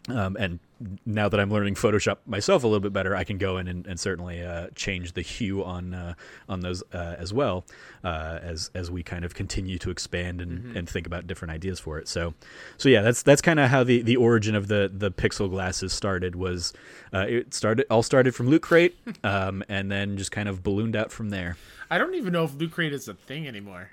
[0.07, 0.59] um, and
[1.05, 3.87] now that I'm learning Photoshop myself a little bit better, I can go in and,
[3.87, 6.13] and certainly uh, change the hue on uh,
[6.47, 7.65] on those uh, as well
[8.03, 11.79] uh, as as we kind of continue to expand and, and think about different ideas
[11.79, 12.07] for it.
[12.07, 12.33] So,
[12.77, 15.91] so yeah, that's that's kind of how the, the origin of the the Pixel glasses
[15.91, 16.35] started.
[16.35, 16.73] Was
[17.13, 20.95] uh, it started all started from Loot Crate, um, and then just kind of ballooned
[20.95, 21.57] out from there.
[21.89, 23.89] I don't even know if Loot Crate is a thing anymore.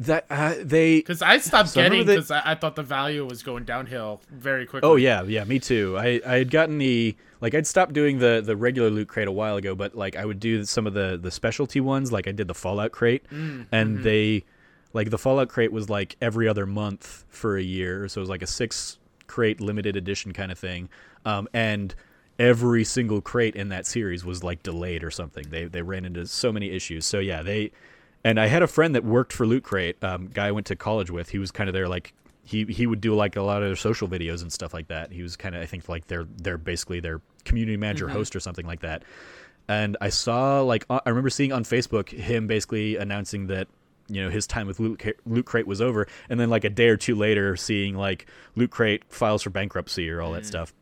[0.00, 3.42] That uh, they Because I stopped So getting because I, I thought the value was
[3.42, 4.88] going downhill very quickly.
[4.88, 5.96] Oh yeah, yeah, me too.
[5.98, 9.32] I I had gotten the like I'd stopped doing the the regular loot crate a
[9.32, 12.32] while ago, but like I would do some of the the specialty ones, like I
[12.32, 13.24] did the Fallout crate,
[13.72, 14.44] and they
[14.92, 18.30] like the Fallout crate was like every other month for a year, so it was
[18.30, 20.88] like a six crate limited edition kind of thing,
[21.24, 21.96] um, and
[22.38, 25.46] every single crate in that series was like delayed or something.
[25.50, 27.04] They they ran into so many issues.
[27.04, 27.72] So yeah, they
[28.24, 30.76] and I had a friend that worked for Loot Crate, um, guy I went to
[30.76, 31.30] college with.
[31.30, 32.12] He was kind of there, like
[32.48, 35.12] he he would do like a lot of their social videos and stuff like that.
[35.12, 38.40] He was kind of I think like they're they're basically their community manager host or
[38.40, 39.02] something like that.
[39.68, 43.68] And I saw like I remember seeing on Facebook him basically announcing that
[44.08, 46.88] you know his time with Loot, Loot Crate was over, and then like a day
[46.88, 50.72] or two later, seeing like Loot Crate files for bankruptcy or all that stuff,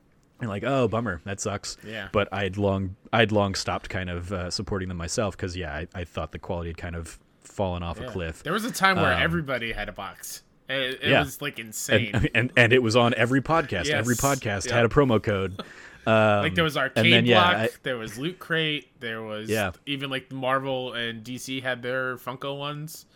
[0.41, 1.77] and like oh bummer, that sucks.
[1.85, 2.09] Yeah.
[2.13, 5.89] But I'd long I'd long stopped kind of uh, supporting them myself because yeah, I,
[5.95, 8.43] I thought the quality had kind of fallen off a cliff.
[8.43, 10.43] There was a time where Um, everybody had a box.
[10.69, 11.21] It, it yeah.
[11.23, 12.11] was like insane.
[12.15, 13.89] and, and and it was on every podcast.
[13.89, 14.75] Every podcast Yeah.
[14.77, 15.61] had a promo code.
[16.07, 19.49] Um, like there was arcade then, yeah, block, I- there was Loot Crate, there was
[19.49, 19.73] Yeah.
[19.87, 23.07] even like Marvel and DC had their Funko ones,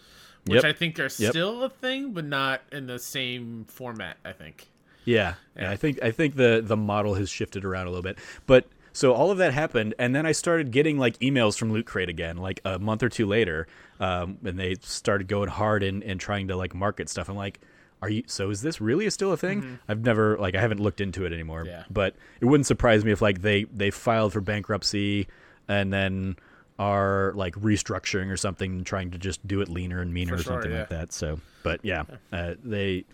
[0.46, 0.64] which Yep.
[0.64, 1.10] I think are Yep.
[1.10, 4.16] still a thing, but not in the same format.
[4.24, 4.68] I think.
[5.04, 5.62] Yeah, yeah.
[5.62, 5.70] Yeah.
[5.72, 9.12] I think I think the the model has shifted around a little bit, but so
[9.12, 12.36] all of that happened, and then I started getting like emails from Loot Crate again,
[12.36, 13.66] like a month or two later,
[14.00, 17.28] um, and they started going hard in and trying to like market stuff.
[17.28, 17.60] I'm like,
[18.02, 18.24] are you?
[18.26, 19.78] So is this really still a thing?
[19.88, 21.64] I've never like I haven't looked into it anymore.
[21.66, 21.84] Yeah.
[21.90, 25.28] but it wouldn't surprise me if like they they filed for bankruptcy
[25.68, 26.36] and then
[26.78, 30.42] are like restructuring or something, trying to just do it leaner and meaner For or
[30.42, 30.78] sure, something yeah.
[30.80, 31.12] like that.
[31.12, 33.04] So, but yeah, uh, they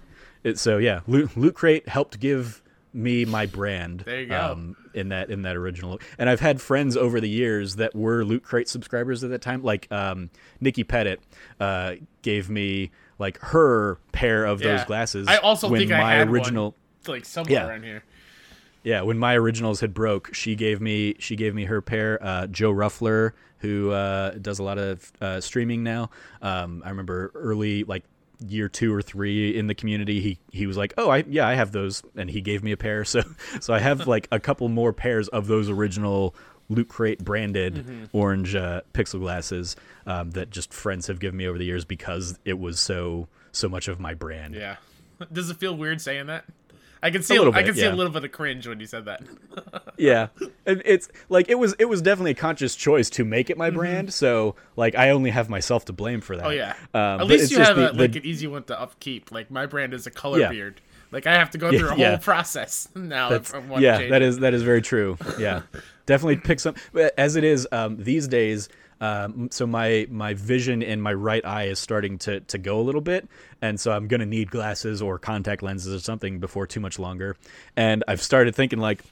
[0.45, 2.63] it, so yeah, Loot, Loot Crate helped give
[2.97, 4.01] me my brand.
[4.01, 4.41] There you go.
[4.53, 8.25] Um, in that in that original, and I've had friends over the years that were
[8.25, 9.63] Loot Crate subscribers at that time.
[9.63, 10.31] Like um,
[10.61, 11.21] Nikki Pettit
[11.61, 15.29] uh, gave me like her pair of those glasses.
[15.29, 16.75] I also when think my I had original.
[17.05, 17.67] one, like somewhere Yeah.
[17.69, 18.03] around here.
[18.83, 22.19] Yeah, when my originals had broke, she gave me she gave me her pair.
[22.23, 26.11] Uh, Joe Ruffler, who uh, does a lot of uh, streaming now.
[26.41, 28.05] Um, I remember early, like
[28.47, 31.55] year two or three in the community, he he was like, "Oh, I yeah, I
[31.55, 33.05] have those," and he gave me a pair.
[33.07, 33.23] So
[33.61, 36.35] so I have like a couple more pairs of those original
[36.69, 38.05] Loot Crate branded Mm-hmm.
[38.13, 39.77] orange uh, pixel glasses
[40.07, 43.69] um, that just friends have given me over the years because it was so so
[43.69, 44.55] much of my brand.
[44.55, 44.77] Yeah.
[45.33, 46.45] Does it feel weird saying that?
[47.07, 47.37] I can see.
[47.37, 49.23] a little I bit, can see a little bit of cringe when you said that.
[49.99, 50.29] yeah
[50.67, 53.71] and it's like it was it was definitely a conscious choice to make it my
[53.71, 56.51] brand so like i only have myself to blame for that Mm-hmm.
[56.51, 57.15] Oh yeah.
[57.15, 59.33] um, At least you have the- a, the- like an easy one to upkeep.
[59.33, 60.51] Like my brand is a color Yeah.
[60.51, 60.81] beard.
[61.13, 62.17] Like I have to go Yeah, through a whole yeah.
[62.17, 63.31] process now.
[63.31, 65.63] that's, if I want to yeah that is that is very true yeah
[66.05, 68.69] definitely pick some but as it is um, these days
[69.01, 72.83] um, so my my vision in my right eye is starting to to go a
[72.83, 73.29] little bit
[73.61, 77.37] and so i'm gonna need glasses or contact lenses or something before too much longer
[77.77, 79.03] and i've started thinking like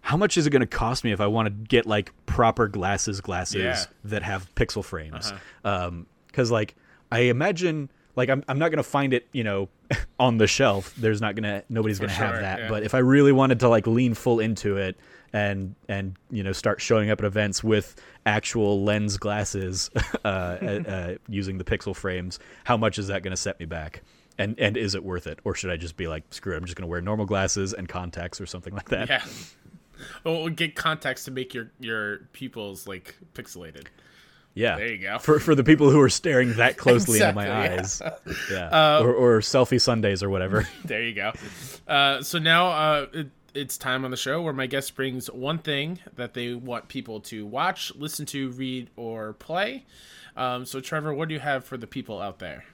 [0.00, 2.68] how much is it going to cost me if I want to get like proper
[2.68, 3.70] glasses glasses Yeah.
[3.72, 3.86] Uh-huh.
[4.04, 5.32] that have pixel frames?
[5.64, 6.04] Um
[6.34, 6.74] 'cause like
[7.10, 9.70] I imagine like I'm I'm not going to find it, you know,
[10.20, 10.94] on the shelf.
[10.98, 12.58] There's not going to nobody's going to have that.
[12.58, 12.68] yeah.
[12.68, 14.98] But if I really wanted to like lean full into it
[15.34, 19.90] and and you know start showing up at events with actual lens glasses
[20.24, 23.66] uh, uh, uh, using the pixel frames, how much is that going to set me
[23.66, 24.02] back?
[24.38, 26.64] And and is it worth it, or should I just be like, screw it, I'm
[26.64, 29.08] just going to wear normal glasses and contacts or something like that?
[29.08, 29.24] Yeah.
[30.24, 33.86] Well, get contacts to make your your pupils like pixelated.
[34.52, 34.76] Yeah.
[34.76, 35.18] There you go.
[35.18, 38.36] For for the people who are staring that closely into my Exactly, eyes.
[38.50, 38.98] Yeah.
[39.00, 40.68] or, or selfie Sundays or whatever.
[40.84, 41.32] There you go.
[41.86, 43.06] Uh, so now uh,
[43.54, 47.20] it's time on the show where my guest brings one thing that they want people
[47.20, 49.84] to watch, listen to, read, or play.
[50.36, 52.64] Um, so Trevor, what do you have for the people out there?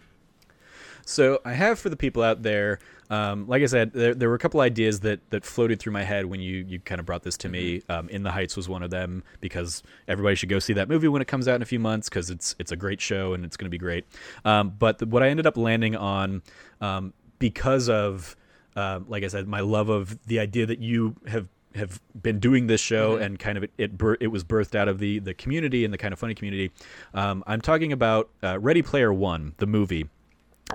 [1.04, 2.78] So I have for the people out there,
[3.10, 6.04] um, like I said, there, there were a couple ideas that, that floated through my
[6.04, 7.82] head when you, you kind of brought this to me.
[7.88, 11.08] Um, in the Heights was one of them because everybody should go see that movie
[11.08, 13.44] when it comes out in a few months because it's it's a great show and
[13.44, 14.04] it's going to be great.
[14.44, 16.42] Um, but the, what I ended up landing on
[16.80, 18.36] um, because of,
[18.80, 22.66] uh, like I said, my love of the idea that you have have been doing
[22.66, 25.34] this show and kind of it it, bir- it was birthed out of the the
[25.34, 26.72] community and the kind of funny community.
[27.14, 30.08] Um, I'm talking about uh, Ready Player One, the movie.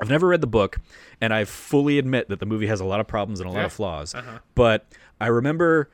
[0.02, 0.78] I've never read the book,
[1.22, 3.60] and I fully admit that the movie has a lot of problems and a lot
[3.60, 3.66] Yeah.
[3.66, 4.14] of flaws.
[4.54, 4.86] But
[5.22, 5.90] I remember,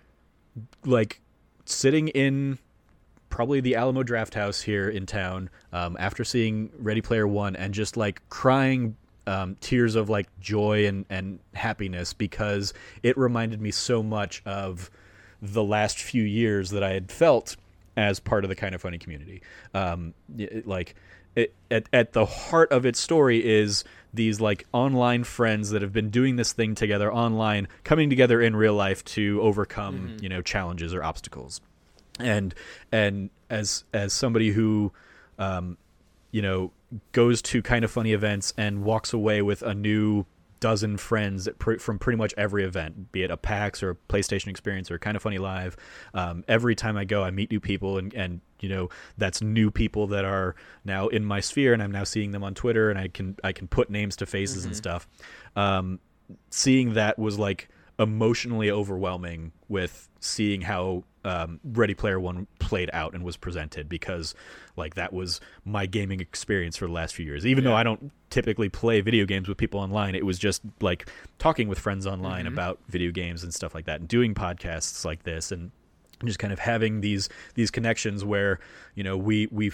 [0.85, 1.21] like,
[1.65, 2.57] sitting in
[3.29, 7.73] probably the Alamo Draft House here in town um, after seeing Ready Player One, and
[7.75, 8.95] just like crying
[9.27, 14.89] um, tears of like joy and and happiness because it reminded me so much of
[15.41, 17.55] the last few years that I had felt
[17.97, 19.41] as part of the kind of funny community.
[19.73, 20.95] Um, it- like
[21.35, 25.93] it, at at the heart of its story is these like online friends that have
[25.93, 30.41] been doing this thing together online, coming together in real life to overcome you know
[30.41, 31.61] challenges or obstacles.
[32.19, 32.53] And
[32.91, 34.91] and as as somebody who
[35.39, 35.77] um,
[36.31, 36.71] you know
[37.11, 40.25] goes to kind of funny events and walks away with a new
[40.61, 44.47] dozen friends pr- from pretty much every event, be it a PAX or a PlayStation
[44.47, 45.75] experience or kind of funny live.
[46.13, 49.71] Um, every time I go, I meet new people and, and you know that's new
[49.71, 52.97] people that are now in my sphere and I'm now seeing them on Twitter and
[52.97, 54.67] I can I can put names to faces mm-hmm.
[54.67, 55.07] and stuff.
[55.55, 55.99] Um,
[56.51, 57.67] seeing that was like
[57.99, 64.33] emotionally overwhelming with seeing how um, Ready Player One played out and was presented because
[64.75, 67.45] like that was my gaming experience for the last few years.
[67.45, 67.71] Even yeah.
[67.71, 71.67] though I don't typically play video games with people online, it was just like talking
[71.67, 72.53] with friends online mm-hmm.
[72.53, 75.71] about video games and stuff like that, and doing podcasts like this, and
[76.25, 78.59] just kind of having these these connections where
[78.95, 79.71] you know we we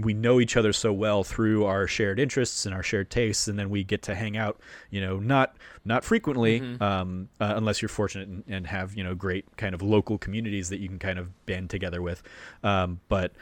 [0.00, 3.58] we know each other so well through our shared interests and our shared tastes, and
[3.58, 4.60] then we get to hang out.
[4.90, 6.82] You know, not not frequently, mm-hmm.
[6.82, 10.68] um, uh, unless you're fortunate and, and, have you know great kind of local communities
[10.68, 12.22] that you can kind of band together with.
[12.62, 13.32] Um, but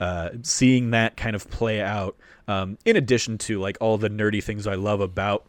[0.00, 4.42] uh, seeing that kind of play out, um, in addition to like all the nerdy
[4.42, 5.46] things I love about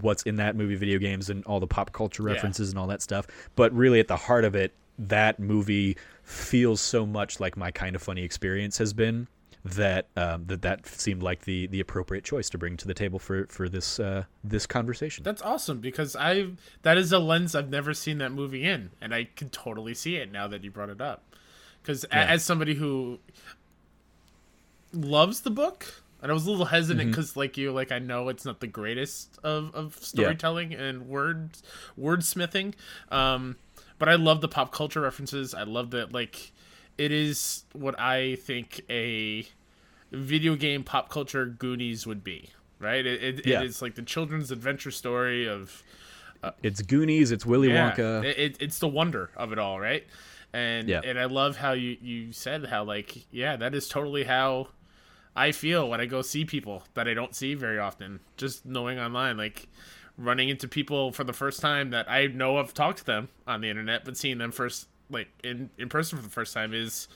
[0.00, 2.72] what's in that movie, video games, and all the pop culture references yeah.
[2.72, 7.06] and all that stuff, but really at the heart of it, that movie feels so
[7.06, 9.26] much like my kind of funny experience has been
[9.74, 13.18] that um, that that seemed like the the appropriate choice to bring to the table
[13.18, 15.24] for for this uh, this conversation.
[15.24, 16.48] That's awesome because I
[16.82, 20.16] that is a lens I've never seen that movie in, and I can totally see
[20.16, 21.24] it now that you brought it up.
[21.82, 22.26] Because yeah.
[22.26, 23.18] as somebody who
[24.92, 27.40] loves the book, and I was a little hesitant because, mm-hmm.
[27.40, 30.82] like you, like I know it's not the greatest of of storytelling yeah.
[30.82, 31.58] and word
[31.98, 32.74] wordsmithing,
[33.10, 33.56] um,
[33.98, 35.54] but I love the pop culture references.
[35.54, 36.52] I love that like
[36.98, 39.46] it is what I think a
[40.16, 43.04] video game pop culture Goonies would be, right?
[43.04, 43.60] It, it, yeah.
[43.60, 45.82] it is like the children's adventure story of.
[46.42, 47.32] Uh, it's Goonies.
[47.32, 48.24] It's Willy yeah, Wonka.
[48.24, 50.04] It, it's the wonder of it all, right?
[50.52, 51.00] And yeah.
[51.04, 54.68] and I love how you you said how like yeah that is totally how
[55.34, 58.20] I feel when I go see people that I don't see very often.
[58.36, 59.68] Just knowing online, like
[60.16, 63.60] running into people for the first time that I know I've talked to them on
[63.60, 67.08] the internet, but seeing them first like in in person for the first time is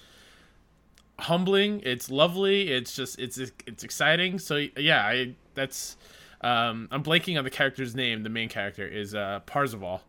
[1.21, 1.81] humbling.
[1.85, 2.71] It's lovely.
[2.71, 4.39] It's just it's it's exciting.
[4.39, 5.97] So yeah, I that's
[6.41, 8.23] um I'm blanking on the character's name.
[8.23, 10.03] The main character is uh Parzival.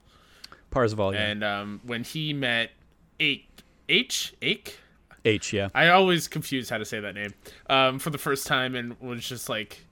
[0.69, 1.27] Parzival, yeah.
[1.27, 2.71] And um when he met
[3.19, 3.47] H
[3.89, 4.77] H H
[5.23, 5.69] H, yeah.
[5.75, 7.33] I always confuse how to say that name.
[7.69, 9.85] Um for the first time and was just like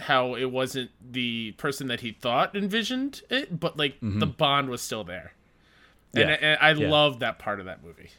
[0.00, 4.20] how it wasn't the person that he thought envisioned it, but like mm-hmm.
[4.20, 5.32] the bond was still there.
[6.14, 6.36] And, yeah.
[6.40, 6.88] and I, yeah.
[6.88, 8.10] love that part of that movie.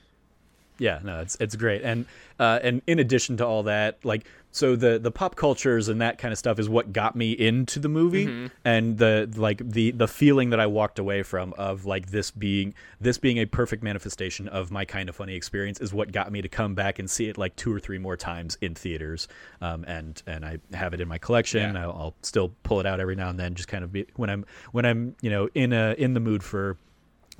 [0.80, 2.06] Yeah, no, it's it's great, and
[2.40, 6.18] uh, and in addition to all that, like so the the pop cultures and that
[6.18, 8.48] kind of stuff is what got me into the movie, mm-hmm.
[8.66, 12.74] and the like the the feeling that I walked away from of like this being
[13.00, 16.42] this being a perfect manifestation of my kind of funny experience is what got me
[16.42, 19.28] to come back and see it like two or three more times in theaters,
[19.62, 21.76] um, and and I have it in my collection.
[21.76, 21.84] Yeah.
[21.84, 24.30] I'll, I'll still pull it out every now and then, just kind of be when
[24.30, 26.78] I'm when I'm you know in a in the mood for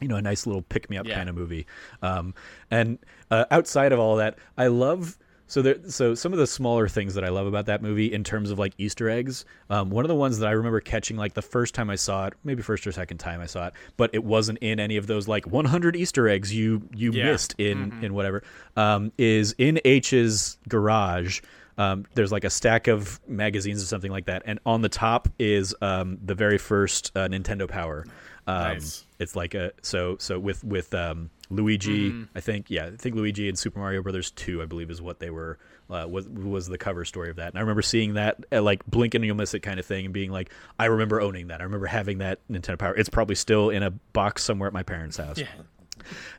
[0.02, 1.16] you know a nice little pick me up yeah.
[1.16, 1.66] kind of movie
[2.02, 2.34] um,
[2.72, 2.98] and
[3.32, 7.14] uh, outside of all that i love so there so some of the smaller things
[7.16, 10.10] that i love about that movie in terms of like easter eggs um, one of
[10.10, 12.86] the ones that i remember catching like the first time i saw it maybe first
[12.86, 15.96] or second time i saw it but it wasn't in any of those like 100
[15.96, 17.26] easter eggs you you yeah.
[17.26, 18.06] missed in mm-hmm.
[18.06, 18.44] in whatever
[18.76, 21.42] um, is in h's garage
[21.80, 25.30] um, there's like a stack of magazines or something like that, and on the top
[25.40, 28.06] is um, the very first uh, Nintendo Power.
[28.46, 29.06] Um, nice.
[29.20, 32.28] It's like a so so with with um, Luigi, mm.
[32.34, 35.20] I think yeah, I think Luigi and Super Mario Brothers two, I believe, is what
[35.20, 35.60] they were
[35.90, 37.50] uh, was was the cover story of that.
[37.50, 40.06] And I remember seeing that at like blink and you'll miss it kind of thing,
[40.06, 41.60] and being like, I remember owning that.
[41.60, 42.96] I remember having that Nintendo Power.
[42.96, 45.38] It's probably still in a box somewhere at my parents' house.
[45.38, 45.48] Yeah.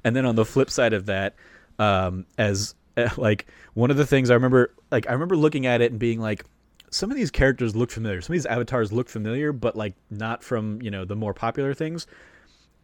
[0.02, 1.36] And then on the flip side of that,
[1.78, 2.74] um, as
[3.18, 6.18] like one of the things I remember, like I remember looking at it and being
[6.18, 6.44] like,
[6.90, 8.20] some of these characters look familiar.
[8.20, 11.74] Some of these avatars look familiar, but like not from you know the more popular
[11.74, 12.06] things.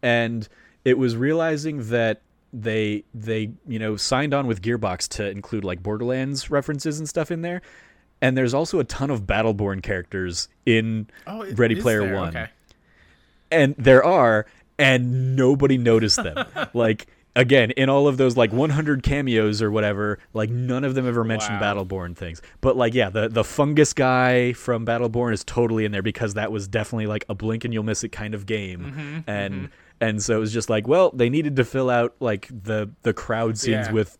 [0.01, 0.47] And
[0.85, 2.21] it was realizing that
[2.53, 7.31] they they you know signed on with Gearbox to include like Borderlands references and stuff
[7.31, 7.61] in there.
[8.21, 12.15] And there's also a ton of Battleborn characters in oh, Ready Player there?
[12.15, 12.29] One.
[12.29, 12.47] Okay.
[13.51, 14.47] And there are,
[14.79, 16.45] and nobody noticed them.
[16.73, 21.07] like again in all of those like 100 cameos or whatever like none of them
[21.07, 21.75] ever mentioned wow.
[21.75, 26.01] battleborn things but like yeah the the fungus guy from battleborn is totally in there
[26.01, 29.29] because that was definitely like a blink and you'll miss it kind of game mm-hmm,
[29.29, 29.65] and mm-hmm.
[30.01, 33.13] And so it was just like well they needed to fill out like the the
[33.13, 33.91] crowd scenes yeah.
[33.91, 34.17] with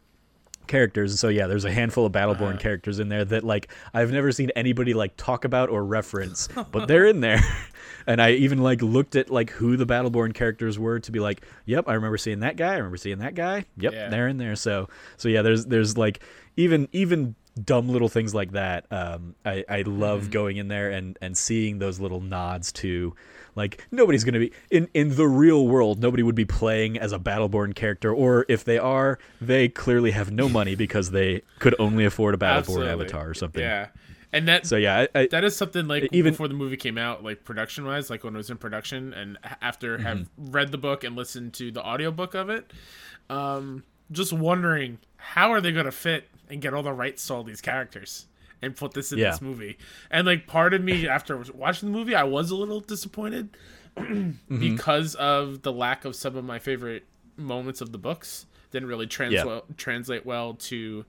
[0.68, 3.70] characters and so yeah there's a handful of battleborn uh, characters in there that like
[3.94, 7.40] i've never seen anybody like talk about or reference but they're in there
[8.08, 11.46] and I even like looked at like who the Battleborn characters were to be like,
[11.66, 12.74] yep, I remember seeing that guy.
[12.74, 13.66] I remember seeing that guy.
[13.78, 14.10] Yep, yeah.
[14.10, 14.56] they're in there.
[14.56, 14.88] So
[15.18, 16.24] so yeah, there's there's like
[16.56, 18.86] even even dumb little things like that.
[18.92, 23.16] Um, I I love going in there and and seeing those little nods to.
[23.56, 26.00] Like nobody's gonna be in in the real world.
[26.00, 30.30] Nobody would be playing as a Battleborn character, or if they are, they clearly have
[30.30, 32.90] no money because they could only afford a Battleborn Absolutely.
[32.90, 33.64] avatar or something.
[33.64, 33.88] Yeah,
[34.32, 37.00] and that So yeah, I, I, that is something like Even- before the movie came
[37.00, 40.06] out, like production wise, like when it was in production, and after Mm-hmm.
[40.06, 42.72] have read the book and listened to the audiobook of it,
[43.32, 47.34] um, just wondering how are they going to fit and get all the rights to
[47.34, 48.28] all these characters
[48.62, 49.32] and put this in Yeah.
[49.32, 49.78] this movie.
[50.10, 53.56] And like part of me after watching the movie, I was a little disappointed
[53.98, 54.60] Mm-hmm.
[54.60, 57.06] because of the lack of some of my favorite
[57.36, 58.46] moments of the books.
[58.72, 59.46] Didn't really trans- Yeah.
[59.46, 61.04] well, translate well to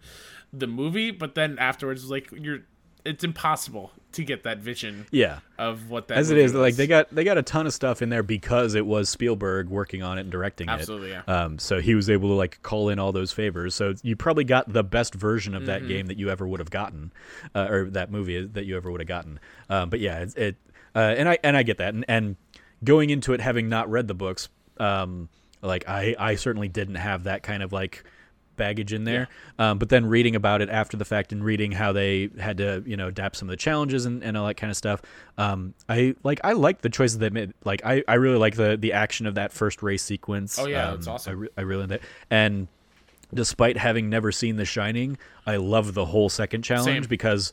[0.52, 2.60] the movie, but then afterwards, like you're,
[3.04, 5.40] it's impossible to get that vision yeah.
[5.58, 7.74] of what that as it is is like they got they got a ton of
[7.74, 11.22] stuff in there because it was Spielberg working on it and directing Absolutely, it.
[11.28, 11.42] yeah.
[11.44, 13.74] Um, so he was able to like call in all those favors.
[13.74, 15.66] So you probably got the best version of Mm-hmm.
[15.66, 17.12] that game that you ever would have gotten,
[17.54, 19.38] uh, or that movie that you ever would have gotten.
[19.68, 20.56] Um, but yeah, it, it
[20.94, 22.36] uh, and I and I get that, and, and
[22.82, 24.48] going into it having not read the books,
[24.78, 25.28] um,
[25.60, 28.04] like I I certainly didn't have that kind of like
[28.58, 29.28] baggage in there.
[29.58, 32.82] Um, but then reading about it after the fact and reading how they had to,
[32.84, 35.00] you know, adapt some of the challenges and, and all that kind of stuff.
[35.38, 37.54] Um, I like I like the choices they made.
[37.64, 40.58] Like I, I really like the the action of that first race sequence.
[40.58, 41.30] Oh, yeah, um, it's awesome.
[41.30, 42.02] I, re- I really like that.
[42.30, 42.68] And
[43.32, 47.08] despite having never seen The Shining, I love the whole second challenge Same.
[47.08, 47.52] because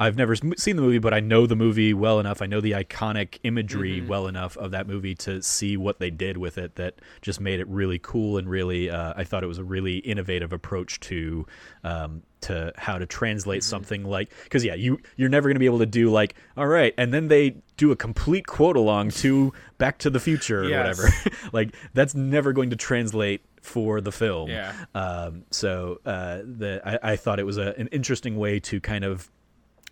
[0.00, 2.42] I've never seen the movie, but I know the movie well enough.
[2.42, 4.08] I know the iconic imagery Mm-hmm.
[4.08, 7.60] well enough of that movie to see what they did with it that just made
[7.60, 8.90] it really cool and really.
[8.90, 11.46] Uh, I thought it was a really innovative approach to
[11.84, 13.68] um, to how to translate Mm-hmm.
[13.70, 16.66] something like because yeah, you you're never going to be able to do like all
[16.66, 20.68] right, and then they do a complete quote along to Back to the Future or
[20.68, 20.98] Yes.
[20.98, 21.36] whatever.
[21.52, 24.50] like that's never going to translate for the film.
[24.50, 24.72] Yeah.
[24.94, 29.04] Um, so uh, the I, I thought it was a, an interesting way to kind
[29.04, 29.30] of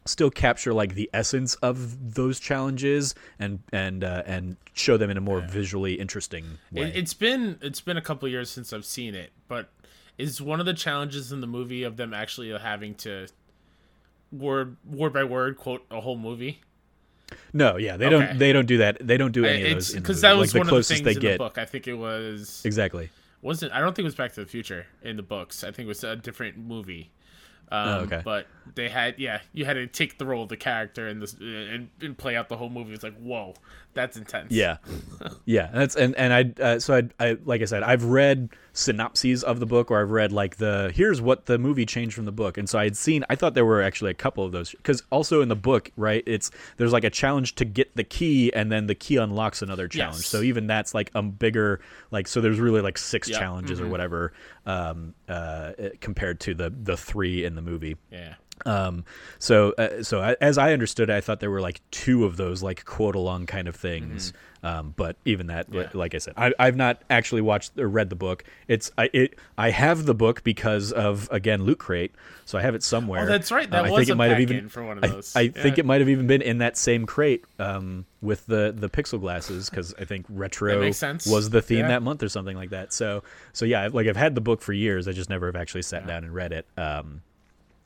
[0.05, 5.17] still capture like the essence of those challenges and and uh, and show them in
[5.17, 6.89] a more visually interesting way.
[6.89, 9.71] It, it's been it's been a couple years since I've seen it, but
[10.19, 13.27] is one of the challenges in the movie of them actually having to
[14.31, 16.61] word word by word quote a whole movie?
[17.53, 18.27] no, yeah, they Okay.
[18.27, 18.99] don't they don't do that.
[19.01, 20.95] They don't do any of those in because that was like, one the of the
[20.95, 21.33] things they in get.
[21.33, 21.59] the book.
[21.59, 23.11] I think it was Exactly.
[23.41, 25.65] wasn't I don't think it was Back to the Future in the books.
[25.65, 27.11] I think it was a different movie.
[27.73, 28.21] Um, Oh, okay.
[28.23, 31.35] But they had yeah, you had to take the role of the character and this
[31.41, 32.93] and, and play out the whole movie.
[32.93, 33.55] It's like whoa,
[33.95, 34.51] that's intense.
[34.53, 34.79] Yeah,
[35.45, 35.69] yeah.
[35.69, 39.45] and That's and and I uh, so I I like I said I've read synopses
[39.45, 42.33] of the book or I've read like the here's what the movie changed from the
[42.33, 45.03] book, and so I'd seen I thought there were actually a couple of those because
[45.11, 48.73] also in the book right it's there's like a challenge to get the key and
[48.73, 50.19] then the key unlocks another challenge.
[50.21, 50.27] Yes.
[50.29, 53.39] So even that's like a bigger like so there's really like six Yeah.
[53.39, 54.33] challenges or whatever
[54.67, 57.97] um uh compared to the the three in the movie.
[58.11, 58.35] yeah.
[58.65, 59.05] Um,
[59.39, 62.37] so, uh, so I, as I understood, it, I thought there were like two of
[62.37, 64.33] those like quote along kind of things.
[64.65, 65.77] Um, but even that, Mm-hmm.
[65.77, 65.89] Yeah.
[65.95, 68.45] like I said, I, I've not actually watched or read the book.
[68.69, 72.13] It's I it I have the book because of again Loot Crate,
[72.45, 73.23] so I have it somewhere.
[73.23, 73.69] Oh, that's right.
[73.69, 75.35] That Um, I think it might have even for one of those.
[75.35, 75.81] I, think Yeah.
[75.81, 79.69] it might have even been in that same crate um, with the the pixel glasses
[79.69, 81.27] because I think retro That makes sense.
[81.27, 81.89] was the theme Yeah.
[81.89, 82.93] that month or something like that.
[82.93, 85.09] So so yeah, like I've had the book for years.
[85.09, 86.67] I just never have actually sat down and read it.
[86.77, 87.23] Um,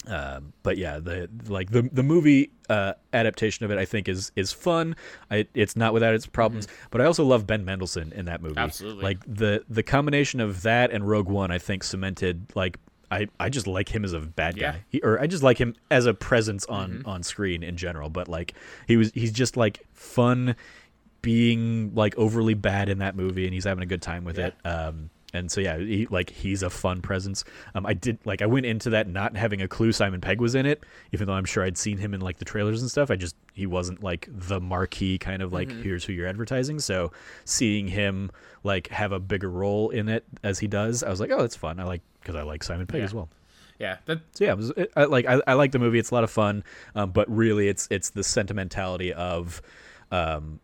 [0.06, 4.32] um, but yeah, the like the the movie uh, adaptation of it, I think is
[4.36, 4.96] is fun.
[5.30, 8.54] I, it's not without its problems, but I also love Ben Mendelsohn in that movie.
[8.54, 8.64] Mm-hmm.
[8.64, 9.02] Absolutely.
[9.04, 12.78] like the the combination of that and Rogue One, I think cemented like.
[13.08, 14.72] I, I just like him as a bad Yeah.
[14.72, 18.10] guy, he, or I just like him as a presence on on screen in general.
[18.10, 18.54] But like
[18.88, 20.56] he was, he's just like fun,
[21.22, 24.46] being like overly bad in that movie, and he's having a good time with Yeah.
[24.48, 24.66] it.
[24.66, 27.44] Um, and so yeah, he, like he's a fun presence.
[27.74, 30.54] Um, I did like I went into that not having a clue Simon Pegg was
[30.54, 30.82] in it,
[31.12, 33.10] even though I'm sure I'd seen him in like the trailers and stuff.
[33.10, 36.78] I just he wasn't like the marquee kind of like here's who you're advertising.
[36.80, 37.12] So
[37.44, 38.30] seeing him
[38.64, 41.56] like have a bigger role in it as he does, I was like, oh, that's
[41.56, 41.78] fun.
[41.78, 43.04] I like because I like Simon Pegg Yeah.
[43.04, 43.28] as well.
[43.78, 43.98] Yeah.
[44.06, 45.98] That So yeah, it was, it, I, like I, I like the movie.
[45.98, 46.64] It's a lot of fun,
[46.94, 49.60] um, but really, it's it's the sentimentality of
[50.10, 50.60] um,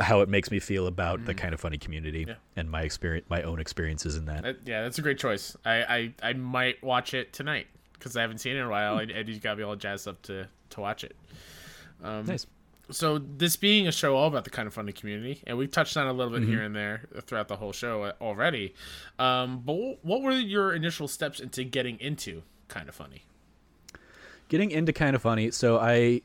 [0.00, 2.30] how it makes me feel about the kind of funny community Mm-hmm.
[2.30, 2.36] Yeah.
[2.56, 4.42] and my experience, my own experiences in that.
[4.42, 5.56] That, yeah, that's a great choice.
[5.64, 8.98] I, I, I might watch it tonight because I haven't seen it in a while,
[8.98, 11.14] and Eddie's got me all jazzed up to, to watch it.
[12.02, 12.46] Um, nice.
[12.90, 15.96] So this being a show all about the kind of funny community, and we've touched
[15.96, 16.50] on a little bit Mm-hmm.
[16.50, 18.74] here and there throughout the whole show uh, already.
[19.20, 19.74] Um, but
[20.04, 23.22] what were your initial steps into getting into kind of funny?
[24.48, 25.50] Getting into kind of funny.
[25.52, 26.22] So I,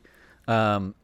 [0.48, 0.94] um,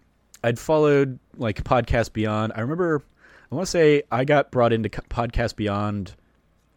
[0.45, 2.53] I'd followed like Podcast Beyond.
[2.55, 3.03] I remember,
[3.51, 6.15] I want to say I got brought into Podcast Beyond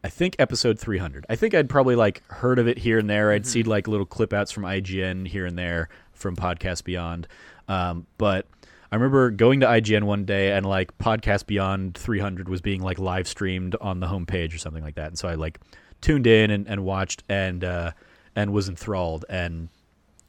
[0.03, 1.25] I think episode 300.
[1.27, 3.31] I think I'd probably like heard of it here and there.
[3.31, 3.49] I'd mm-hmm.
[3.49, 7.27] seen like little clip outs from IGN here and there from Podcast Beyond.
[7.67, 8.47] Um, but
[8.89, 12.99] I remember going to IGN one day and like Podcast Beyond 300 was being like
[12.99, 15.07] live streamed on the homepage or something like that.
[15.07, 15.59] And so I like
[15.99, 17.91] tuned in and, and watched and uh,
[18.33, 19.67] and was enthralled and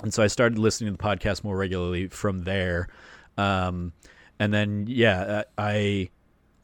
[0.02, 2.88] and so I started listening to the podcast more regularly from there.
[3.38, 3.92] Um,
[4.38, 6.10] and then yeah, uh, I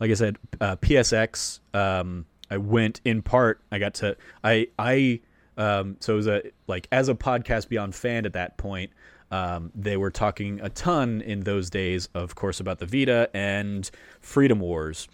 [0.01, 1.61] like I said, uh, PSX.
[1.73, 3.61] Um, I went in part.
[3.73, 5.21] I got to I I
[5.57, 8.91] um, so it was a like as a podcast beyond fan at that point.
[9.31, 13.91] Um, they were talking a ton in those days, of course, about the Vita and
[14.21, 15.09] Freedom Wars.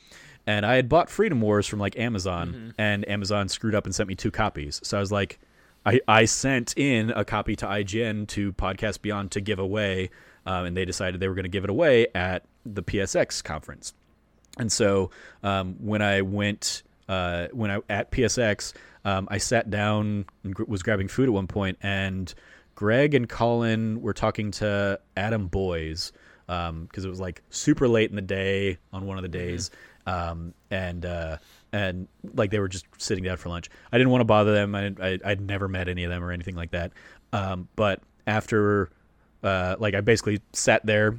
[0.46, 2.70] And I had bought Freedom Wars from like Amazon, mm-hmm.
[2.76, 4.80] and Amazon screwed up and sent me two copies.
[4.82, 5.38] So I was like,
[5.86, 10.10] I, I sent in a copy to IGN to Podcast Beyond to give away,
[10.46, 13.94] um, and they decided they were going to give it away at the PSX conference.
[14.58, 15.10] And so
[15.42, 18.72] um, when I went, uh, when I at PSX,
[19.04, 22.32] um, I sat down and gr- was grabbing food at one point, and
[22.74, 26.12] Greg and Colin were talking to Adam Boes
[26.46, 29.70] because um, it was like super late in the day on one of the days,
[30.06, 30.50] mm-hmm.
[30.70, 31.36] and uh,
[31.72, 33.70] and like they were just sitting down for lunch.
[33.92, 34.74] I didn't want to bother them.
[34.74, 36.92] I, I would never met any of them or anything like that.
[37.32, 38.90] Um, but after,
[39.42, 41.18] uh, like I basically sat there,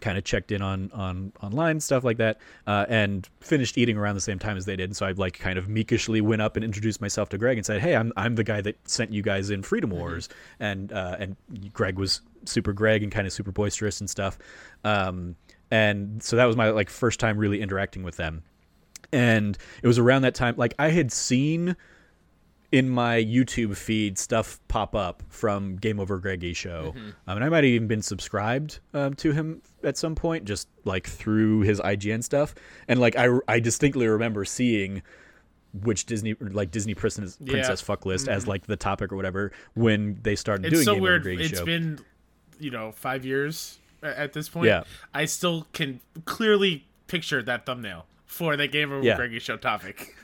[0.00, 4.14] kind of checked in on on online stuff like that, uh, and finished eating around
[4.14, 4.90] the same time as they did.
[4.90, 7.66] And so I like kind of meekishly went up and introduced myself to Greg and
[7.66, 9.98] said, "Hey, I'm I'm the guy that sent you guys in Freedom mm-hmm.
[9.98, 10.64] Wars," mm-hmm.
[10.64, 11.36] and uh, and
[11.72, 14.38] Greg was super Greg and kind of super boisterous and stuff.
[14.84, 15.36] Um,
[15.70, 18.42] and so that was my like first time really interacting with them
[19.12, 21.76] and it was around that time like i had seen
[22.72, 27.10] in my youtube feed stuff pop up from game over greggy show mm-hmm.
[27.26, 30.68] um, and i might have even been subscribed um, to him at some point just
[30.84, 32.54] like through his ign stuff
[32.88, 35.02] and like i, I distinctly remember seeing
[35.82, 37.52] which Disney like Disney Princess, yeah.
[37.52, 38.34] Princess fuck list mm-hmm.
[38.34, 41.20] as like the topic or whatever when they started it's doing so Game weird.
[41.22, 41.64] Over It's show.
[41.64, 42.00] been
[42.58, 44.66] you know five years at this point.
[44.66, 44.84] Yeah,
[45.14, 49.16] I still can clearly picture that thumbnail for the Game Over yeah.
[49.16, 50.14] Greggy show topic.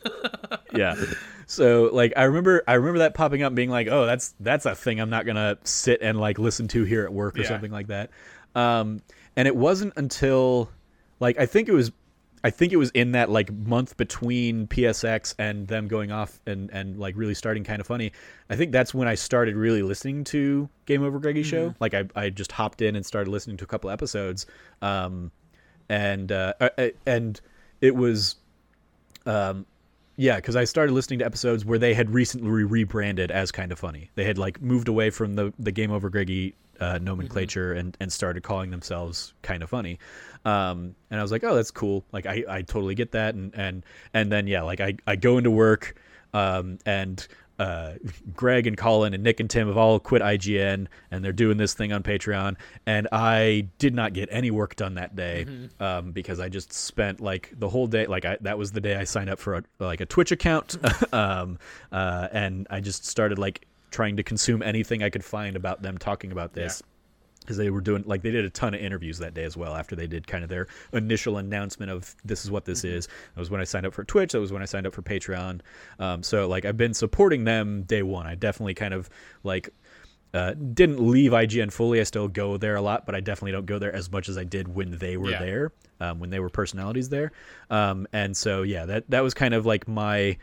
[0.75, 0.97] yeah.
[1.47, 4.75] So like I remember I remember that popping up being like, "Oh, that's that's a
[4.75, 7.49] thing I'm not going to sit and like listen to here at work or yeah.
[7.49, 8.11] something like that."
[8.55, 9.01] Um
[9.37, 10.71] and it wasn't until
[11.21, 11.93] like I think it was
[12.43, 16.71] I think it was in that like month between PSX and them going off and
[16.73, 18.13] and like really starting kind of funny.
[18.51, 21.51] I think that's when I started really listening to Game Over Greggy mm-hmm.
[21.51, 21.75] show.
[21.81, 24.47] Like I I just hopped in and started listening to a couple episodes.
[24.83, 25.31] Um
[25.89, 26.55] and uh
[27.07, 27.41] and
[27.81, 28.37] it was
[29.27, 29.67] um
[30.17, 33.79] yeah because i started listening to episodes where they had recently rebranded as kind of
[33.79, 34.11] funny.
[34.15, 37.79] They had like moved away from the the game over greggy uh, nomenclature mm-hmm.
[37.81, 39.99] and and started calling themselves kind of funny.
[40.45, 42.05] Um and i was like oh that's cool.
[42.13, 43.35] Like i i totally get that.
[43.35, 45.97] And and and then yeah like i i go into work
[46.35, 47.27] um and
[47.59, 47.95] uh,
[48.35, 51.75] Greg and Colin and Nick and Tim have all quit IGN and they're doing this
[51.75, 52.57] thing on Patreon.
[52.87, 55.83] And I did not get any work done that day mm-hmm.
[55.83, 58.07] um, because I just spent like the whole day.
[58.07, 60.77] Like I, that was the day I signed up for a, like a Twitch account,
[61.13, 61.59] um,
[61.93, 65.97] uh, and I just started like trying to consume anything I could find about them
[65.99, 66.83] talking about this.
[66.85, 66.93] Yeah
[67.47, 69.75] because they were doing like they did a ton of interviews that day as well
[69.75, 72.97] after they did kind of their initial announcement of this is what this mm-hmm.
[72.97, 73.07] is.
[73.07, 75.03] That was when i signed up for twitch that was when i signed up for
[75.03, 75.61] patreon.
[75.99, 78.27] Um, so like i've been supporting them day one.
[78.27, 79.09] I definitely kind of
[79.45, 79.71] like
[80.35, 82.01] uh, didn't leave ign fully.
[82.01, 84.37] I still go there a lot but i definitely don't go there as much as
[84.37, 85.39] i did when they were yeah.
[85.39, 87.33] there um, when they were personalities there.
[87.71, 90.37] Um, and so yeah that that was kind of like my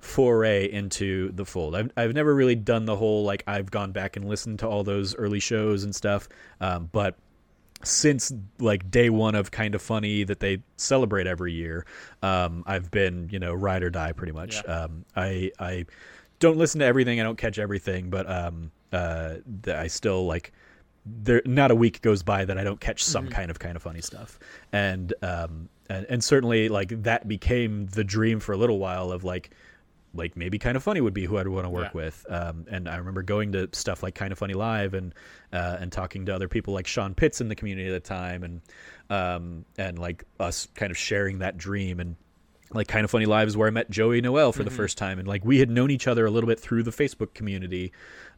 [0.00, 1.74] foray into the fold.
[1.74, 4.82] I've, I've never really done the whole like I've gone back and listened to all
[4.82, 6.28] those early shows and stuff,
[6.60, 7.16] um, but
[7.82, 11.86] since like day one of kind of funny that they celebrate every year,
[12.22, 14.62] um, I've been you know ride or die pretty much.
[14.64, 14.82] Yeah.
[14.82, 15.86] Um, I I
[16.38, 19.36] don't listen to everything, I don't catch everything, but um, uh,
[19.66, 20.52] I still like
[21.06, 23.34] there not a week goes by that I don't catch some mm-hmm.
[23.34, 24.38] kind of kind of funny stuff.
[24.72, 29.24] And um and, and certainly like that became the dream for a little while of
[29.24, 29.50] like
[30.14, 32.00] like maybe kind of funny would be who I'd want to work yeah.
[32.00, 32.26] with.
[32.28, 35.14] Um, and I remember going to stuff like kind of funny live and
[35.52, 38.42] uh, and talking to other people like Sean Pitts in the community at the time
[38.42, 38.60] and
[39.08, 42.16] um, and like us kind of sharing that dream and
[42.72, 44.68] like kind of funny live is where I met Joey Noel for mm-hmm.
[44.68, 46.92] the first time and like we had known each other a little bit through the
[46.92, 47.92] Facebook community.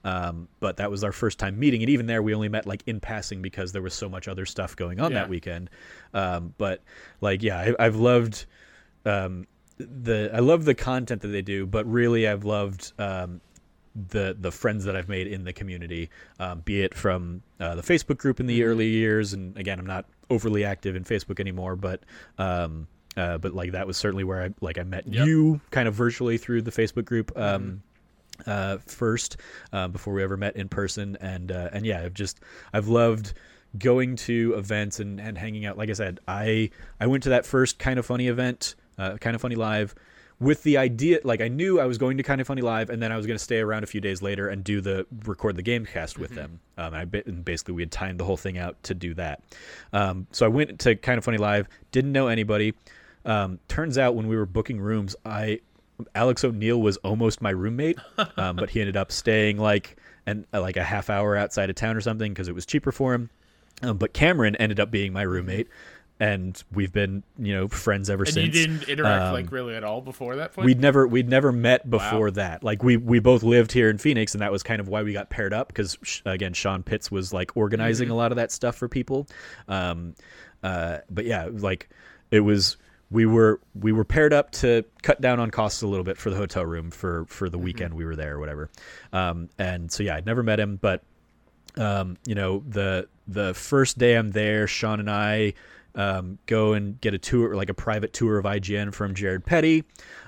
[0.04, 2.82] Um, but that was our first time meeting and even there we only met like
[2.86, 5.20] in passing because there was so much other stuff going on yeah.
[5.20, 5.70] that weekend.
[6.14, 6.82] Um, but
[7.20, 8.46] like yeah, I, have loved
[9.04, 9.46] um,
[9.78, 13.40] the I love the content that they do, but really I've loved um,
[14.10, 17.82] the the friends that I've made in the community, um, be it from uh, the
[17.82, 18.70] Facebook group in the mm-hmm.
[18.70, 22.02] early years, and again I'm not overly active in Facebook anymore, but
[22.38, 22.86] um,
[23.16, 26.38] uh, but like that was certainly where I like I met you kind of virtually
[26.38, 27.36] through the Facebook group.
[27.36, 27.82] Um,
[28.46, 29.36] uh, first
[29.72, 32.40] uh, before we ever met in person, and uh, and yeah, I've just
[32.72, 33.34] I've loved
[33.78, 35.78] going to events and, and hanging out.
[35.78, 36.70] Like I said, I
[37.00, 39.94] I went to that first kind of funny event, uh, kind of funny live.
[40.40, 43.00] With the idea, like I knew I was going to kind of funny live, and
[43.00, 45.54] then I was going to stay around a few days later and do the record
[45.56, 46.58] the game cast with them.
[46.76, 49.40] Um, and I and basically we had timed the whole thing out to do that.
[49.92, 52.74] Um, so I went to kind of funny live, didn't know anybody.
[53.24, 55.60] Um, turns out when we were booking rooms, I
[56.16, 57.98] Alex O'Neill was almost my roommate,
[58.36, 59.96] um, but he ended up staying like
[60.26, 63.14] and like a half hour outside of town or something because it was cheaper for
[63.14, 63.30] him.
[63.82, 65.68] Um, but Cameron ended up being my roommate,
[66.22, 68.46] and we've been you know friends ever And since.
[68.46, 70.66] you didn't interact Um, like really at all before that point.
[70.66, 72.62] We'd never we'd never met before that.
[72.62, 75.12] Like we we both lived here in Phoenix, and that was kind of why we
[75.12, 78.76] got paired up because again, Sean Pitts was like organizing a lot of that stuff
[78.76, 79.26] for people.
[79.66, 80.14] Um,
[80.62, 81.88] uh, but yeah, like
[82.30, 82.76] it was
[83.10, 86.30] we were we were paired up to cut down on costs a little bit for
[86.30, 88.70] the hotel room for for the weekend we were there or whatever.
[89.12, 91.02] Um, and so yeah, I'd never met him, but
[91.76, 95.54] um, you know, the the first day I'm there, Sean and I
[95.94, 99.84] um, go and get a tour, like a private tour of IGN from Jared Petty,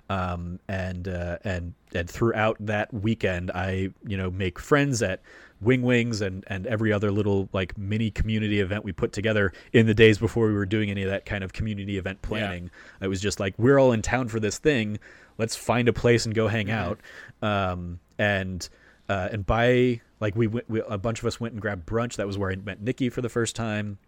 [0.08, 5.22] um, and uh, and and throughout that weekend, I you know make friends at
[5.60, 9.86] Wing Wings and and every other little like mini community event we put together in
[9.86, 12.70] the days before we were doing any of that kind of community event planning.
[13.00, 14.98] It was just like we're all in town for this thing.
[15.38, 17.00] Let's find a place and go hang out.
[17.42, 18.68] Um, and
[19.08, 22.16] uh, and by like we went, we, a bunch of us went and grabbed brunch.
[22.16, 23.98] That was where I met Nikki for the first time.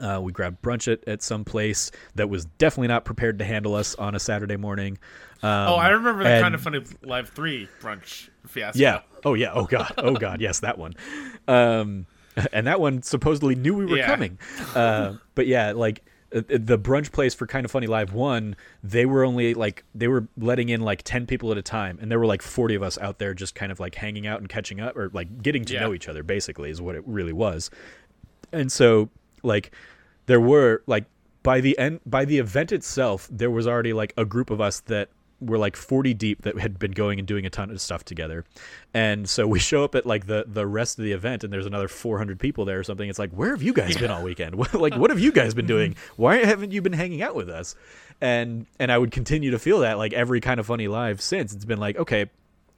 [0.00, 3.74] Uh, we grabbed brunch at, at some place that was definitely not prepared to handle
[3.74, 4.98] us on a Saturday morning.
[5.42, 8.78] Um, oh, I remember the and- kind of funny live three brunch fiasco.
[8.78, 9.00] yeah.
[9.24, 9.52] Oh yeah.
[9.54, 9.92] Oh god.
[9.98, 10.40] Oh god.
[10.40, 10.94] Yes, that one.
[11.48, 12.06] Um,
[12.52, 14.06] and that one supposedly knew we were Yeah.
[14.06, 14.38] coming.
[14.74, 16.02] Uh, but yeah, like
[16.34, 20.08] uh, the brunch place for kind of funny live one, they were only like they
[20.08, 22.82] were letting in like ten people at a time, and there were like forty of
[22.82, 25.64] us out there just kind of like hanging out and catching up, or like getting
[25.66, 25.80] to Yeah.
[25.80, 26.22] know each other.
[26.24, 27.70] Basically, is what it really was.
[28.52, 29.10] And so
[29.44, 29.72] like
[30.26, 31.04] there were like
[31.42, 34.80] by the end by the event itself there was already like a group of us
[34.80, 35.10] that
[35.40, 38.44] were like 40 deep that had been going and doing a ton of stuff together.
[38.92, 41.66] And so we show up at like the the rest of the event and there's
[41.66, 43.08] another 400 people there or something.
[43.08, 44.54] It's like where have you guys been all weekend?
[44.74, 45.92] Like what have you guys been doing?
[45.92, 46.22] Mm-hmm.
[46.22, 47.74] Why haven't you been hanging out with us?
[48.20, 51.52] And and i would continue to feel that like every kind of funny live since.
[51.54, 52.30] It's been like okay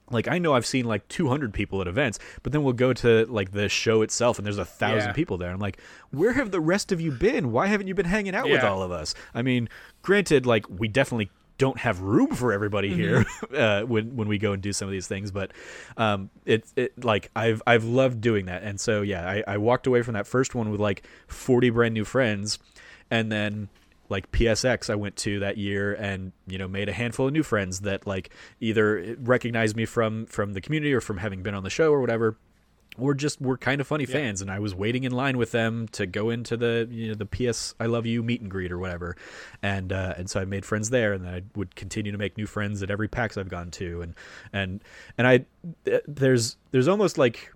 [0.09, 3.25] like I know I've seen like 200 people at events, but then we'll go to
[3.25, 5.13] like the show itself and there's a thousand Yeah.
[5.13, 5.51] people there.
[5.51, 5.79] I'm like,
[6.11, 7.51] where have the rest of you been?
[7.51, 9.13] Why haven't you been hanging out with all of us?
[9.33, 9.67] I mean,
[10.01, 11.29] granted, like we definitely
[11.59, 13.25] don't have room for everybody here
[13.55, 15.51] uh, when when we go and do some of these things, but
[15.97, 19.87] um, it it like I've I've loved doing that, and so yeah, I, I walked
[19.87, 22.59] away from that first one with like 40 brand new friends,
[23.09, 23.69] and then
[24.09, 27.43] like PSX I went to that year and you know made a handful of new
[27.43, 31.63] friends that like either recognized me from from the community or from having been on
[31.63, 32.37] the show or whatever
[32.97, 34.41] or just were kind of funny fans.
[34.41, 37.25] And I was waiting in line with them to go into the you know the
[37.25, 39.15] PS I love you meet and greet or whatever.
[39.61, 42.37] And uh, and so I made friends there and then I would continue to make
[42.37, 44.01] new friends at every PAX I've gone to.
[44.01, 44.15] And
[44.51, 44.83] and
[45.17, 45.45] and I
[46.07, 47.53] there's there's almost like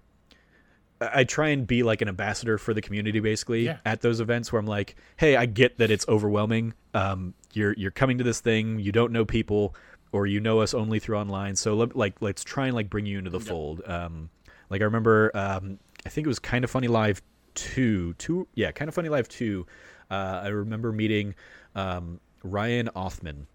[1.01, 3.77] I try and be like an ambassador for the community basically Yeah.
[3.85, 6.73] at those events where I'm like, hey, I get that it's overwhelming.
[6.93, 9.75] Um, you're you're coming to this thing, you don't know people,
[10.11, 11.55] or you know us only through online.
[11.55, 13.81] So let, like, let's try and like bring you into the fold.
[13.85, 14.29] Um,
[14.69, 17.21] like I remember, um, I think it was kind of funny live
[17.55, 19.65] two, two, yeah, kind of funny live two.
[20.09, 21.35] Uh, I remember meeting
[21.75, 23.47] um, Ryan Othman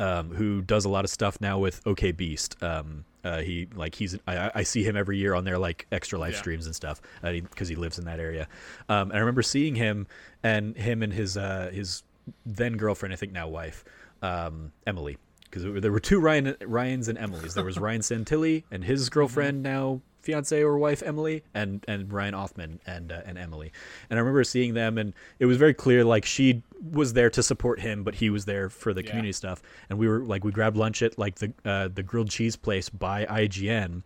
[0.00, 2.60] um, who does a lot of stuff now with OK Beast.
[2.62, 6.18] Um, uh, he like he's I, I see him every year on their like extra
[6.18, 6.38] live Yeah.
[6.38, 8.46] streams and stuff because he, lives in that area.
[8.88, 10.06] Um, and I remember seeing him
[10.42, 12.02] and him and his uh, his
[12.46, 13.84] then girlfriend, I think now wife,
[14.22, 15.18] um, Emily.
[15.50, 17.54] Because there were two Ryan Ryans and Emily's.
[17.54, 22.34] There was Ryan Santilli and his girlfriend now fiance or wife Emily and and Ryan
[22.34, 23.70] Othman and uh, and Emily.
[24.10, 27.42] And I remember seeing them and it was very clear like she was there to
[27.42, 29.10] support him but he was there for the Yeah.
[29.10, 29.62] community stuff.
[29.90, 32.88] And we were like we grabbed lunch at like the uh, the grilled cheese place
[32.88, 34.02] by IGN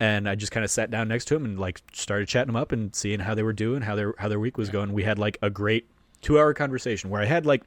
[0.00, 2.56] and I just kind of sat down next to him and like started chatting them
[2.56, 4.92] up and seeing how they were doing, how their how their week was going.
[4.92, 5.86] We had like a great
[6.22, 7.62] 2-hour conversation where I had like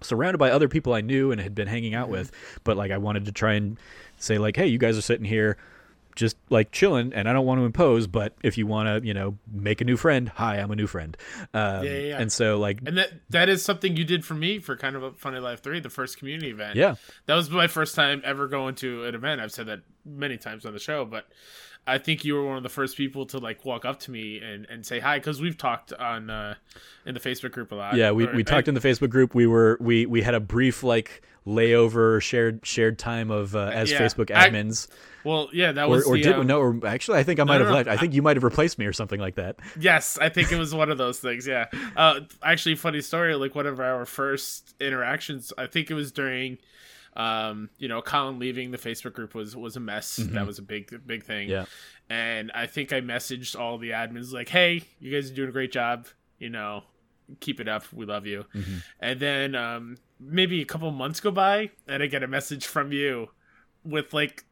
[0.00, 2.30] surrounded by other people I knew and had been hanging out with,
[2.64, 3.78] but like I wanted to try and
[4.18, 5.56] say like, hey, you guys are sitting here
[6.16, 9.14] just like chilling and I don't want to impose, but if you want to, you
[9.14, 11.16] know, make a new friend, hi, I'm a new friend.
[11.52, 12.20] Um, Yeah, yeah, yeah.
[12.20, 15.02] And so like, And that that is something you did for me for kind of
[15.02, 16.76] a Funny Live Three, the first community event.
[16.76, 16.96] yeah,
[17.26, 19.40] that was my first time ever going to an event.
[19.40, 21.26] I've said that many times on the show, but
[21.86, 24.38] I think you were one of the first people to like walk up to me
[24.38, 26.54] and, and say hi because we've talked on uh,
[27.04, 27.96] in the Facebook group a lot.
[27.96, 29.34] Yeah, we, we talked in the Facebook group.
[29.34, 33.90] We were we we had a brief like layover shared shared time of uh, as
[33.90, 34.00] Yeah.
[34.00, 34.88] Facebook I- admins.
[35.24, 36.60] Well, yeah, that was or the, did um, no?
[36.60, 37.88] Or actually, I think I might no, have no, left.
[37.88, 39.56] I think you might have replaced me or something like that.
[39.80, 41.46] Yes, I think it was one of those things.
[41.46, 41.64] Yeah.
[41.96, 43.34] Uh, actually, funny story.
[43.34, 46.58] Like one of our first interactions, I think it was during,
[47.16, 50.16] um, you know, Colin leaving the Facebook group was was a mess.
[50.16, 51.48] That was a big big thing.
[51.48, 51.52] Mm-hmm.
[51.52, 51.64] Yeah.
[52.10, 55.52] And I think I messaged all the admins like, "Hey, you guys are doing a
[55.52, 56.06] great job.
[56.38, 56.84] You know,
[57.40, 57.90] keep it up.
[57.94, 58.76] We love you." Mm-hmm.
[59.00, 62.92] And then um, maybe a couple months go by, and I get a message from
[62.92, 63.28] you
[63.84, 64.44] with like.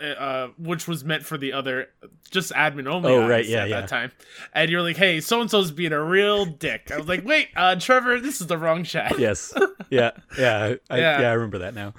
[0.00, 1.88] Uh, which was meant for the other,
[2.30, 3.12] just admin only.
[3.12, 3.80] Oh, right, yeah, at yeah.
[3.80, 4.12] that time,
[4.52, 7.48] and you're like, "Hey, so and so's being a real dick." I was like, "Wait,
[7.56, 9.52] uh, Trevor, this is the wrong chat." Yes.
[9.90, 10.12] Yeah.
[10.38, 10.74] Yeah.
[10.88, 11.20] I, Yeah.
[11.22, 11.30] yeah.
[11.30, 11.94] I remember that now.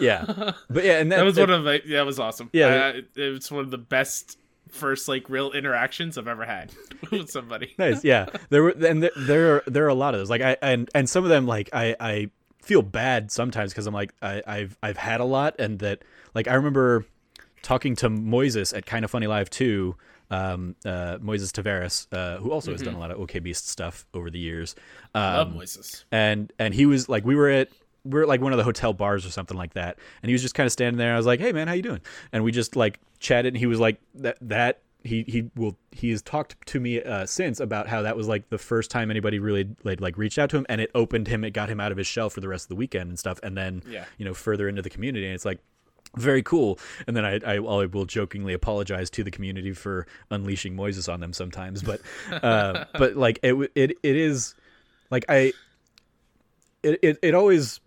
[0.00, 0.24] Yeah.
[0.70, 2.48] But yeah, and that, that was that- one of yeah, that was awesome.
[2.54, 2.66] Yeah.
[2.66, 4.38] uh, it, it was one of the best
[4.70, 6.72] first like real interactions I've ever had
[7.10, 7.74] with somebody.
[7.78, 10.40] nice yeah there were and there, there are there are a lot of those like
[10.42, 12.30] i and and some of them like i i
[12.62, 16.02] feel bad sometimes because i'm like I, i've i've had a lot and that
[16.34, 17.04] like i remember
[17.62, 19.96] talking to moises at kind of funny live too
[20.30, 24.04] um uh moises taveras uh who also has done a lot of ok beast stuff
[24.12, 24.74] over the years
[25.14, 26.04] um Love Moises.
[26.12, 27.68] and and he was like we were at
[28.08, 30.32] we were at like one of the hotel bars or something like that and he
[30.32, 32.00] was just kind of standing there i was like hey man how you doing
[32.32, 36.10] and we just like chatted and he was like that that he he will he
[36.10, 39.38] has talked to me uh, since about how that was like the first time anybody
[39.38, 41.92] really like like reached out to him and it opened him it got him out
[41.92, 44.04] of his shell for the rest of the weekend and stuff and then Yeah.
[44.18, 45.60] you know further into the community and it's like
[46.16, 50.74] very cool and then I, I I will jokingly apologize to the community for unleashing
[50.74, 52.00] Moises on them sometimes but
[52.42, 54.54] uh, but like it it it is
[55.10, 55.52] like I
[56.82, 57.80] it, it, it always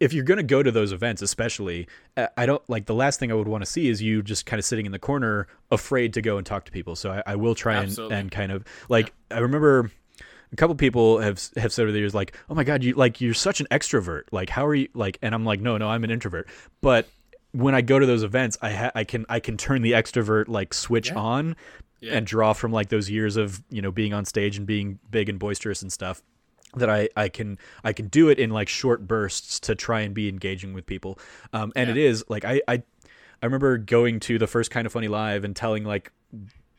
[0.00, 3.18] if you're going to go to those events especially uh, i don't like the last
[3.18, 5.46] thing i would want to see is you just kind of sitting in the corner
[5.70, 6.94] afraid to go and talk to people.
[6.96, 8.16] So i, I will try and, Absolutely.
[8.16, 9.90] and kind of like i remember
[10.52, 13.20] a couple people have have said over the years like oh my god you like
[13.20, 14.22] you're such an extrovert.
[14.32, 16.48] Like how are you like and i'm like no no i'm an introvert.
[16.80, 17.06] But
[17.52, 20.48] when i go to those events i ha- i can i can turn the extrovert
[20.48, 21.56] like switch on
[22.00, 22.12] Yeah.
[22.14, 25.28] and draw from like those years of you know being on stage and being big
[25.28, 26.22] and boisterous and stuff
[26.74, 30.14] that I, I can I can do it in like short bursts to try and
[30.14, 31.18] be engaging with people.
[31.52, 32.82] Um, and it is like I, I
[33.42, 36.12] I remember going to the first kind of funny live and telling like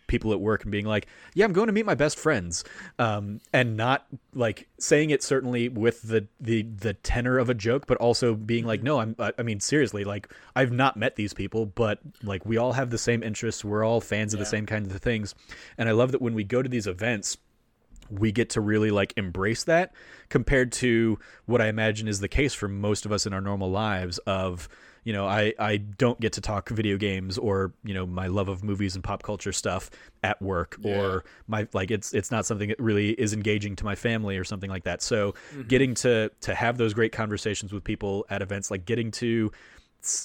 [0.09, 2.65] people at work and being like, "Yeah, I'm going to meet my best friends,"
[2.97, 7.87] um, and not like saying it certainly with the the the tenor of a joke,
[7.87, 11.33] but also being like, "No, I'm I I mean seriously, like I've not met these
[11.33, 14.65] people, but like we all have the same interests, we're all fans of the same
[14.65, 15.33] kinds of things,"
[15.77, 17.37] and I love that when we go to these events
[18.09, 19.93] we get to really like embrace that
[20.29, 23.69] compared to what I imagine is the case for most of us in our normal
[23.69, 24.69] lives of
[25.03, 28.49] you know I I don't get to talk video games or you know my love
[28.49, 29.89] of movies and pop culture stuff
[30.23, 33.95] at work or my like it's it's not something that really is engaging to my
[33.95, 35.01] family or something like that.
[35.01, 35.33] So
[35.67, 39.51] getting to to have those great conversations with people at events like getting to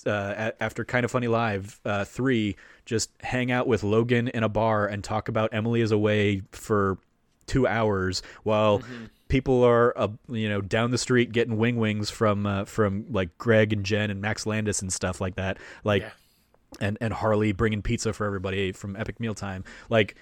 [0.07, 4.49] uh, after kind of funny live uh, three just hang out with logan in a
[4.49, 6.97] bar and talk about emily is away for
[7.47, 8.83] two hours while
[9.29, 13.37] people are uh, you know down the street getting wing wings from uh, from like
[13.39, 16.11] greg and jen and max landis and stuff like that like Yeah.
[16.81, 19.65] and and harley bringing pizza for everybody from epic mealtime.
[19.89, 20.17] Like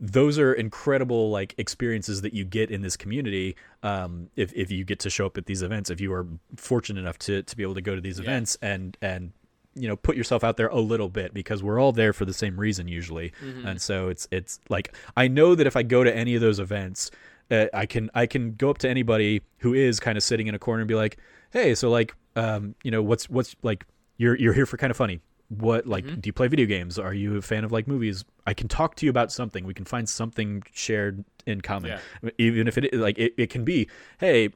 [0.00, 4.84] those are incredible like experiences that you get in this community um, if, if you
[4.84, 6.24] get to show up at these events if you are
[6.56, 9.32] fortunate enough to, to be able to go to these events and and
[9.78, 12.32] you know put yourself out there a little bit because we're all there for the
[12.34, 13.32] same reason usually.
[13.66, 16.58] And so it's it's like i know that if i go to any of those
[16.58, 17.10] events
[17.50, 20.54] uh, i can i can go up to anybody who is kind of sitting in
[20.54, 21.18] a corner and be like
[21.50, 23.86] hey so like um you know what's what's like
[24.18, 25.20] you're you're here for kind of funny.
[25.48, 26.98] What like do you play video games?
[26.98, 28.24] Are you a fan of like movies?
[28.46, 29.64] I can talk to you about something.
[29.64, 31.92] We can find something shared in common.
[32.22, 32.30] Yeah.
[32.36, 33.88] even if it like it, it can be
[34.18, 34.50] hey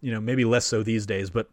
[0.00, 1.50] you know maybe less so these days but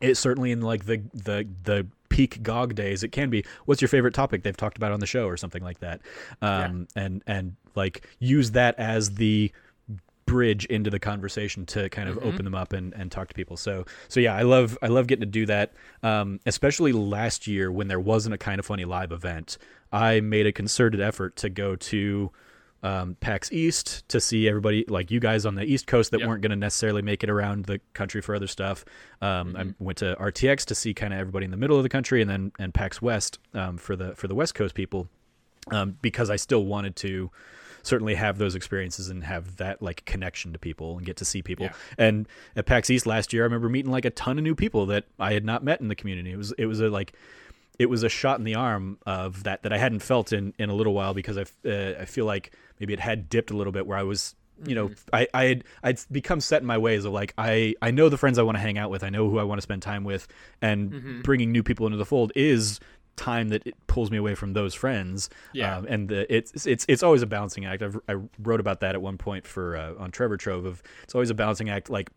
[0.00, 3.88] it certainly in like the the the peak gog days it can be what's your
[3.88, 6.00] favorite topic they've talked about on the show or something like that?
[6.42, 9.50] Um and and like use that as the
[10.26, 13.56] bridge into the conversation to kind of open them up and, and talk to people.
[13.56, 15.72] So so yeah i love i love getting to do that.
[16.02, 19.56] Um especially last year when there wasn't a kind of funny live event
[19.92, 22.30] i made a concerted effort to go to
[22.82, 26.28] um, PAX East to see everybody like you guys on the East Coast that Yep.
[26.28, 28.84] weren't going to necessarily make it around the country for other stuff.
[29.20, 31.88] Um, I went to RTX to see kind of everybody in the middle of the
[31.90, 35.08] country, and then and PAX West um, for the for the West Coast people
[35.70, 37.30] um, because I still wanted to
[37.82, 41.40] certainly have those experiences and have that like connection to people and get to see
[41.42, 41.64] people.
[41.66, 41.72] Yeah.
[41.96, 44.86] And at PAX East last year, I remember meeting like a ton of new people
[44.86, 46.30] that I had not met in the community.
[46.32, 47.14] It was it was a like
[47.80, 50.68] it was a shot in the arm of that that I hadn't felt in in
[50.70, 53.72] a little while because I uh, I feel like maybe it had dipped a little
[53.72, 54.34] bit where I was
[54.66, 57.90] you know I I had I'd become set in my ways of like I I
[57.90, 59.62] know the friends I want to hang out with I know who I want to
[59.62, 60.28] spend time with
[60.60, 62.78] and bringing new people into the fold is
[63.16, 65.76] time that it pulls me away from those friends Yeah.
[65.78, 67.82] um, and the, it's it's it's always a balancing act.
[67.82, 71.14] I've, I wrote about that at one point for uh, on Trevor Trove of it's
[71.14, 72.10] always a balancing act like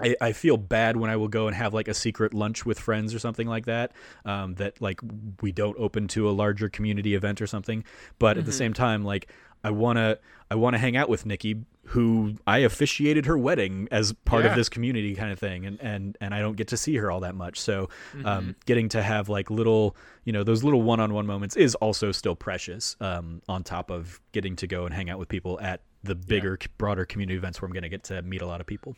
[0.00, 2.78] I, I feel bad when I will go and have like a secret lunch with
[2.78, 3.92] friends or something like that.
[4.24, 5.00] Um, that like
[5.42, 7.84] we don't open to a larger community event or something.
[8.18, 8.38] But Mm-hmm.
[8.40, 9.30] at the same time, like
[9.64, 10.18] I wanna
[10.50, 11.56] I wanna hang out with Nikki,
[11.86, 14.50] who I officiated her wedding as part Yeah.
[14.50, 17.10] of this community kind of thing, and and and I don't get to see her
[17.10, 17.58] all that much.
[17.60, 18.26] So Mm-hmm.
[18.26, 21.74] um, getting to have like little you know those little one on one moments is
[21.76, 22.96] also still precious.
[23.00, 26.56] Um, on top of getting to go and hang out with people at the bigger,
[26.78, 28.94] broader community events where I'm gonna get to meet a lot of people.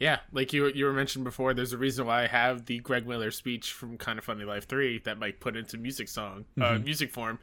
[0.00, 3.06] Yeah, like you you were mentioned before, there's a reason why I have the Greg
[3.06, 6.78] Miller speech from Kind of Funny Live Three that Mike put into music song, uh,
[6.78, 7.38] music form,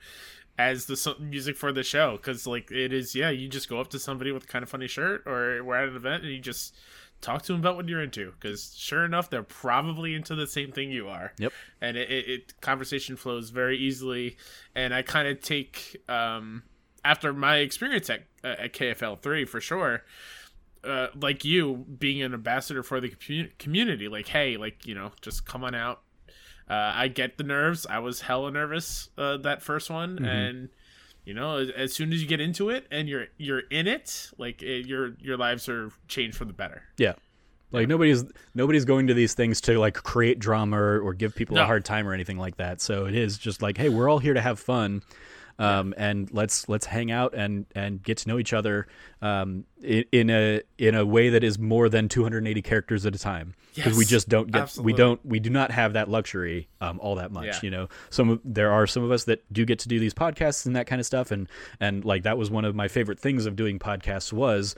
[0.57, 2.17] as the so- music for the show.
[2.17, 4.69] Because like it is, yeah, you just go up to somebody with a kind of
[4.69, 6.75] funny shirt, or we're at an event, and you just
[7.21, 8.31] talk to them about what you're into.
[8.31, 11.33] Because sure enough, they're probably into the same thing you are.
[11.37, 11.53] Yep.
[11.79, 14.37] and it, it, it conversation flows very easily.
[14.75, 16.63] And I kind of take um
[17.05, 20.03] after my experience at at KFL three for sure
[20.83, 25.11] uh, like you being an ambassador for the commu- community like hey like you know
[25.21, 26.01] just come on out.
[26.69, 27.85] Uh, i get the nerves.
[27.85, 30.69] I was hella nervous uh, that first one and
[31.25, 34.31] you know as, as soon as you get into it and you're you're in it
[34.37, 36.83] like it, your your lives are changed for the better.
[36.97, 37.13] Yeah.
[37.71, 41.57] Like nobody's nobody's going to these things to like create drama or, or give people
[41.57, 42.81] a hard time or anything like that.
[42.81, 45.01] So it is just like, hey, we're all here to have fun,
[45.61, 48.87] um, and let's let's hang out and and get to know each other
[49.21, 53.19] um, in, in a in a way that is more than 280 characters at a
[53.19, 54.93] time because we just don't get absolutely.
[54.93, 57.45] we don't we do not have that luxury um, all that much.
[57.45, 57.59] Yeah.
[57.61, 60.65] You know, some there are some of us that do get to do these podcasts
[60.65, 61.47] and that kind of stuff, and
[61.79, 64.75] and like that was one of my favorite things of doing podcasts was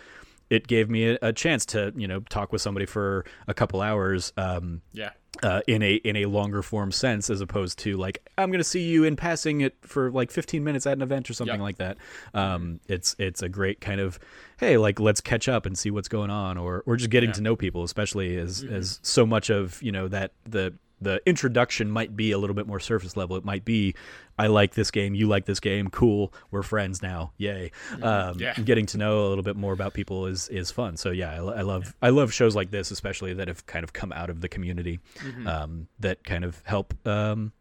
[0.50, 3.82] it gave me a, a chance to you know talk with somebody for a couple
[3.82, 5.12] hours um, yeah
[5.42, 8.84] uh, in a in a longer form sense as opposed to like I'm gonna see
[8.84, 11.62] you in passing it for like 15 minutes at an event or something Yeah.
[11.64, 11.98] like that.
[12.36, 14.20] Um, it's it's a great kind of
[14.60, 17.34] hey like let's catch up and see what's going on or or just getting Yeah.
[17.34, 21.90] to know people especially as as so much of you know that the the introduction
[21.92, 23.36] might be a little bit more surface level.
[23.36, 23.94] It might be,
[24.38, 27.72] I like this game, you like this game, cool, we're friends now, yay.
[28.02, 28.54] Um, Yeah.
[28.54, 30.98] Getting to know a little bit more about people is is fun.
[30.98, 33.94] So yeah, I, I love I love shows like this, especially that have kind of
[33.94, 35.00] come out of the community,
[35.46, 37.52] um, that kind of help um,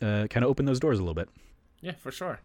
[0.00, 1.28] uh, kind of open those doors a little bit.
[1.80, 2.40] Yeah, for sure.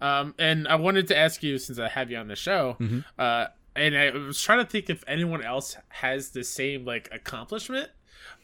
[0.00, 2.76] Um, and I wanted to ask you, since I have you on the show,
[3.18, 7.90] uh, and I was trying to think if anyone else has the same like accomplishment,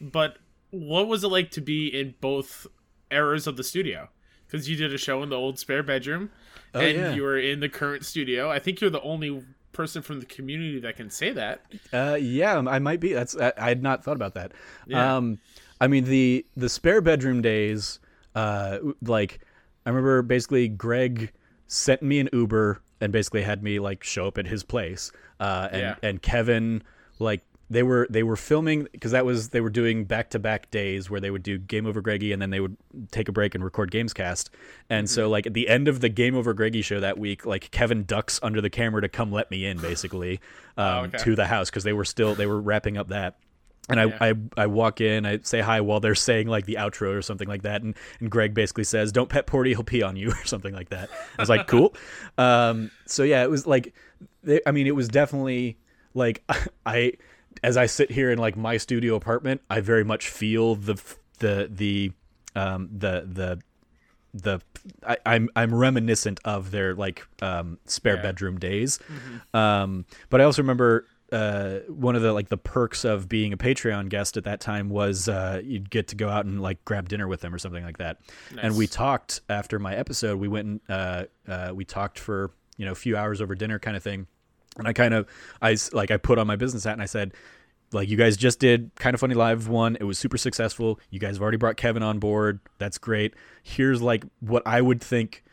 [0.00, 0.38] but
[0.72, 2.66] what was it like to be in both
[3.10, 4.08] eras of the studio?
[4.46, 6.30] Because you did a show in the old spare bedroom,
[6.74, 7.14] and yeah.
[7.14, 8.50] you were in the current studio.
[8.50, 11.62] I think you're the only person from the community that can say that.
[11.92, 13.12] Uh, yeah, I might be.
[13.12, 14.52] That's I, I had not thought about that.
[14.86, 15.16] Yeah.
[15.16, 15.38] Um,
[15.80, 17.98] I mean the the spare bedroom days.
[18.34, 19.40] Uh, like
[19.84, 21.32] I remember basically Greg
[21.66, 25.12] sent me an Uber and basically had me like show up at his place.
[25.40, 25.94] Uh, and Yeah.
[26.02, 26.82] and Kevin
[27.18, 30.70] like they were they were filming because that was they were doing back to back
[30.70, 32.76] days where they would do Game Over Greggy and then they would
[33.10, 34.50] take a break and record Gamescast.
[34.90, 37.70] And so like at the end of the Game Over Greggy show that week, like
[37.70, 40.40] Kevin ducks under the camera to come let me in basically
[40.76, 41.18] um, okay.
[41.18, 43.38] to the house because they were still they were wrapping up that.
[43.88, 44.16] And I, Yeah.
[44.20, 47.48] I, I walk in, I say hi while they're saying like the outro or something
[47.48, 50.44] like that, and, and Greg basically says, "Don't pet Porty, he'll pee on you" or
[50.44, 51.10] something like that.
[51.36, 51.94] I was like, "Cool."
[52.38, 53.92] Um, so yeah, it was like,
[54.42, 55.76] they, I mean, it was definitely
[56.14, 56.42] like
[56.86, 57.12] I,
[57.62, 61.00] as I sit here in like my studio apartment, I very much feel the
[61.38, 62.12] the the
[62.56, 63.60] um, the the
[64.34, 64.60] the
[65.06, 68.22] I, I'm I'm reminiscent of their like um, spare Yeah.
[68.22, 68.98] bedroom days,
[69.54, 73.56] um, but I also remember uh, one of the like the perks of being a
[73.56, 77.08] Patreon guest at that time was uh, you'd get to go out and like grab
[77.08, 78.18] dinner with them or something like that.
[78.60, 80.38] And we talked after my episode.
[80.38, 83.78] We went and uh, uh, we talked for you know a few hours over dinner
[83.78, 84.26] kind of thing.
[84.78, 85.26] And I kind of
[85.60, 87.32] I like I put on my business hat and I said
[87.92, 89.96] like you guys just did kind of funny live one.
[89.96, 90.98] It was super successful.
[91.10, 92.60] You guys have already brought kevin on board.
[92.78, 93.34] That's great.
[93.62, 95.44] Here's like what i would think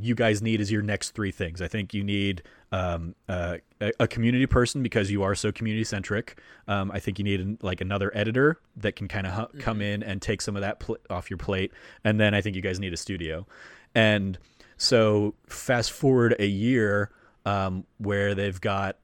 [0.00, 1.60] you guys need is your next three things.
[1.60, 6.38] I think you need um, uh, a, community person because you are so community centric.
[6.68, 10.02] Um, i think you need like another editor that can kind of hu- come in
[10.04, 11.72] and take some of that pl- off your plate.
[12.04, 13.46] And then i think you guys need a studio.
[13.94, 14.38] And
[14.76, 17.10] so fast forward a year
[17.44, 18.96] um, where they've got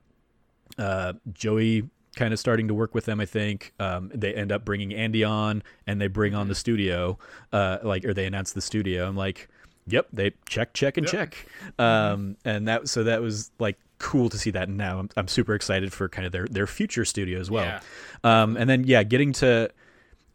[0.79, 3.21] uh, Joey kind of starting to work with them.
[3.21, 7.19] I think um, they end up bringing Andy on, and they bring on the studio,
[7.53, 9.07] uh, like or they announce the studio.
[9.07, 9.49] I'm like,
[9.87, 11.13] yep, they check, check, and Yep.
[11.13, 11.47] check.
[11.79, 14.69] Um, and that so that was like cool to see that.
[14.69, 17.65] And now I'm I'm super excited for kind of their their future studio as well.
[17.65, 17.81] Yeah.
[18.43, 19.71] Um, and then yeah, getting to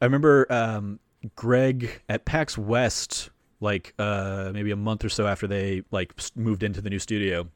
[0.02, 1.00] I remember um,
[1.36, 6.64] Greg at PAX West, like uh, maybe a month or so after they like moved
[6.64, 7.48] into the new studio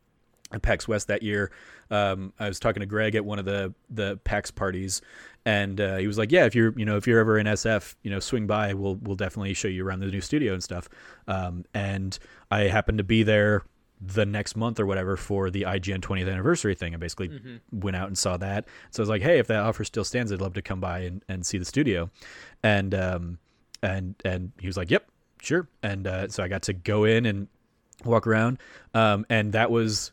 [0.59, 1.51] PAX West that year.
[1.91, 5.01] Um, I was talking to Greg at one of the the PAX parties,
[5.45, 7.95] and uh, he was like, "Yeah, if you're you know if you're ever in SF,
[8.03, 8.73] you know, swing by.
[8.73, 10.89] We'll we'll definitely show you around the new studio and stuff."
[11.27, 12.17] Um, and
[12.51, 13.63] I happened to be there
[14.05, 16.93] the next month or whatever for the IGN 20th anniversary thing.
[16.93, 17.29] I basically
[17.71, 18.65] went out and saw that.
[18.91, 20.99] So I was like, hey, if that offer still stands, I'd love to come by
[20.99, 22.09] and, and see the studio.
[22.63, 23.37] And um
[23.81, 25.07] and and he was like, yep,
[25.41, 25.67] sure.
[25.81, 27.47] And uh, so I got to go in and
[28.03, 28.57] walk around.
[28.93, 30.11] Um and that was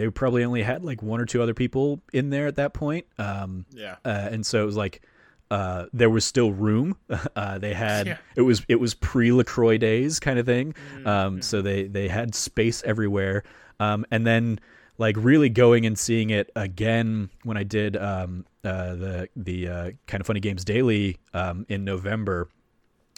[0.00, 3.04] they probably only had like one or two other people in there at that point.
[3.18, 3.96] Um Yeah.
[4.04, 5.02] uh, and so it was like
[5.50, 6.96] uh, there was still room.
[7.36, 8.16] Uh, they had Yeah.
[8.36, 10.74] it was it was pre Lacroix days kind of thing.
[11.04, 13.42] Um, so they they had space everywhere.
[13.78, 14.60] Um, and then
[14.98, 19.90] like really going and seeing it again when I did um, uh, the the uh,
[20.06, 22.48] kind of funny games daily um, in November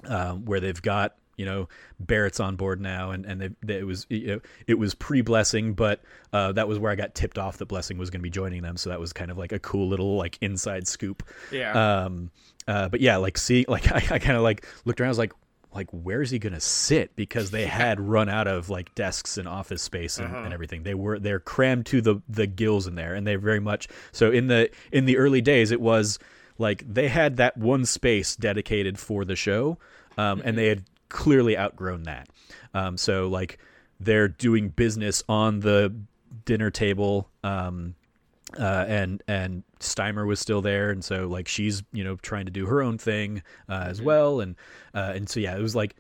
[0.05, 1.69] um, where they've got you know
[1.99, 5.23] Barrett's on board now, and and they, they, it was you know, it was pre
[5.23, 6.01] Blessing, but
[6.33, 8.63] uh, that was where I got tipped off that Blessing was going to be joining
[8.63, 11.23] them, so that was kind of like a cool little like inside scoop.
[11.51, 12.05] Yeah.
[12.05, 12.31] Um,
[12.67, 15.19] uh, but yeah, like see, like I, I kind of like looked around, I was
[15.19, 15.33] like.
[15.75, 17.17] Like where is he gonna sit?
[17.17, 20.83] Because they had run out of like desks and office space and, and everything.
[20.83, 24.31] They were they're crammed to the the gills in there, and they very much so
[24.31, 26.19] in the in the early days it was
[26.59, 29.79] like they had that one space dedicated for the show
[30.19, 32.29] um, and they had clearly outgrown that
[32.75, 33.59] um, so like
[34.01, 35.95] they're doing business on the
[36.45, 37.95] dinner table um,
[38.59, 42.51] uh, and and Steimer was still there, and so like she's you know trying to
[42.51, 44.57] do her own thing uh, as well, and
[44.95, 45.97] uh, and so yeah, it was like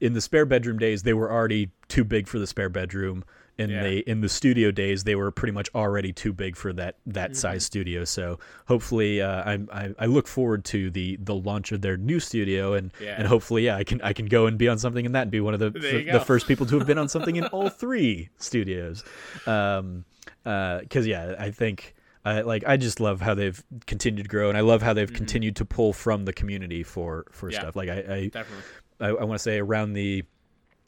[0.00, 3.24] in the spare bedroom days they were already too big for the spare bedroom.
[3.58, 3.84] In Yeah.
[3.84, 7.30] the in the studio days, they were pretty much already too big for that that
[7.30, 7.34] Mm-hmm.
[7.36, 8.04] size studio.
[8.04, 12.20] So hopefully, uh, I'm I, I look forward to the the launch of their new
[12.20, 13.14] studio, and Yeah.
[13.16, 15.30] and hopefully, yeah, I can I can go and be on something in that and
[15.30, 17.70] be one of the the, the first people to have been on something in all
[17.70, 19.02] three studios.
[19.46, 20.04] Um,
[20.44, 21.94] uh because yeah, I think
[22.26, 25.10] I like I just love how they've continued to grow, and I love how they've
[25.12, 27.52] continued to pull from the community for for Mm-hmm.
[27.54, 27.60] Yeah.
[27.60, 27.76] stuff.
[27.76, 28.64] Like I I, Definitely.
[29.00, 30.24] I, I want to say around the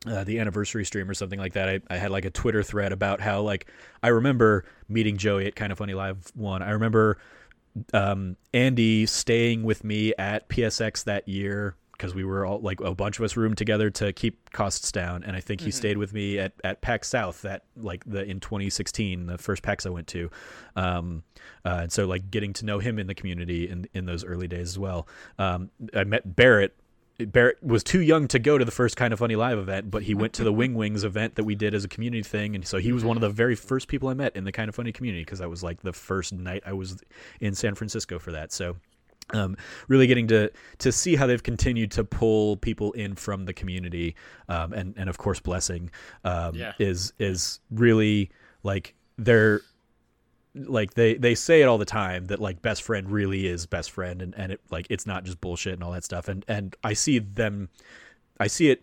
[0.07, 1.69] uh, the anniversary stream or something like that.
[1.69, 3.67] I, I had like a Twitter thread about how like
[4.03, 6.63] I remember meeting Joey at Kind of Funny Live one.
[6.63, 7.19] I remember
[7.93, 12.95] um, Andy staying with me at PSX that year because we were all like a
[12.95, 16.13] bunch of us roomed together to keep costs down, and I think he stayed with
[16.13, 20.07] me at at PAX South that like the in 2016, the first PAX I went
[20.09, 20.31] to,
[20.77, 21.25] um,
[21.65, 24.47] uh, and so like getting to know him in the community in in those early
[24.47, 25.09] days as well.
[25.39, 26.77] Um, I met Barrett.
[27.19, 30.05] Barrett was too young to go to the first kind of funny live event, but
[30.05, 32.67] he went to the Wing Wings event that we did as a community thing, and
[32.67, 34.75] so he was one of the very first people I met in the kind of
[34.75, 37.03] funny community because that was like the first night I was
[37.41, 38.53] in San Francisco for that.
[38.53, 38.77] So,
[39.31, 39.57] um,
[39.89, 44.15] really getting to to see how they've continued to pull people in from the community,
[44.49, 45.91] um, and and of course, blessing
[46.25, 46.73] um, Yeah.
[46.79, 48.31] is is really
[48.63, 49.63] like they're
[50.67, 53.91] like they they say it all the time that like best friend really is best
[53.91, 56.29] friend and and it like it's not just bullshit and all that stuff.
[56.29, 57.69] And and I see them
[58.41, 58.83] I see it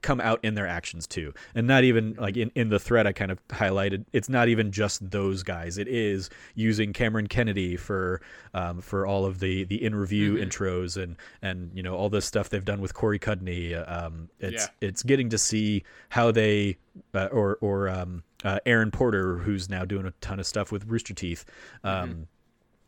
[0.00, 1.34] come out in their actions too.
[1.54, 4.70] And not even like in, in the thread i kind of highlighted it's not even
[4.70, 5.78] just those guys.
[5.78, 8.20] It is using cameron kennedy for
[8.54, 12.26] um, for all of the the in review intros and and you know all this
[12.26, 16.76] stuff they've done with corey cudney uh, um, it's it's getting to see how they
[17.14, 20.84] uh, or or um, uh, aaron porter who's now doing a ton of stuff with
[20.86, 21.44] rooster teeth
[21.84, 22.26] um,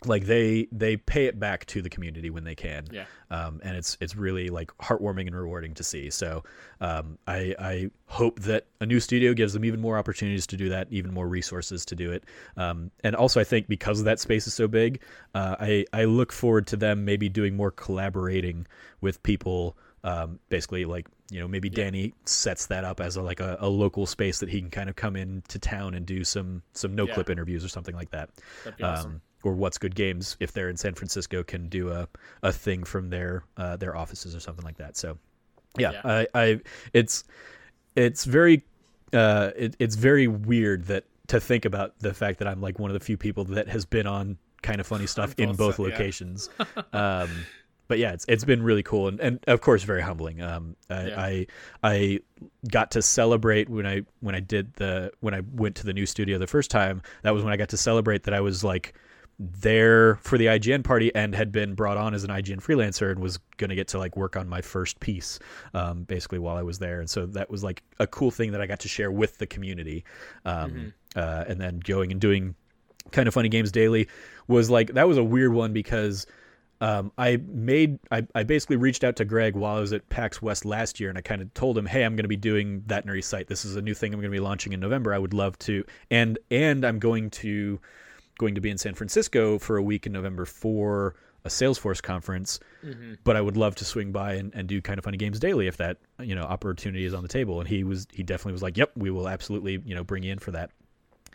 [0.06, 2.86] like they they pay it back to the community when they can.
[2.90, 3.04] Yeah.
[3.30, 6.10] um, and it's it's really like heartwarming and rewarding to see.
[6.10, 6.44] So
[6.80, 10.68] um, I I hope that a new studio gives them even more opportunities to do
[10.70, 12.24] that even more resources to do it.
[12.56, 15.02] Um, and also I think because that space is so big
[15.34, 18.66] uh, I I look forward to them maybe doing more collaborating
[19.00, 23.40] with people um, basically like you know maybe Danny sets that up as a, like
[23.40, 26.62] a, a local space that he can kind of come into town and do some
[26.72, 27.32] some no clip Yeah.
[27.32, 28.30] interviews or something like that
[28.64, 29.10] That'd awesome.
[29.12, 32.06] um, or what's good games if they're in San Francisco can do a,
[32.42, 34.96] a thing from their uh, their offices or something like that.
[34.96, 35.16] So
[35.78, 36.00] yeah, Yeah.
[36.04, 36.60] I, I
[36.92, 37.24] it's
[37.96, 38.64] it's very
[39.12, 42.90] uh, it, it's very weird that to think about the fact that I'm like one
[42.90, 45.86] of the few people that has been on kind of funny stuff in both yeah.
[45.86, 46.48] locations.
[46.92, 47.28] um,
[47.90, 50.40] but yeah, it's it's been really cool and, and of course very humbling.
[50.40, 51.20] Um, I, Yeah.
[51.20, 51.46] I
[51.82, 52.20] I
[52.70, 56.06] got to celebrate when I when I did the when I went to the new
[56.06, 57.02] studio the first time.
[57.22, 58.94] That was when I got to celebrate that I was like
[59.38, 63.20] there for the IGN party and had been brought on as an IGN freelancer and
[63.20, 65.38] was going to get to like work on my first piece,
[65.74, 67.00] um, basically while I was there.
[67.00, 69.46] And so that was like a cool thing that I got to share with the
[69.46, 70.04] community.
[70.44, 70.88] Um, Mm-hmm.
[71.18, 72.54] uh, and then going and doing
[73.12, 74.06] kind of funny games daily
[74.46, 76.26] was like that was a weird one because
[76.80, 80.40] um, I made I, I basically reached out to Greg while I was at PAX
[80.40, 82.82] West last year, and I kind of told him, "Hey, I'm going to be doing
[82.86, 83.48] that nerdy site.
[83.48, 85.12] This is a new thing I'm going to be launching in November.
[85.12, 87.80] I would love to, and and I'm going to
[88.38, 92.60] going to be in San Francisco for a week in November for a Salesforce conference,
[93.24, 95.66] but I would love to swing by and, and do kind of funny games daily
[95.66, 98.62] if that you know opportunity is on the table." And he was he definitely was
[98.62, 100.70] like, "Yep, we will absolutely you know bring you in for that."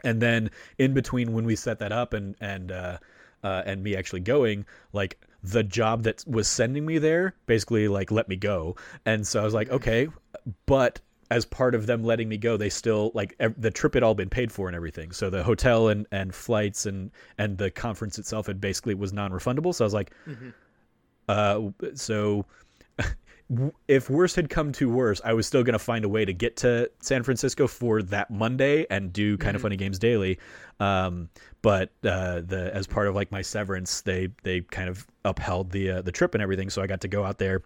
[0.04, 2.98] and then in between when we set that up and and uh,
[3.46, 5.20] uh, and me actually going, like
[5.52, 9.44] the job that was sending me there basically like let me go, and so I
[9.44, 10.08] was like, okay,
[10.66, 11.00] but
[11.32, 14.14] as part of them letting me go, they still like ev- the trip had all
[14.14, 15.12] been paid for and everything.
[15.12, 19.74] So the hotel and and flights and and the conference itself had basically was non-refundable.
[19.74, 20.12] So I was like,
[21.28, 21.62] uh,
[21.96, 22.46] so
[23.88, 26.34] if worse had come to worse, I was still going to find a way to
[26.34, 30.40] get to San Francisco for that Monday and do kind of funny games daily.
[30.80, 31.30] Um,
[31.62, 35.92] but uh, the as part of like my severance, they they kind of upheld the
[35.92, 37.62] uh, the trip and everything, so I got to go out there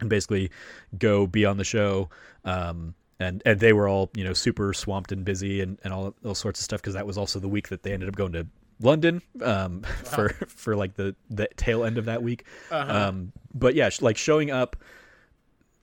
[0.00, 0.50] and basically
[0.98, 2.08] go be on the show.
[2.44, 6.14] Um, and and they were all you know super swamped and busy and, and all
[6.24, 8.32] all sorts of stuff because that was also the week that they ended up going
[8.32, 8.46] to
[8.80, 12.44] London um, for for like the the tail end of that week.
[12.70, 14.76] Um, but yeah, sh- like showing up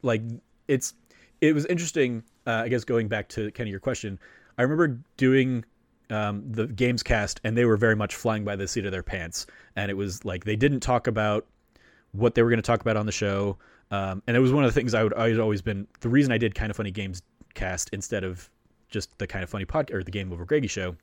[0.08, 0.22] like
[0.68, 0.96] it's
[1.42, 4.18] it was interesting uh, i guess going back to kind of your question
[4.58, 5.64] i remember doing
[6.10, 9.04] um, the games cast and they were very much flying by the seat of their
[9.04, 9.46] pants.
[9.76, 11.46] And it was like they didn't talk about
[12.12, 13.58] what they were going to talk about on the show.
[13.92, 16.10] Um, and it was one of the things i would i had always been the
[16.10, 17.22] reason i did kind of funny games
[17.54, 18.50] cast instead of
[18.90, 20.94] just the kind of funny podcast or the game over greggy show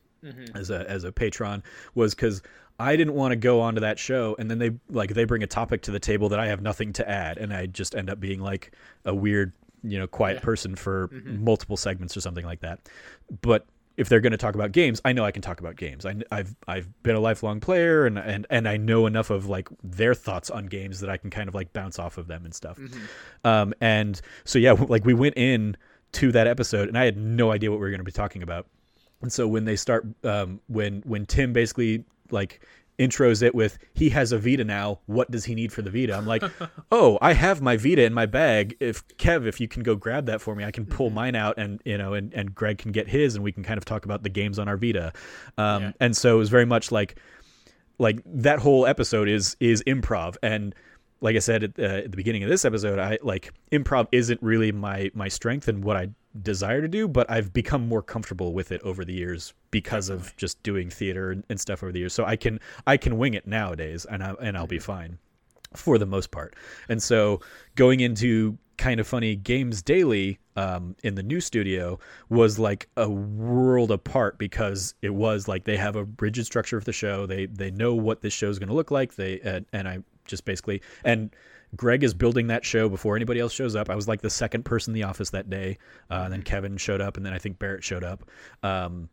[0.54, 1.62] as a as a patron
[1.94, 2.42] was because
[2.78, 5.46] I didn't want to go onto that show and then they like they bring a
[5.46, 8.20] topic to the table that I have nothing to add and I just end up
[8.20, 8.72] being like
[9.04, 9.52] a weird
[9.82, 12.88] you know quiet person for multiple segments or something like that.
[13.42, 16.04] But if they're going to talk about games, I know I can talk about games.
[16.04, 19.68] I, have I've been a lifelong player and, and and I know enough of like
[19.84, 22.54] their thoughts on games that I can kind of like bounce off of them and
[22.54, 22.78] stuff.
[23.44, 25.76] Um, and so yeah, like we went in
[26.12, 28.42] to that episode and I had no idea what we were going to be talking
[28.42, 28.66] about.
[29.22, 32.60] And so when they start, um, when when Tim basically like
[32.98, 35.00] intros it with he has a Vita now.
[35.06, 36.14] What does he need for the Vita?
[36.14, 36.44] I'm like,
[36.92, 38.76] oh, I have my Vita in my bag.
[38.80, 41.58] If Kev, if you can go grab that for me, I can pull mine out
[41.58, 44.04] and you know, and and Greg can get his, and we can kind of talk
[44.04, 45.12] about the games on our Vita.
[45.58, 45.92] Um, Yeah.
[46.00, 47.16] And so it was very much like
[47.98, 50.74] like that whole episode is is improv and
[51.20, 54.42] like i said at, uh, at the beginning of this episode i like improv isn't
[54.42, 56.08] really my my strength and what i
[56.42, 60.34] desire to do but i've become more comfortable with it over the years because of
[60.36, 63.34] just doing theater and, and stuff over the years so i can i can wing
[63.34, 65.18] it nowadays and I, and i'll be fine
[65.76, 66.54] for the most part.
[66.88, 67.40] And so
[67.74, 71.98] going into kind of funny games daily um, in the new studio
[72.28, 76.84] was like a world apart because it was like they have a rigid structure of
[76.84, 77.26] the show.
[77.26, 79.14] They they know what this show is going to look like.
[79.14, 81.34] They and, and I just basically and
[81.76, 83.90] Greg is building that show before anybody else shows up.
[83.90, 85.78] I was like the second person in the office that day.
[86.10, 88.24] Uh, and then Kevin showed up, and then I think Barrett showed up.
[88.62, 89.08] Um,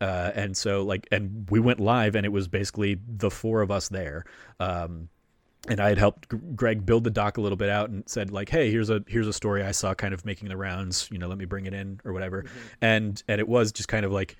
[0.00, 3.70] uh, and so like and we went live and it was basically the four of
[3.70, 4.26] us there
[4.60, 5.08] um,
[5.68, 8.30] and I had helped G- Greg build the doc a little bit out and said
[8.30, 11.08] like, hey, here's a here's a story I saw kind of making the rounds.
[11.10, 12.44] You know, let me bring it in or whatever.
[12.80, 14.36] And and it was just kind of like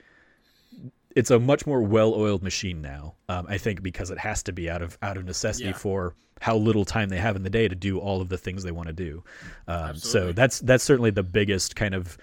[1.16, 3.14] it's a much more well-oiled machine now.
[3.28, 5.72] Um, I think because it has to be out of out of necessity Yeah.
[5.76, 8.62] for how little time they have in the day to do all of the things
[8.62, 9.24] they want to do.
[9.66, 12.16] Um, so that's that's certainly the biggest kind of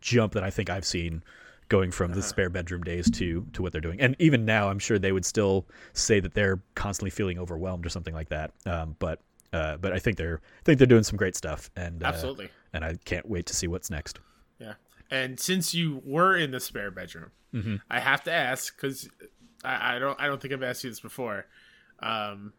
[0.00, 1.22] jump that I think I've seen
[1.68, 2.20] going from Uh-huh.
[2.20, 4.00] the spare bedroom days to to what they're doing.
[4.00, 7.90] And even now, I'm sure they would still say that they're constantly feeling overwhelmed or
[7.90, 8.52] something like that.
[8.64, 9.20] Um, but
[9.52, 11.70] uh, but I think they're I think they're doing some great stuff.
[11.76, 12.48] And uh, Absolutely.
[12.72, 14.18] and I can't wait to see what's next.
[15.10, 17.76] And since you were in the spare bedroom, Mm-hmm.
[17.88, 19.08] I have to ask because
[19.64, 21.46] I, I don't I don't think I've asked you this before.
[22.00, 22.52] Um,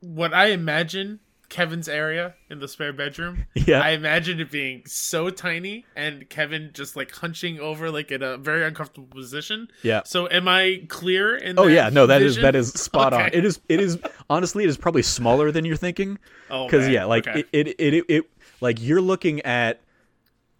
[0.00, 3.80] what I imagine Kevin's area in the spare bedroom, Yeah.
[3.80, 8.36] I imagine it being so tiny and Kevin just like hunching over like in a
[8.36, 9.68] very uncomfortable position.
[9.82, 10.02] Yeah.
[10.04, 11.58] So am I clear in?
[11.58, 12.42] Oh yeah, no, that is vision?
[12.42, 13.30] that is spot on.
[13.32, 13.98] It is it is
[14.28, 16.18] honestly it is probably smaller than you're thinking.
[16.50, 17.44] Oh, Because yeah, like Okay.
[17.52, 19.80] it, it, it it like you're looking at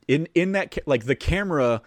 [0.09, 1.83] in in that ca- like the camera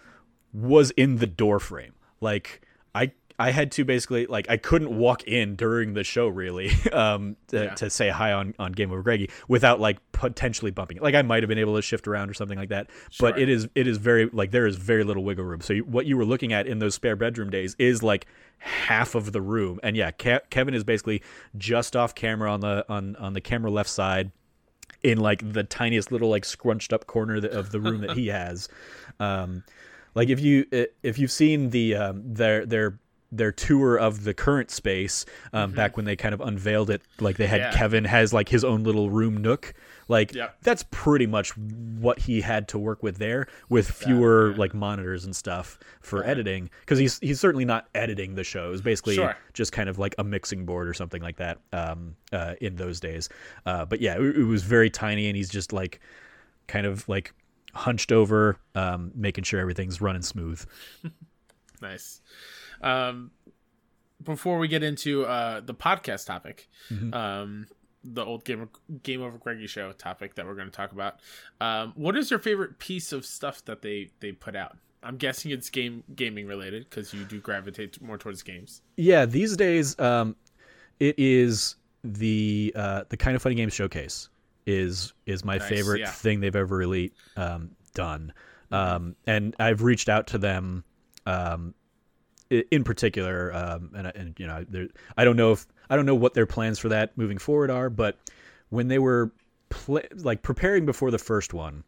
[0.52, 1.94] was in the door frame.
[2.20, 2.62] Like
[2.94, 7.36] I I had to basically like I couldn't walk in during the show really um,
[7.48, 7.74] to, Yeah.
[7.74, 11.02] to say hi on, on Game Over Greggy without like potentially bumping it.
[11.04, 12.90] Like I might have been able to shift around or something like that,
[13.20, 15.60] but it is it is very like there is very little wiggle room.
[15.60, 18.26] So you, what you were looking at in those spare bedroom days is like
[18.58, 21.22] half of the room, and yeah, Ke- Kevin is basically
[21.56, 24.32] just off camera on the on on the camera left side
[25.08, 28.68] in like the tiniest little like scrunched up corner of the room that he has.
[29.20, 29.64] Um,
[30.14, 30.66] like if you
[31.02, 32.98] if you've seen the um, their their
[33.30, 37.36] their tour of the current space um, back when they kind of unveiled it, like
[37.36, 37.72] they had Mm-hmm.
[37.72, 37.78] Yeah.
[37.78, 39.74] Kevin has like his own little room nook.
[40.08, 40.56] Like Yep.
[40.62, 45.36] that's pretty much what he had to work with there, with fewer like monitors and
[45.36, 46.70] stuff for editing.
[46.80, 48.72] Because he's he's certainly not editing the show.
[48.72, 49.36] It's basically Sure.
[49.52, 53.00] just kind of like a mixing board or something like that um, uh, in those
[53.00, 53.28] days.
[53.66, 56.00] Uh, but yeah, it, it was very tiny, and he's just like
[56.68, 57.34] kind of like
[57.74, 60.64] hunched over, um, making sure everything's running smooth.
[61.80, 62.20] Nice.
[62.82, 63.30] Um,
[64.22, 67.14] before we get into uh, the podcast topic, Mm-hmm.
[67.14, 67.66] um,
[68.14, 68.68] the old game of,
[69.02, 71.20] game over Greggy show topic that we're going to talk about,
[71.60, 74.76] um, what is your favorite piece of stuff that they they put out?
[75.02, 78.82] I'm guessing it's game gaming related because you do gravitate more towards games.
[78.96, 80.34] Yeah, these days, um,
[81.00, 84.28] it is the uh, the kind of funny games showcase
[84.66, 86.10] is is my Nice, favorite yeah.
[86.10, 88.32] thing they've ever really um, done,
[88.70, 90.84] um, and I've reached out to them.
[91.26, 91.74] Um,
[92.70, 96.14] in particular, um, and, and you know, there- I don't know if I don't know
[96.14, 98.18] what their plans for that moving forward are, but
[98.70, 99.32] when they were
[99.70, 101.84] pla like preparing before the first one,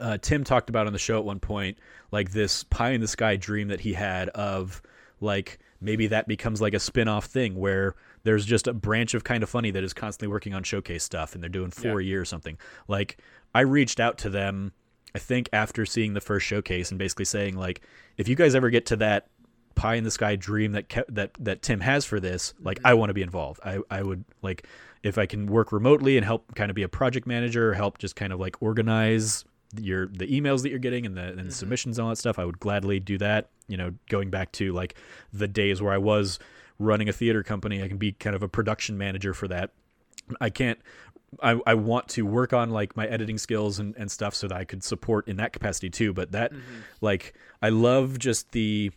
[0.00, 1.78] uh, Tim talked about on the show at one point,
[2.10, 4.82] like this pie in the sky dream that he had of
[5.20, 9.24] like maybe that becomes like a spin off thing where there's just a branch of
[9.24, 12.04] kind of funny that is constantly working on showcase stuff and they're doing four a
[12.04, 12.58] year or something.
[12.88, 13.18] Like
[13.54, 14.72] I reached out to them,
[15.14, 17.82] I think after seeing the first showcase and basically saying like,
[18.16, 19.28] if you guys ever get to that
[19.80, 22.90] pie in the sky dream that Ke- that that Tim has for this, like I
[22.90, 22.98] mm-hmm.
[22.98, 23.60] want to be involved.
[23.64, 24.66] I I would like
[25.02, 27.98] if I can work remotely and help kind of be a project manager, or help
[27.98, 29.44] just kind of like organize
[29.80, 31.50] your the emails that you're getting and the and the mm-hmm.
[31.50, 32.38] submissions and all that stuff.
[32.38, 33.48] I would gladly do that.
[33.68, 34.96] You know, going back to like
[35.32, 36.38] the days where I was
[36.78, 39.70] running a theater company, I can be kind of a production manager for that.
[40.40, 40.78] I can't
[41.42, 44.56] I, I want to work on like my editing skills and, and stuff so that
[44.56, 46.12] I could support in that capacity too.
[46.12, 46.80] But that mm-hmm.
[47.00, 48.90] like I love just the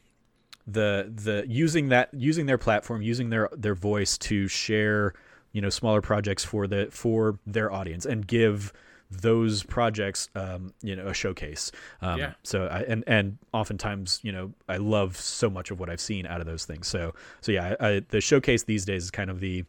[0.67, 5.13] the the using that using their platform, using their their voice to share,
[5.51, 8.71] you know, smaller projects for the for their audience and give
[9.11, 11.71] those projects um, you know a showcase.
[12.01, 12.33] Um, Yeah.
[12.43, 16.25] so I, and and oftentimes you know I love so much of what I've seen
[16.25, 16.87] out of those things.
[16.87, 19.65] So so yeah I, I, the showcase these days is kind of the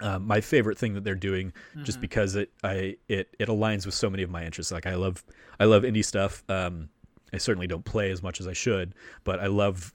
[0.00, 1.52] um, my favorite thing that they're doing
[1.84, 4.72] just because it I it it aligns with so many of my interests.
[4.72, 5.24] Like I love
[5.60, 6.42] I love indie stuff.
[6.48, 6.88] Um
[7.32, 8.94] I certainly don't play as much as I should
[9.24, 9.92] but I love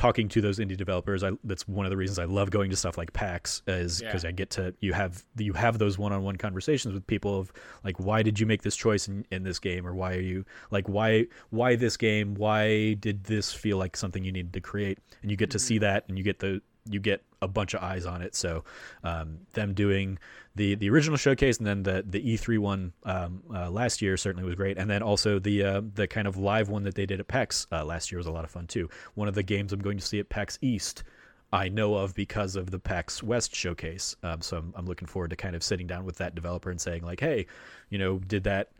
[0.00, 2.76] talking to those indie developers I that's one of the reasons I love going to
[2.76, 4.30] stuff like PAX is because Yeah.
[4.30, 7.52] I get to you have you have those one-on-one conversations with people of
[7.84, 9.86] like why did you make this choice in, in this game?
[9.86, 12.34] Or why are you like why why this game?
[12.34, 14.98] Why did this feel like something you needed to create?
[15.20, 15.84] And you get to see mm-hmm.
[15.84, 18.34] that and you get the you get a bunch of eyes on it.
[18.34, 18.64] So
[19.04, 20.18] um, them doing
[20.54, 24.44] the the original showcase and then the the E3 one um, uh, last year certainly
[24.44, 27.20] was great, and then also the uh, the kind of live one that they did
[27.20, 28.88] at PAX uh, last year was a lot of fun too.
[29.14, 31.04] One of the games I'm going to see at PAX East.
[31.52, 35.30] I know of because of the PAX West showcase, um, so I'm, I'm looking forward
[35.30, 37.46] to kind of sitting down with that developer and saying like, "Hey,
[37.88, 38.70] you know, did that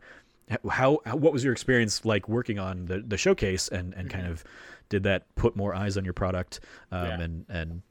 [0.69, 4.27] how, how what was your experience like working on the, the showcase and, and kind
[4.27, 4.43] of
[4.89, 6.59] did that put more eyes on your product
[6.91, 7.19] um, Yeah.
[7.21, 7.81] and and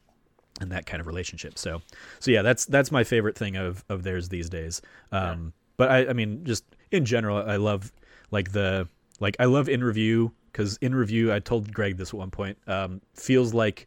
[0.61, 1.81] and that kind of relationship so
[2.19, 4.81] so yeah that's that's my favorite thing of of theirs these days
[5.13, 7.93] um but I, I mean just in general i love
[8.31, 8.89] like the
[9.21, 12.59] like i love in review because in review i told greg this at one point
[12.67, 13.87] um feels like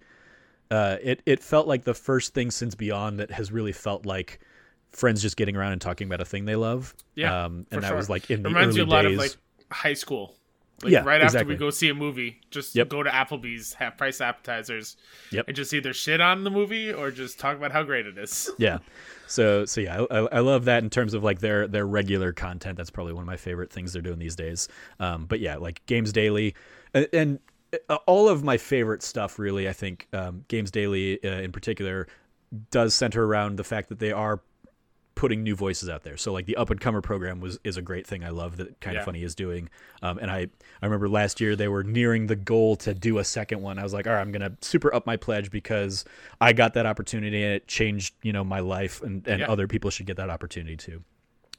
[0.74, 4.40] uh, it it felt like the first thing since Beyond that has really felt like
[4.92, 6.96] friends just getting around and talking about a thing they love.
[7.14, 7.98] Yeah, um, and that sure.
[7.98, 9.14] was like in the reminds early you a lot days.
[9.14, 9.38] of like
[9.72, 10.36] high school.
[10.84, 12.90] Like Yeah, right after we go see a movie, just Yep.
[12.90, 14.98] go to Applebee's, have price appetizers,
[15.32, 15.48] Yep.
[15.48, 18.50] and just either shit on the movie or just talk about how great it is.
[18.58, 18.80] yeah.
[19.28, 22.78] So so yeah, I, I love that in terms of like their their regular content.
[22.78, 24.68] That's probably one of my favorite things they're doing these days.
[25.00, 26.56] Um, but yeah, like Games Daily,
[26.94, 27.40] and, and
[27.90, 29.68] uh, all of my favorite stuff really.
[29.68, 32.08] I think um, Games Daily uh, in particular
[32.70, 34.42] does center around the fact that they are
[35.16, 36.18] putting new voices out there.
[36.18, 38.24] So like the up and comer program was is a great thing.
[38.24, 39.02] I love that kind Yeah.
[39.02, 39.70] of funny is doing.
[40.02, 40.48] Um, and I
[40.82, 43.78] I remember last year they were nearing the goal to do a second one.
[43.80, 46.04] I was like, all right, I'm gonna super up my pledge because
[46.42, 49.48] I got that opportunity and it changed you know my life and and Yeah.
[49.52, 51.04] other people should get that opportunity too.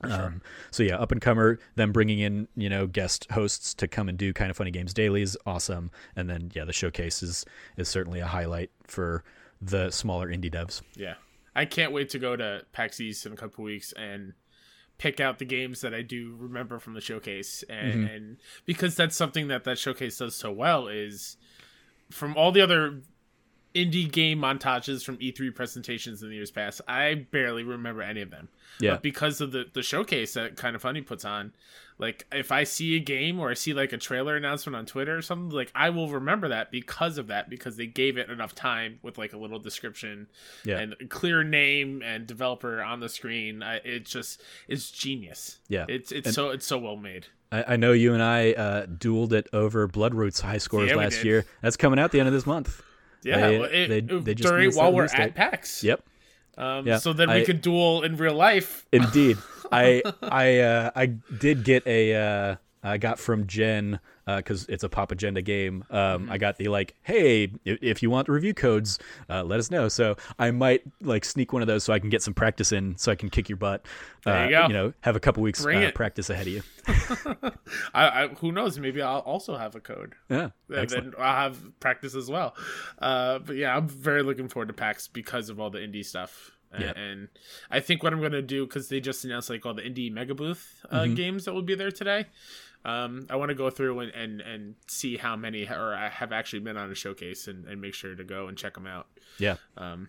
[0.03, 4.09] Um, so yeah, up and comer, them bringing in you know guest hosts to come
[4.09, 7.47] and do kind of funny games daily is awesome, and then yeah, the showcase is
[7.79, 9.23] is certainly a highlight for
[9.63, 10.83] the smaller indie devs.
[10.95, 11.15] Yeah,
[11.55, 14.35] I can't wait to go to PAX East in a couple weeks and
[14.99, 18.15] pick out the games that I do remember from the showcase, and, mm-hmm.
[18.15, 21.37] and because that's something that that showcase does so well is
[22.11, 23.01] from all the other
[23.75, 28.31] indie game montages from E3 presentations in the years past, I barely remember any of
[28.31, 28.49] them.
[28.81, 28.93] Yeah.
[28.93, 31.53] But because of the the showcase that Kind of Funny puts on,
[31.99, 35.17] like if I see a game or I see like a trailer announcement on Twitter
[35.17, 38.55] or something, like I will remember that because of that because they gave it enough
[38.55, 40.27] time with like a little description
[40.65, 40.79] Yeah.
[40.79, 43.63] and a clear name and developer on the screen.
[43.63, 45.59] I, it just it's genius.
[45.69, 45.87] Yeah.
[45.89, 47.27] It's it's And- so it's so well made.
[47.53, 51.23] I, I know you and I uh, dueled it over Bloodroots high scores Yeah, last
[51.23, 51.45] year.
[51.63, 52.83] That's coming out the end of this month.
[53.25, 55.35] Yeah, They- it, they- they just during while we're at.
[55.35, 55.83] PAX.
[55.83, 56.03] Yep.
[56.57, 58.87] Um, Yeah, so then we I- could duel in real life.
[58.93, 59.39] Indeed,
[59.73, 64.89] I I uh, I did get a uh, I got from Jen because it's a
[64.89, 65.85] Pop Agenda game.
[65.91, 66.33] Um, Mm-hmm.
[66.33, 68.99] I got the like, hey, if, you want review codes,
[69.29, 69.89] uh, let us know.
[69.89, 72.97] So I might like sneak one of those so I can get some practice in,
[72.97, 73.85] so I can kick your butt.
[74.25, 74.67] There uh, you go.
[74.69, 76.63] know, have a couple weeks uh, practice ahead of you.
[77.95, 78.79] I, I who knows?
[78.79, 80.15] Maybe I'll also have a code.
[80.29, 81.13] Yeah, and excellent.
[81.13, 82.55] then I'll have practice as well.
[82.99, 86.53] Uh, but yeah, I'm very looking forward to PAX because of all the indie stuff.
[86.79, 86.93] Yeah.
[86.97, 87.29] And
[87.71, 90.35] I think what I'm gonna do because they just announced like all the indie mega
[90.35, 91.15] booth uh, Mm-hmm.
[91.15, 92.27] games that will be there today.
[92.85, 96.33] Um, I want to go through and, and and see how many or I have
[96.33, 99.07] actually been on a showcase and, and make sure to go and check them out.
[99.39, 100.09] Yeah, Um,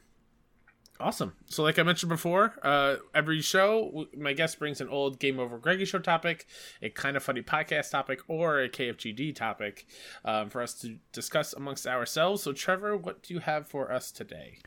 [0.98, 1.34] Awesome.
[1.48, 5.58] So, like I mentioned before, uh, every show, my guest brings an old Game Over
[5.58, 6.48] Greggy show topic,
[6.82, 9.86] a kind of funny podcast topic, or a KFGD topic
[10.24, 12.44] um, for us to discuss amongst ourselves.
[12.44, 14.60] So, Trevor, what do you have for us today?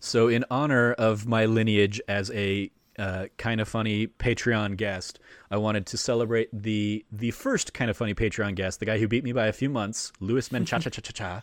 [0.00, 5.18] So, in honor of my lineage as a uh, kind of funny Patreon guest,
[5.50, 9.08] I wanted to celebrate the the first kind of funny Patreon guest, the guy who
[9.08, 11.42] beat me by a few months, Louis Mencha Cha Cha Cha Cha,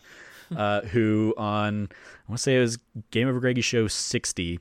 [0.56, 2.78] uh, who on I want to say it was
[3.10, 4.60] Game Over Greggy show sixty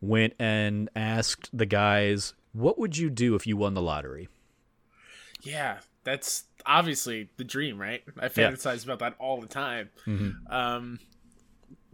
[0.00, 4.28] went and asked the guys, "What would you do if you won the lottery?"
[5.42, 8.02] Yeah, that's obviously the dream, right?
[8.18, 8.50] I Yeah.
[8.50, 9.90] fantasize about that all the time.
[10.48, 10.98] Um,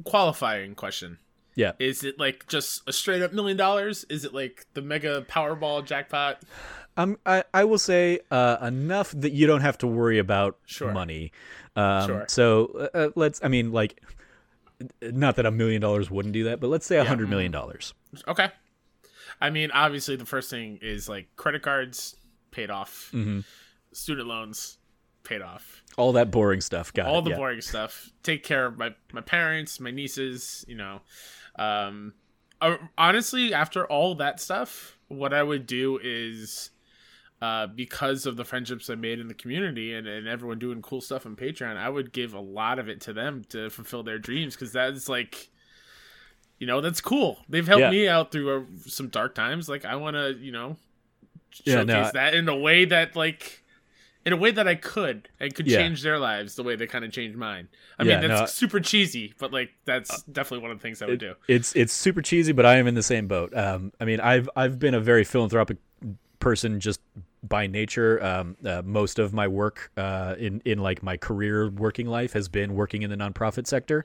[0.05, 1.19] qualifying question.
[1.61, 4.05] Yeah, Is it like just a straight up million dollars?
[4.09, 6.43] Is it like the mega Powerball jackpot?
[6.97, 10.93] Um, I, I will say uh, enough that you don't have to worry about Sure.
[10.93, 11.33] money.
[11.77, 12.25] Um, Sure.
[12.29, 14.03] So uh, uh, let's, I mean, like,
[15.03, 17.95] not that a million dollars wouldn't do that, but let's say a hundred million dollars.
[18.27, 18.49] Okay.
[19.41, 22.17] I mean, obviously, the first thing is like credit cards
[22.51, 23.41] paid off, Mm-hmm.
[23.93, 24.79] student loans
[25.23, 26.93] paid off, All that boring stuff.
[26.93, 27.37] Got all it, the yeah.
[27.37, 28.11] boring stuff.
[28.23, 30.65] Take care of my my parents, my nieces.
[30.67, 31.01] You know,
[31.57, 32.15] um,
[32.61, 36.71] uh, honestly, after all that stuff, what I would do is.
[37.43, 41.01] Uh, because of the friendships I made in the community and, and everyone doing cool
[41.01, 44.19] stuff on Patreon, I would give a lot of it to them to fulfill their
[44.19, 45.49] dreams because that's like,
[46.59, 47.39] you know, that's cool.
[47.49, 47.91] They've helped Yeah.
[47.91, 49.71] me out through uh, some dark times.
[49.71, 50.77] Like, I want to, you know,
[51.65, 53.65] Yeah, showcase no, that in a way that, like,
[54.25, 55.79] in a way that I could and could Yeah.
[55.79, 57.69] change their lives the way they kind of changed mine.
[57.99, 61.03] I Yeah, mean, that's no, super cheesy, but like, that's definitely one of the things
[61.03, 61.35] I would do.
[61.49, 63.57] It's it's super cheesy, but I am in the same boat.
[63.57, 65.79] Um, I mean, I've I've been a very philanthropic
[66.39, 67.01] person just
[67.43, 68.23] by nature.
[68.25, 72.49] Um, uh, most of my work uh, in in like my career working life has
[72.49, 74.05] been working in the nonprofit sector,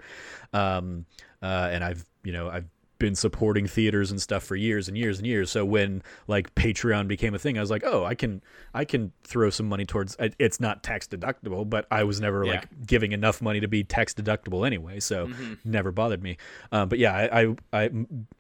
[0.54, 1.06] um,
[1.42, 2.66] uh, and I've you know I've
[3.00, 5.52] been supporting theaters and stuff for years and years and years.
[5.52, 8.42] So when like Patreon became a thing, I was like, oh, I can
[8.74, 10.16] I can throw some money towards.
[10.40, 12.52] It's not tax deductible, but I was never Yeah.
[12.52, 15.30] like giving enough money to be tax deductible anyway, so
[15.64, 16.38] never bothered me.
[16.72, 17.90] Um, but yeah, I, I I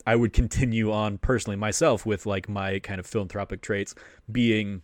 [0.07, 3.95] I would continue on personally myself with like my kind of philanthropic traits
[4.31, 4.81] being.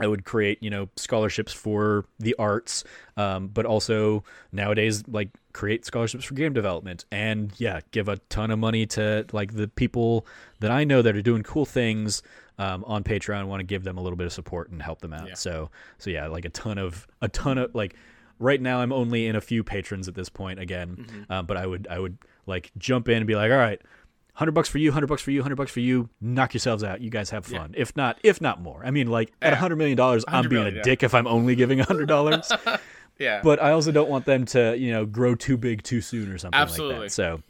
[0.00, 2.84] I would create, you know, scholarships for the arts,
[3.16, 8.50] um, but also nowadays like create scholarships for game development, and yeah, give a ton
[8.50, 10.26] of money to like the people
[10.60, 12.22] that I know that are doing cool things
[12.58, 13.46] um, on Patreon.
[13.46, 15.28] Want to give them a little bit of support and help them out.
[15.28, 15.34] Yeah.
[15.34, 17.96] So, so yeah, like a ton of a ton of like
[18.38, 21.66] right now I'm only in a few patrons at this point again, um, but I
[21.66, 23.80] would I would like jump in and be like, all right,
[24.40, 26.08] hundred bucks for you, hundred bucks for you, hundred bucks for you.
[26.20, 27.00] Knock yourselves out.
[27.02, 27.74] You guys have fun.
[27.76, 28.82] If not, if not more.
[28.84, 30.82] I mean, like at a hundred million dollars, I'm being a yeah.
[30.82, 32.50] dick if I'm only giving a hundred dollars.
[33.18, 33.42] Yeah.
[33.44, 36.38] but I also don't want them to you know grow too big too soon or
[36.38, 37.12] something like that.
[37.12, 37.42] So.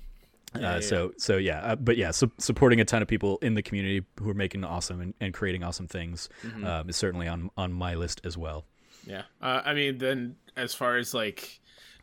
[0.53, 3.55] Uh, yeah, so so yeah, uh, but yeah, su- supporting a ton of people in
[3.55, 6.67] the community who are making awesome and, and creating awesome things Mm-hmm.
[6.67, 8.65] um, is certainly on on my list as well.
[9.07, 11.60] Yeah, uh, I mean, then as far as like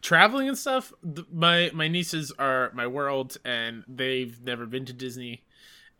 [0.08, 4.94] traveling and stuff, th- my my nieces are my world, and they've never been to
[4.94, 5.44] Disney,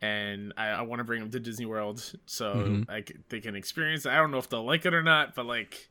[0.00, 2.88] and I, I want to bring them to Disney World so Mhm.
[2.88, 4.06] like they can experience.
[4.06, 4.10] it.
[4.12, 5.90] I don't know if they'll like it or not, but like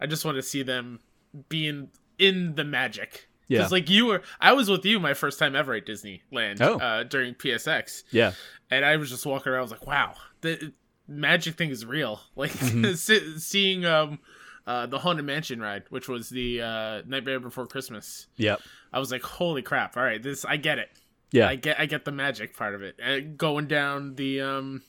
[0.00, 1.00] I just want to see them
[1.48, 3.28] being in the magic.
[3.48, 3.58] Yeah.
[3.58, 6.78] Because like you were, I was with you my first time ever at Disneyland Oh.
[6.78, 8.32] uh, during PSX, Yeah.
[8.70, 9.58] and I was just walking around.
[9.60, 10.72] I was like, "Wow, the
[11.06, 12.92] magic thing is real." Like Mm-hmm.
[13.06, 14.20] se- seeing um,
[14.66, 18.26] uh, the Haunted Mansion ride, which was the uh, Nightmare Before Christmas.
[18.36, 18.60] Yep.
[18.92, 19.96] I was like, "Holy crap!
[19.96, 20.90] All right, this I get it.
[21.32, 21.48] Yeah.
[21.48, 22.96] I get I get the magic part of it.
[23.02, 24.82] And going down the um,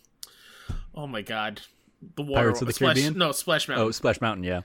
[0.94, 1.62] oh my god,
[2.16, 3.18] the water Pirates of the Splash, Caribbean?
[3.18, 4.44] No, Splash Mountain oh, Splash Mountain.
[4.44, 4.62] Yeah.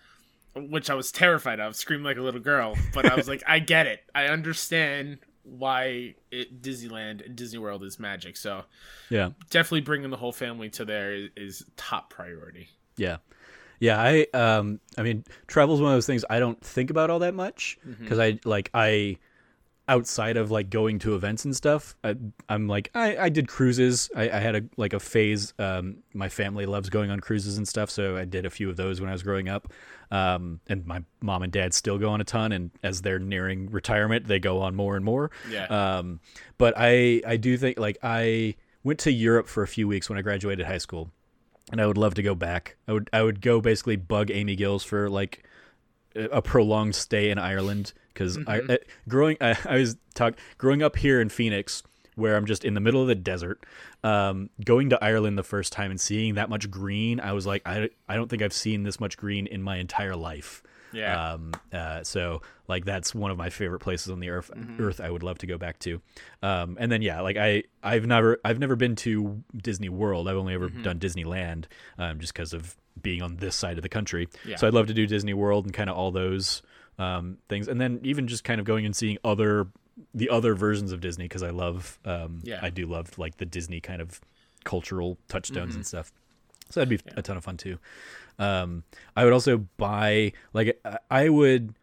[0.57, 2.77] which I was terrified of, screamed like a little girl.
[2.93, 4.01] But I was like, I get it.
[4.15, 8.37] I understand why it, Disneyland and Disney World is magic.
[8.37, 8.65] So
[9.09, 9.31] Yeah.
[9.51, 12.69] definitely bringing the whole family to there is, is top priority.
[12.97, 13.19] Yeah.
[13.81, 17.21] Yeah, I um I mean, travel's one of those things I don't think about all
[17.21, 19.19] that much because I like I
[19.89, 22.15] outside of like going to events and stuff, I,
[22.49, 24.11] I'm like I, I did cruises.
[24.15, 25.55] I, I had a like a phase.
[25.59, 28.77] Um, my family loves going on cruises and stuff, so I did a few of
[28.77, 29.73] those when I was growing up.
[30.11, 33.71] Um, and my mom and dad still go on a ton, and as they're nearing
[33.71, 35.31] retirement, they go on more and more.
[35.51, 35.65] Yeah.
[35.65, 36.21] Um,
[36.59, 40.19] but I I do think like I went to Europe for a few weeks when
[40.19, 41.11] I graduated high school,
[41.71, 42.77] and I would love to go back.
[42.87, 45.45] I would I would go basically bug Amy Gills for like
[46.15, 48.77] a prolonged stay in Ireland because I uh,
[49.09, 51.83] growing I, I was talk growing up here in Phoenix
[52.19, 53.65] where I'm just in the middle of the desert.
[54.03, 57.63] Um, going to Ireland the first time and seeing that much green, I was like,
[57.65, 60.63] I, I don't think I've seen this much green in my entire life.
[60.93, 61.33] Yeah.
[61.33, 64.51] Um, uh, so like that's one of my favorite places on the earth.
[64.79, 66.01] Earth I would love to go back to.
[66.43, 70.29] Um, and then yeah, like I I've never I've never been to Disney World.
[70.29, 71.65] I've only ever done Disneyland,
[71.99, 74.29] um, just because of being on this side of the country.
[74.45, 74.57] Yeah.
[74.57, 76.63] So I'd love to do Disney World and kind of all those
[76.99, 79.69] um, things, and then even just kind of going and seeing other
[80.15, 82.61] the other versions of Disney because I love um, Yeah.
[82.63, 84.21] I do love like the Disney kind of
[84.65, 86.13] cultural touchstones and stuff.
[86.71, 87.79] So that'd be a ton of fun too.
[88.39, 88.85] Um,
[89.17, 91.75] I would also buy like I- I would.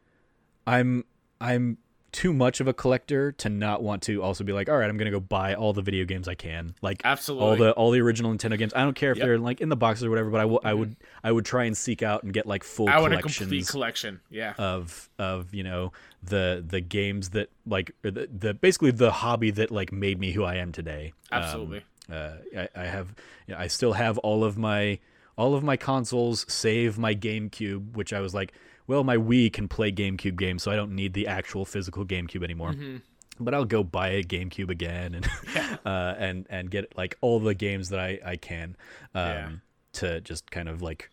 [0.67, 1.05] I'm
[1.39, 1.77] I'm
[2.11, 4.95] too much of a collector to not want to also be like, all right, I'm
[4.97, 7.45] gonna go buy all the video games I can, like Absolutely.
[7.47, 8.73] all the all the original Nintendo games.
[8.73, 9.23] I don't care if Yep.
[9.25, 9.29] Mm-hmm.
[9.31, 10.95] they're like in the boxes or whatever, but I will- I would
[11.25, 14.21] I would try and seek out and get like full I want a complete collection.
[14.29, 14.53] Yeah.
[14.57, 15.91] of of you know
[16.23, 20.31] the the games that like or the, the basically the hobby that like made me
[20.31, 21.11] who I am today.
[21.33, 21.83] Um, Absolutely.
[22.09, 23.13] uh, I, I have
[23.45, 24.99] you know, I still have all of my
[25.37, 28.53] all of my consoles save my GameCube, which I was like,
[28.87, 32.43] well, my Wii can play GameCube games, so I don't need the actual physical GameCube
[32.43, 32.71] anymore.
[32.73, 32.97] Mm-hmm.
[33.39, 35.27] But I'll go buy a GameCube again and
[35.85, 38.77] uh, and and get like all the games that I I can
[39.13, 39.49] um, Yeah.
[39.93, 41.09] to just kind of like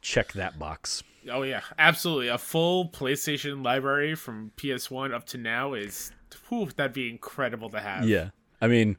[0.00, 1.02] check that box.
[1.30, 2.28] Oh yeah, absolutely.
[2.28, 6.12] A full PlayStation library from PS1 up to now is
[6.48, 8.08] whew, that'd be incredible to have.
[8.08, 8.30] Yeah,
[8.60, 8.96] I mean,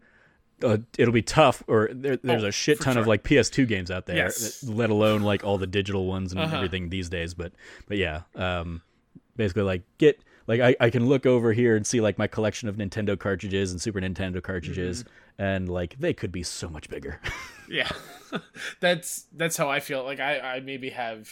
[0.63, 1.63] uh, it'll be tough.
[1.67, 4.63] Or there, there's Oh, a shit ton of like PS2 games out there, Yes.
[4.63, 6.55] let alone like all the digital ones and Uh-huh.
[6.55, 7.33] everything these days.
[7.33, 7.51] But
[7.87, 8.81] but yeah, um,
[9.35, 12.69] basically like get like I, I can look over here and see like my collection
[12.69, 15.41] of Nintendo cartridges and Super Nintendo cartridges, Mm-hmm.
[15.43, 17.19] and like they could be so much bigger.
[17.67, 17.89] Yeah.
[18.79, 20.03] that's that's how I feel.
[20.03, 21.29] Like I I maybe have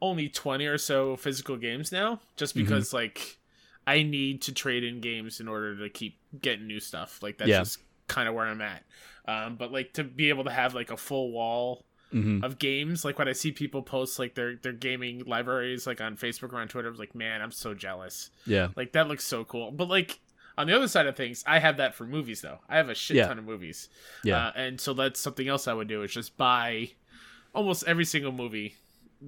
[0.00, 2.64] only 20 or so physical games now just Mm-hmm.
[2.66, 3.38] because like
[3.86, 7.22] I need to trade in games in order to keep getting new stuff.
[7.22, 7.60] Like that's Yeah.
[7.60, 8.82] just kind of where I'm at.
[9.26, 12.42] Um but like to be able to have like a full wall Mhm.
[12.42, 16.16] of games like when I see people post like their their gaming libraries like on
[16.16, 18.30] Facebook or on Twitter I was like man I'm so jealous.
[18.46, 19.70] yeah, Like that looks so cool.
[19.70, 20.18] But like
[20.56, 22.60] on the other side of things, I have that for movies though.
[22.68, 23.28] I have a shit Yeah.
[23.28, 23.90] ton of movies.
[24.24, 24.46] Yeah.
[24.48, 26.92] Uh, and so that's something else I would do is just buy
[27.54, 28.74] almost every single movie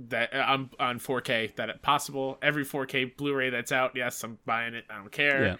[0.08, 2.38] that I'm on 4K that possible.
[2.40, 4.84] Every 4K Blu-ray that's out, yes, I'm buying it.
[4.88, 5.58] I don't care.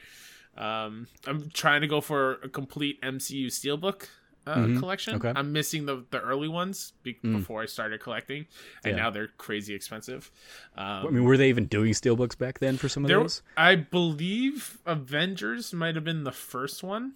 [0.57, 4.09] Um, I'm trying to go for a complete MCU Steelbook
[4.47, 4.79] uh, Mhm.
[4.79, 5.15] collection.
[5.17, 5.33] Okay.
[5.37, 7.37] I'm missing the the early ones be- Mm.
[7.39, 8.47] before I started collecting,
[8.85, 9.03] and Yeah.
[9.05, 10.31] now they're crazy expensive.
[10.77, 13.43] Um, I mean, were they even doing steelbooks back then for some of there, those?
[13.57, 17.13] I believe Avengers might have been the first one.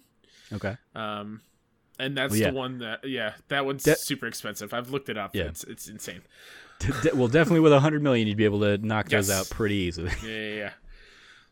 [0.53, 1.41] Okay, Um,
[1.97, 2.49] and that's Well, yeah.
[2.51, 4.71] the one that yeah, that one's De- super expensive.
[4.73, 5.35] I've looked it up.
[5.35, 5.45] Yeah.
[5.45, 6.21] It's it's insane.
[6.79, 9.75] De- well, definitely with a hundred million, you'd be able to knock those out pretty
[9.75, 10.11] easily.
[10.23, 10.71] Yeah, yeah, yeah.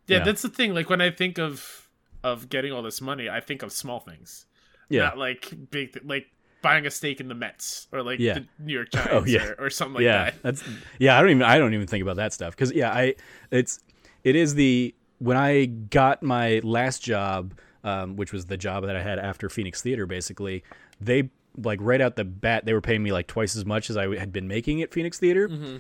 [0.08, 0.24] Yeah, Yeah.
[0.24, 0.74] that's the thing.
[0.74, 1.90] Like when I think of
[2.24, 4.46] of getting all this money, I think of small things.
[4.90, 6.28] yeah, Not like big th- like
[6.62, 8.36] buying a stake in the Mets or like Yeah.
[8.36, 9.46] the New York Giants Oh, yeah.
[9.60, 10.44] or, or something like yeah, that.
[10.44, 10.64] that's
[11.00, 11.18] yeah.
[11.18, 13.16] I don't even I don't even think about that stuff because yeah, I
[13.52, 13.80] it's
[14.24, 17.54] it is the when I got my last job,
[17.84, 20.06] um, which was the job that I had after Phoenix Theater.
[20.06, 20.64] Basically,
[21.02, 23.98] they like right out the bat they were paying me like twice as much as
[23.98, 25.50] I had been making at Phoenix Theater.
[25.50, 25.78] Mm-hmm.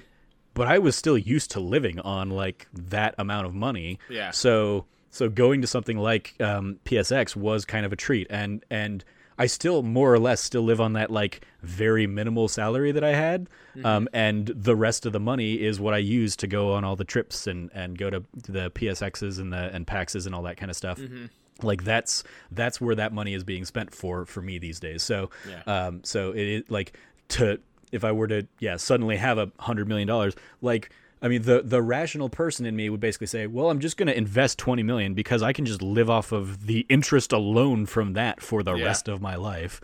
[0.53, 3.99] But I was still used to living on like that amount of money.
[4.09, 4.31] Yeah.
[4.31, 9.03] So so going to something like um, PSX was kind of a treat, and and
[9.37, 13.15] I still more or less still live on that like very minimal salary that I
[13.15, 13.85] had, Mm-hmm.
[13.87, 16.95] um, and the rest of the money is what I use to go on all
[16.95, 20.57] the trips and and go to the PSXs and the and PAXs and all that
[20.57, 20.99] kind of stuff.
[20.99, 21.25] Mm-hmm.
[21.65, 25.01] Like that's that's where that money is being spent for for me these days.
[25.01, 25.61] So, Yeah.
[25.65, 26.93] um, so it is like
[27.29, 27.59] to
[27.93, 30.89] if I were to yeah suddenly have a hundred million dollars, like
[31.21, 34.07] I mean the the rational person in me would basically say, well, I'm just going
[34.07, 38.13] to invest twenty million because I can just live off of the interest alone from
[38.13, 38.83] that for the Yeah.
[38.85, 39.79] rest of my life,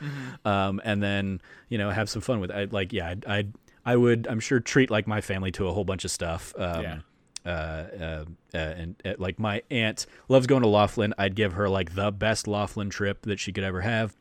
[0.45, 2.56] um, and then you know have some fun with it.
[2.57, 3.53] I'd, like yeah, I'd, I'd
[3.86, 6.53] I would I'm sure treat like my family to a whole bunch of stuff.
[6.57, 6.99] Um, Yeah.
[7.45, 11.14] uh, uh, uh, and uh, like my aunt loves going to Laughlin.
[11.18, 14.14] I'd give her like the best Laughlin trip that she could ever have.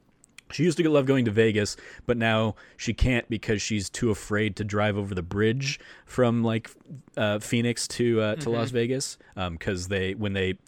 [0.50, 1.76] She used to love going to Vegas,
[2.06, 6.70] but now she can't because she's too afraid to drive over the bridge from like
[7.16, 9.18] uh, Phoenix to uh, to Las Vegas
[9.50, 10.58] because they when they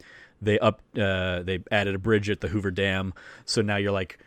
[0.42, 3.12] they up uh, they added a bridge at the Hoover Dam,
[3.44, 4.18] so now you're like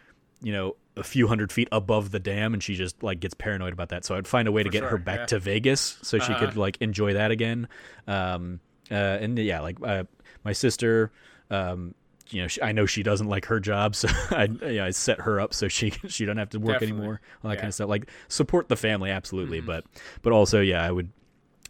[0.42, 3.74] you know a few hundred feet above the dam, and she just like gets paranoid
[3.74, 4.06] about that.
[4.06, 5.26] So I'd find a way to get her back yeah.
[5.28, 6.46] to Vegas so she Uh-huh.
[6.48, 7.68] could like enjoy that again.
[8.08, 8.60] Um,
[8.92, 10.04] uh, and yeah, like uh,
[10.44, 11.12] my sister,
[11.50, 11.96] um,
[12.30, 14.92] you know, she, I know she doesn't like her job, so I, you know, I
[14.92, 16.98] set her up so she she don't have to work Definitely.
[16.98, 17.22] anymore.
[17.44, 17.62] All that Yeah.
[17.62, 17.90] kind of stuff.
[17.90, 19.68] Like support the family, absolutely, mm-hmm.
[19.68, 19.86] but
[20.22, 21.10] but also, yeah, I would.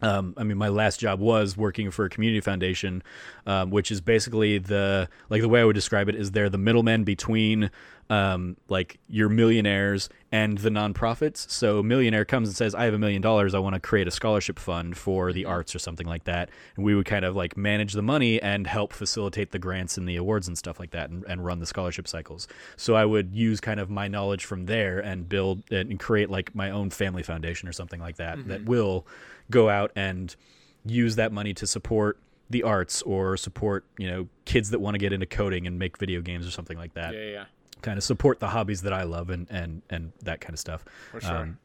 [0.03, 3.03] Um, I mean, my last job was working for a community foundation,
[3.45, 6.57] um, which is basically the like the way I would describe it is they're the
[6.57, 7.71] middlemen between
[8.09, 11.49] um, like your millionaires and the nonprofits.
[11.49, 13.55] So millionaire comes and says, "I have a million dollars.
[13.55, 16.83] I want to create a scholarship fund for the arts or something like that," and
[16.85, 20.17] we would kind of like manage the money and help facilitate the grants and the
[20.17, 22.47] awards and stuff like that, and, and run the scholarship cycles.
[22.75, 26.53] So I would use kind of my knowledge from there and build and create like
[26.53, 29.07] my own family foundation or something like that that will
[29.49, 30.35] go out and
[30.85, 34.99] use that money to support the arts or support you know kids that want to
[34.99, 37.45] get into coding and make video games or something like that Yeah, yeah.
[37.81, 40.83] kind of support the hobbies that I love and and and that kind of stuff.
[41.11, 41.57] For sure.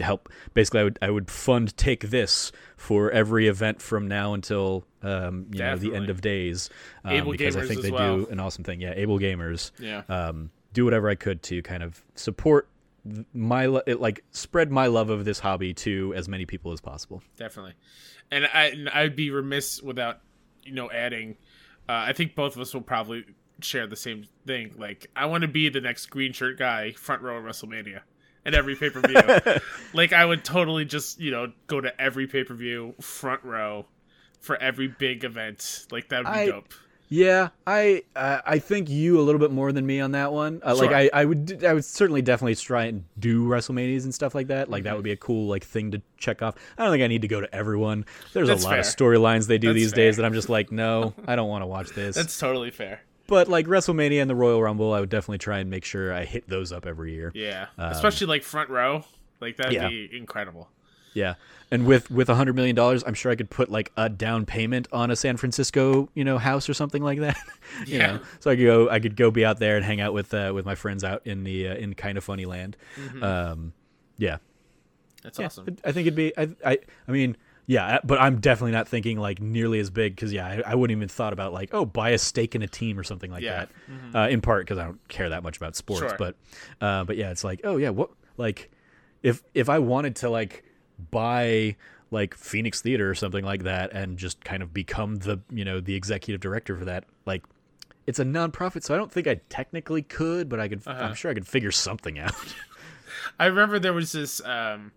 [0.00, 4.84] help basically, I would I would fund take this for every event from now until
[5.02, 6.68] um, you know the end of days,
[7.04, 8.18] um, because I think they well.
[8.18, 8.80] do an awesome thing.
[8.80, 9.70] Yeah, able gamers.
[9.78, 10.02] Yeah.
[10.08, 12.68] Um, do whatever I could to kind of support
[13.32, 17.22] my it, like spread my love of this hobby to as many people as possible.
[17.36, 17.74] definitely.
[18.30, 20.20] And I and I'd be remiss without
[20.62, 21.36] you know adding.
[21.88, 23.24] Uh, I think both of us will probably
[23.60, 24.74] share the same thing.
[24.78, 28.00] Like I want to be the next green shirt guy, front row at WrestleMania,
[28.44, 29.60] and every pay per view.
[29.92, 33.84] like I would totally just you know go to every pay per view front row
[34.40, 35.86] for every big event.
[35.90, 36.72] Like that would be I- dope.
[37.16, 40.60] Yeah, I uh, I think you a little bit more than me on that one.
[40.66, 44.34] Uh, Like I, I would I would certainly definitely try and do WrestleManias and stuff
[44.34, 44.68] like that.
[44.68, 44.84] Like Mm-hmm.
[44.88, 46.56] that would be a cool like thing to check off.
[46.76, 48.04] I don't think I need to go to everyone.
[48.32, 48.92] There's That's a lot of fair.
[48.94, 51.66] storylines they do That's these days that I'm just like, no, I don't want to
[51.66, 52.16] watch this.
[52.16, 53.00] That's totally fair.
[53.28, 56.24] but like WrestleMania and the Royal Rumble, I would definitely try and make sure I
[56.24, 57.30] hit those up every year.
[57.34, 59.04] Yeah, especially like front row.
[59.40, 59.88] Like that'd Um, yeah.
[59.88, 60.68] be incredible.
[61.14, 61.34] Yeah,
[61.70, 64.44] and with with a hundred million dollars, I'm sure I could put like a down
[64.46, 67.38] payment on a San Francisco, you know, house or something like that.
[67.86, 68.06] you Yeah.
[68.14, 70.34] know, so I could go, I could go be out there and hang out with
[70.34, 72.76] uh, with my friends out in the uh, in kind of funny land.
[73.22, 73.72] Um,
[74.18, 74.38] yeah,
[75.22, 75.76] That's Yeah, awesome.
[75.84, 76.78] I think it'd be, I, I,
[77.08, 77.36] I mean,
[77.66, 80.96] yeah, but I'm definitely not thinking like nearly as big because yeah, I, I wouldn't
[80.96, 83.66] even thought about like oh buy a stake in a team or something like Yeah.
[84.12, 84.16] that.
[84.18, 86.16] Uh, in part because I don't care that much about sports, Sure.
[86.18, 86.36] but
[86.80, 88.70] uh, but yeah, it's like oh yeah, what like
[89.22, 90.62] if if I wanted to like
[91.10, 91.76] buy
[92.10, 95.80] like Phoenix Theater or something like that and just kind of become the you know
[95.80, 97.44] the executive director for that like.
[98.06, 100.82] It's a nonprofit, so I don't think I technically could, but I could.
[100.86, 101.02] Uh-huh.
[101.04, 102.34] I'm sure I could figure something out.
[103.38, 104.92] I remember there was this um,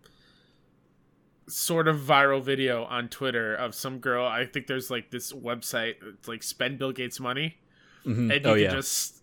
[1.48, 4.26] sort of viral video on Twitter of some girl.
[4.28, 7.58] I think there's like this website, it's like spend Bill Gates money,
[8.06, 8.34] Mhm.
[8.36, 9.17] and you oh could yeah, just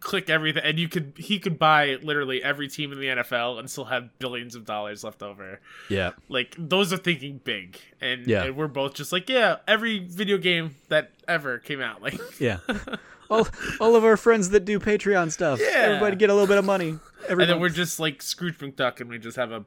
[0.00, 3.70] click everything, and you could he could buy literally every team in the NFL and
[3.70, 5.60] still have billions of dollars left over.
[5.88, 6.12] yeah.
[6.28, 8.44] Like those are thinking big, and Yeah.
[8.44, 12.58] and we're both just like yeah, every video game that ever came out, like Yeah.
[13.30, 13.46] all
[13.80, 15.60] all of our friends that do Patreon stuff.
[15.60, 15.68] Yeah.
[15.76, 16.98] Everybody get a little bit of money.
[17.28, 19.64] Every and then we're just like Scrooge McDuck, and we just have a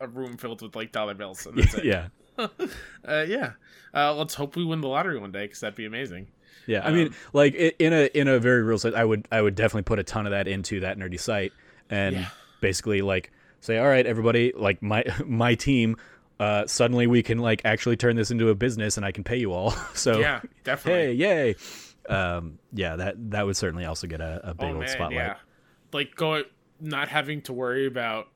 [0.00, 1.84] a room filled with like dollar bills, and that's it.
[1.84, 2.08] yeah.
[3.06, 3.52] Uh, yeah.
[3.94, 6.28] Uh, let's hope we win the lottery one day because that'd be amazing.
[6.66, 6.86] Yeah.
[6.86, 9.82] I mean, like in a in a very real sense, I would I would definitely
[9.82, 11.52] put a ton of that into that nerdy site
[11.90, 12.28] and Yeah.
[12.60, 13.30] basically like
[13.60, 15.96] say, all right, everybody, like my my team.
[16.40, 19.36] Uh, suddenly we can like actually turn this into a business and I can pay
[19.36, 19.70] you all.
[19.94, 21.02] So Yeah, definitely.
[21.02, 21.54] hey, yay.
[22.08, 25.14] Um, yeah, that that would certainly also get a, a big oh old man, spotlight.
[25.14, 25.34] yeah.
[25.92, 26.42] Like go
[26.80, 28.26] not having to worry about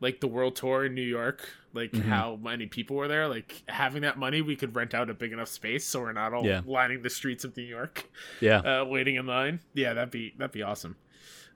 [0.00, 2.08] like the world tour in New York, like Mm-hmm.
[2.08, 3.26] how many people were there.
[3.28, 6.32] Like having that money, we could rent out a big enough space so we're not
[6.34, 6.60] all Yeah.
[6.66, 8.04] lining the streets of New York,
[8.40, 8.58] Yeah.
[8.58, 9.60] uh, waiting in line.
[9.74, 10.96] Yeah, that'd be that'd be awesome.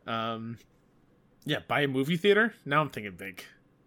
[0.06, 0.58] Um,
[1.44, 2.54] yeah, buy a movie theater.
[2.64, 3.44] Now I'm thinking big.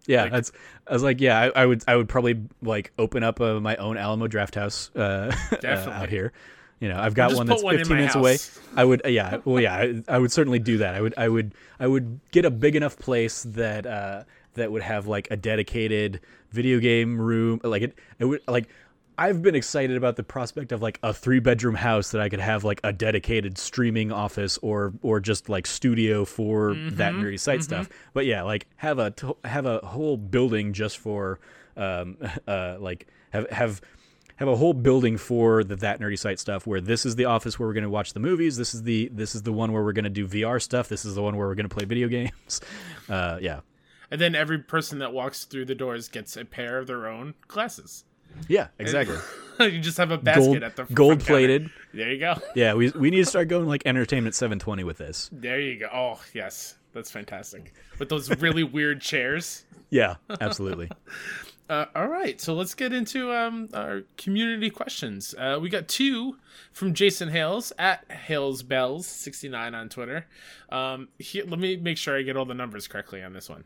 [0.07, 0.51] Yeah, Like- that's.
[0.87, 3.75] I was like, yeah, I, I would, I would probably like open up uh, my
[3.77, 5.31] own Alamo Draft House uh,
[5.63, 6.33] uh, out here.
[6.79, 8.37] You know, I've got one that's one 15 my minutes away.
[8.75, 10.95] I would, yeah, well, yeah, I, I would certainly do that.
[10.95, 14.23] I would, I would, I would get a big enough place that uh,
[14.55, 16.19] that would have like a dedicated
[16.51, 17.59] video game room.
[17.63, 18.67] Like it, it would like.
[19.17, 22.39] I've been excited about the prospect of like a three bedroom house that I could
[22.39, 27.21] have like a dedicated streaming office or or just like studio for that Mm-hmm.
[27.23, 27.87] nerdy site stuff.
[28.13, 29.13] But yeah, like have a
[29.43, 31.39] have a whole building just for
[31.77, 32.17] um
[32.47, 33.81] uh like have have
[34.37, 37.59] have a whole building for the that nerdy site stuff where this is the office
[37.59, 39.83] where we're going to watch the movies this is the this is the one where
[39.83, 41.85] we're going to do VR stuff this is the one where we're going to play
[41.85, 42.59] video games
[43.07, 43.59] uh yeah
[44.11, 47.33] And then every person that walks through the doors gets a pair of their own
[47.47, 48.03] glasses.
[48.47, 49.17] yeah exactly
[49.59, 51.69] you just have a basket gold at the front gold plated.
[51.93, 52.35] There you go.
[52.55, 55.87] yeah we we need to start going like entertainment 720 with this There you go.
[55.93, 57.73] Oh yes, that's fantastic.
[57.99, 59.65] With those really weird chairs.
[59.89, 60.89] yeah absolutely
[61.71, 65.33] Uh, all right, so let's get into um, our community questions.
[65.37, 66.35] Uh, we got two
[66.73, 70.25] from Jason Hales at Hales Bells sixty nine on Twitter.
[70.69, 73.63] Um, here, let me make sure I get all the numbers correctly on this one.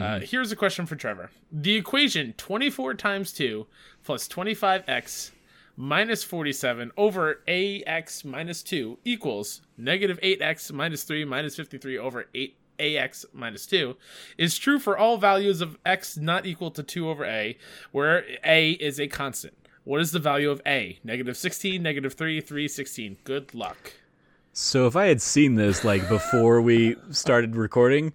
[0.00, 3.66] Uh, here's a question for Trevor: The equation twenty four times two
[4.02, 5.30] plus twenty five x
[5.76, 11.76] minus forty seven over ax minus two equals negative eight x minus three minus fifty
[11.76, 13.96] three over eight ax minus 2
[14.38, 17.56] is true for all values of x not equal to 2 over a,
[17.92, 19.54] where a is a constant.
[19.84, 20.98] What is the value of a?
[21.02, 23.16] Negative 16, negative 3, 3, 16.
[23.24, 23.92] Good luck.
[24.52, 28.12] So if I had seen this like before we started recording,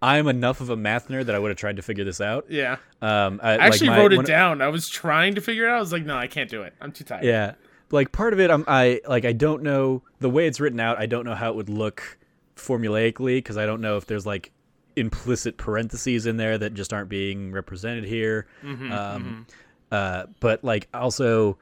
[0.00, 2.46] I'm enough of a math nerd that I would have tried to figure this out.
[2.48, 2.76] Yeah.
[3.02, 4.62] Um, I, I actually like my- wrote it down.
[4.62, 5.76] I was trying to figure it out.
[5.76, 6.74] I was like, no, I can't do it.
[6.80, 7.24] I'm too tired.
[7.24, 7.54] Yeah,
[7.90, 10.98] like part of it, I'm I like I don't know the way it's written out.
[10.98, 12.17] I don't know how it would look
[12.58, 14.52] formulaically because I don't know if there's like
[14.96, 18.46] implicit parentheses in there that just aren't being represented here.
[18.92, 19.46] um,
[19.90, 21.56] Uh, but like also,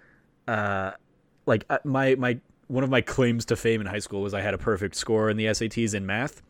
[0.48, 0.90] uh,
[1.46, 4.40] like uh, my my one of my claims to fame in high school was I
[4.40, 6.42] had a perfect score in the SATs in math.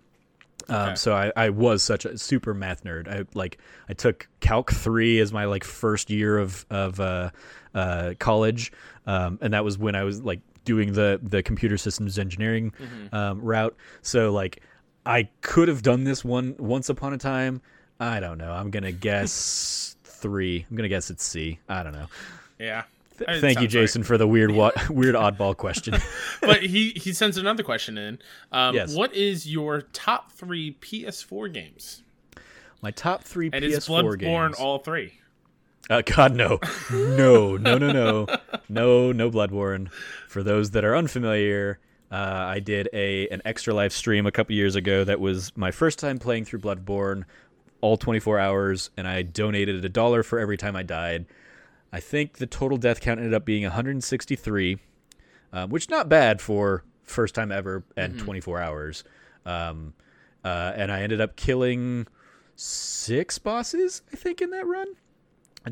[0.69, 0.95] Um, Okay.
[0.95, 3.09] so I, I was such a super math nerd.
[3.09, 3.59] I like
[3.91, 7.31] I took Calc three as my like first year of of uh,
[7.75, 8.73] uh, college,
[9.07, 12.75] um, and that was when I was like doing the the computer systems engineering
[13.13, 13.75] um, route.
[14.03, 14.61] So like
[15.07, 17.63] I could have done this one once upon a time.
[17.99, 18.53] I don't know.
[18.53, 20.67] I'm gonna guess three.
[20.71, 21.59] I'm gonna guess it's C.
[21.71, 22.07] I don't know.
[22.59, 22.83] Yeah.
[23.19, 23.81] Th- Thank you, sounds right.
[23.81, 25.95] Jason, for the weird wa- weird oddball question.
[26.43, 28.19] but he, he sends another question in.
[28.53, 28.95] Um, Yes.
[28.95, 32.03] What is your top three PS4 games?
[32.83, 34.57] My top three And PS4 is Bloodborne games.
[34.59, 35.15] all three?
[35.89, 36.59] Uh, God, no,
[36.91, 38.27] no, no, no, no,
[38.69, 39.91] no, no Bloodborne.
[40.29, 41.79] For those that are unfamiliar,
[42.11, 42.15] uh,
[42.49, 45.05] I did a an extra live stream a couple years ago.
[45.05, 47.25] That was my first time playing through Bloodborne,
[47.81, 51.27] all 24 hours, and I donated a dollar for every time I died.
[51.93, 54.79] I think the total death count ended up being 163,
[55.53, 59.05] um, which not bad for first time ever and 24 hours.
[59.45, 59.95] Um,
[60.45, 62.09] uh, and I ended up killing
[62.57, 64.89] six bosses, I think, in that run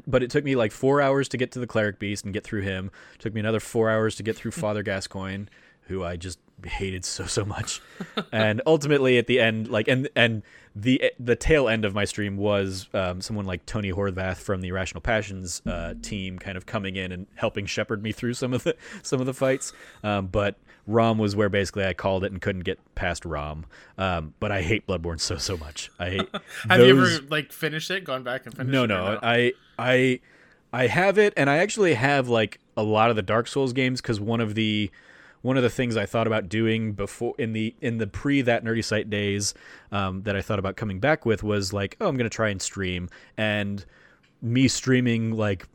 [0.07, 2.45] but it took me like four hours to get to the cleric beast and get
[2.45, 2.91] through him.
[3.15, 5.47] It took me another four hours to get through Father Gascoigne,
[5.83, 7.81] who I just hated so so much.
[8.33, 10.43] and ultimately, at the end, like and and
[10.75, 14.69] the the tail end of my stream was um, someone like Tony Horvath from the
[14.69, 18.65] Irrational Passions uh, team, kind of coming in and helping shepherd me through some of
[18.65, 19.73] the some of the fights.
[20.03, 20.57] Um, but
[20.87, 23.67] Rom was where basically I called it and couldn't get past Rom.
[23.97, 25.91] Um, but I hate Bloodborne so so much.
[25.99, 26.29] I hate.
[26.69, 28.05] Have you ever like finished it?
[28.05, 28.89] Gone back and finished no, it?
[28.89, 30.21] no, I, I,
[30.73, 34.01] I have it, and I actually have like a lot of the Dark Souls games
[34.01, 34.91] because one of the,
[35.43, 38.65] one of the things I thought about doing before in the in the pre that
[38.65, 39.55] nerdy site days,
[39.93, 42.61] um, that I thought about coming back with was like, oh, I'm gonna try and
[42.63, 43.85] stream, and
[44.41, 45.67] me streaming like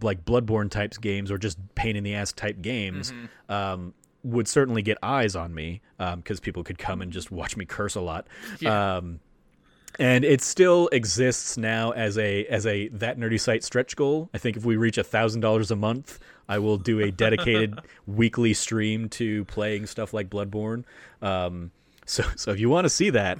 [0.00, 3.12] like Bloodborne types games or just pain in the ass type games.
[3.48, 7.64] Um, would certainly get eyes on me because people could come and just watch me
[7.64, 8.26] curse a lot.
[8.58, 8.96] Yeah.
[8.96, 9.20] Um,
[9.98, 14.28] and it still exists now as a as a that nerdy site stretch goal.
[14.34, 16.18] I think if we reach a thousand dollars a month,
[16.48, 20.84] I will do a dedicated weekly stream to playing stuff like Bloodborne.
[21.22, 21.70] Um,
[22.06, 23.38] so so if you want to see that,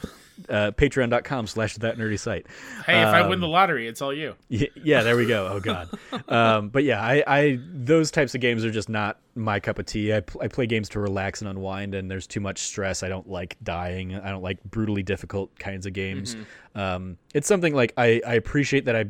[0.51, 2.47] uh, patreon.com slash that nerdy site.
[2.85, 4.35] Hey, if I Um, win the lottery, it's all you.
[4.51, 5.49] Y- Yeah, there we go.
[5.49, 5.89] Oh God.
[6.29, 9.87] um, but yeah, I, I those types of games are just not my cup of
[9.87, 10.13] tea.
[10.15, 13.03] I, pl- I play games to relax and unwind, and there's too much stress.
[13.03, 14.15] I don't like dying.
[14.15, 16.37] I don't like brutally difficult kinds of games.
[16.75, 19.07] Um, it's something like I, I appreciate that I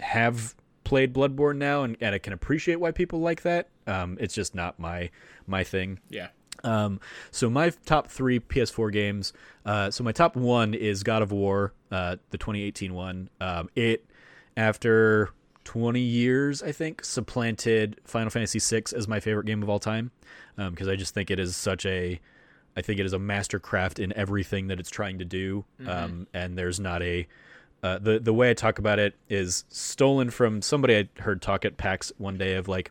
[0.00, 3.68] have played Bloodborne now, and, and I can appreciate why people like that.
[3.86, 5.10] Um, it's just not my
[5.46, 5.98] my thing.
[6.08, 6.28] Yeah.
[6.64, 7.00] Um,
[7.30, 9.32] so my top three PS4 games.
[9.64, 13.28] Uh, so my top one is God of War, uh, the 2018 one.
[13.40, 14.04] Um, it
[14.56, 15.30] after
[15.64, 20.10] 20 years, I think, supplanted Final Fantasy VI as my favorite game of all time
[20.56, 22.20] because um, I just think it is such a,
[22.76, 25.88] I think it is a mastercraft in everything that it's trying to do, mm-hmm.
[25.88, 27.26] um, and there's not a.
[27.82, 31.66] Uh, the the way I talk about it is stolen from somebody I heard talk
[31.66, 32.90] at PAX one day of like,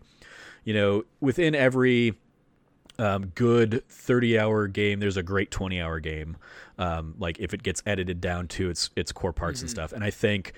[0.66, 2.14] you know, within every
[3.00, 6.38] um, good 30 hour game there's a great 20 hour game.
[6.78, 9.66] Um, like if it gets edited down to its its core parts mm-hmm.
[9.66, 9.94] and stuff.
[9.94, 10.54] And i think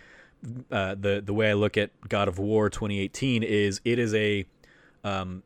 [0.72, 4.46] uh, the the way i look at god of war 2018 is it is a
[5.04, 5.44] um,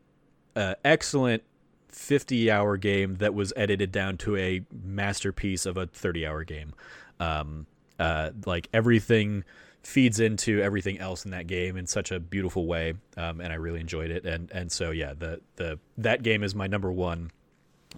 [0.55, 1.43] uh, excellent
[1.89, 6.73] 50 hour game that was edited down to a masterpiece of a 30 hour game.
[7.19, 7.65] Um,
[7.99, 9.43] uh, like everything
[9.83, 13.55] feeds into everything else in that game in such a beautiful way, um, and I
[13.55, 14.25] really enjoyed it.
[14.25, 17.31] And and so yeah, the the that game is my number one,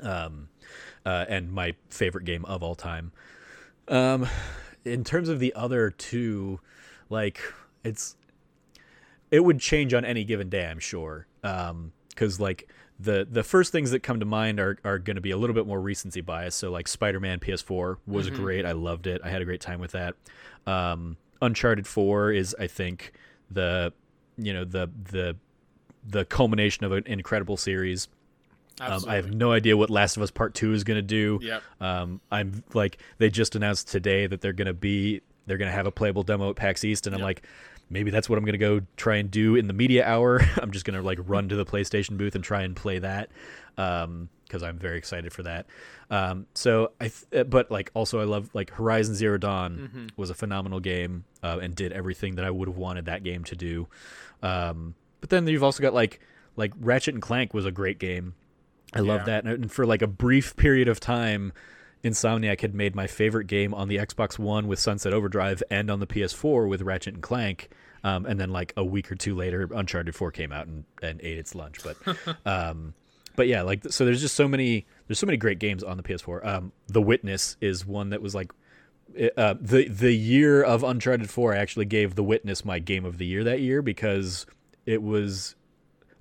[0.02, 0.49] um,
[1.06, 3.12] uh, and my favorite game of all time.
[3.88, 4.28] Um,
[4.86, 6.60] in terms of the other two,
[7.10, 7.41] like
[7.84, 8.16] it's
[9.32, 11.28] it would change on any given day, I'm sure.
[11.44, 15.22] Um, because like the the first things that come to mind are are going to
[15.22, 16.56] be a little bit more recency bias.
[16.56, 18.36] So like Spider-Man PS4 was mm-hmm.
[18.36, 18.66] great.
[18.66, 19.22] I loved it.
[19.24, 20.16] I had a great time with that.
[20.68, 23.14] Um, Uncharted Four is, I think,
[23.50, 23.94] the
[24.38, 25.36] you know the the
[26.08, 28.08] the culmination of an incredible series.
[28.80, 31.40] Um, I have no idea what Last of Us Part Two is going to do.
[31.42, 31.64] Yep.
[31.80, 35.76] Um, I'm like they just announced today that they're going to be they're going to
[35.76, 37.44] have a playable demo at PAX East, and I'm like,
[37.90, 40.42] maybe that's what I'm going to go try and do in the media hour.
[40.62, 43.30] I'm just going to like run to the PlayStation booth and try and play that.
[43.78, 45.65] Um, because I'm very excited for that.
[46.10, 50.07] Um, so I, th- uh, but like also I love like Horizon Zero Dawn mm-hmm.
[50.18, 53.45] was a phenomenal game uh, and did everything that I would have wanted that game
[53.45, 53.88] to do.
[54.44, 56.19] Um, but then you've also got like
[56.57, 58.36] like Ratchet and Clank was a great game.
[58.94, 59.14] I yeah.
[59.14, 61.53] love that, and for like a brief period of time.
[62.03, 65.99] Insomniac had made my favorite game on the Xbox One with Sunset Overdrive and on
[65.99, 67.69] the PS4 with Ratchet and Clank.
[68.03, 71.22] Um, and then like a week or two later, Uncharted Four came out and, and
[71.22, 71.78] ate its lunch.
[71.84, 71.98] But
[72.48, 72.95] um,
[73.42, 76.04] but yeah, like so there's just so many there's so many great games on the
[76.04, 76.46] PS4.
[76.46, 78.52] Um, the Witness is one that was like
[79.36, 83.18] uh, the the year of Uncharted 4 I actually gave The Witness my game of
[83.18, 84.46] the year that year because
[84.86, 85.56] it was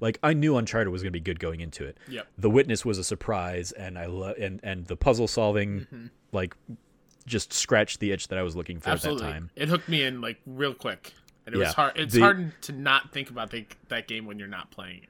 [0.01, 1.99] like I knew Uncharted was going to be good going into it.
[2.09, 2.27] Yep.
[2.39, 6.07] The Witness was a surprise and I love and and the puzzle solving mm-hmm.
[6.33, 6.57] like
[7.27, 9.27] just scratched the itch that I was looking for Absolutely.
[9.27, 9.51] at that time.
[9.57, 11.13] It hooked me in like real quick.
[11.45, 11.67] And it yeah.
[11.67, 14.71] was hard it's the, hard to not think about the, that game when you're not
[14.71, 15.10] playing it.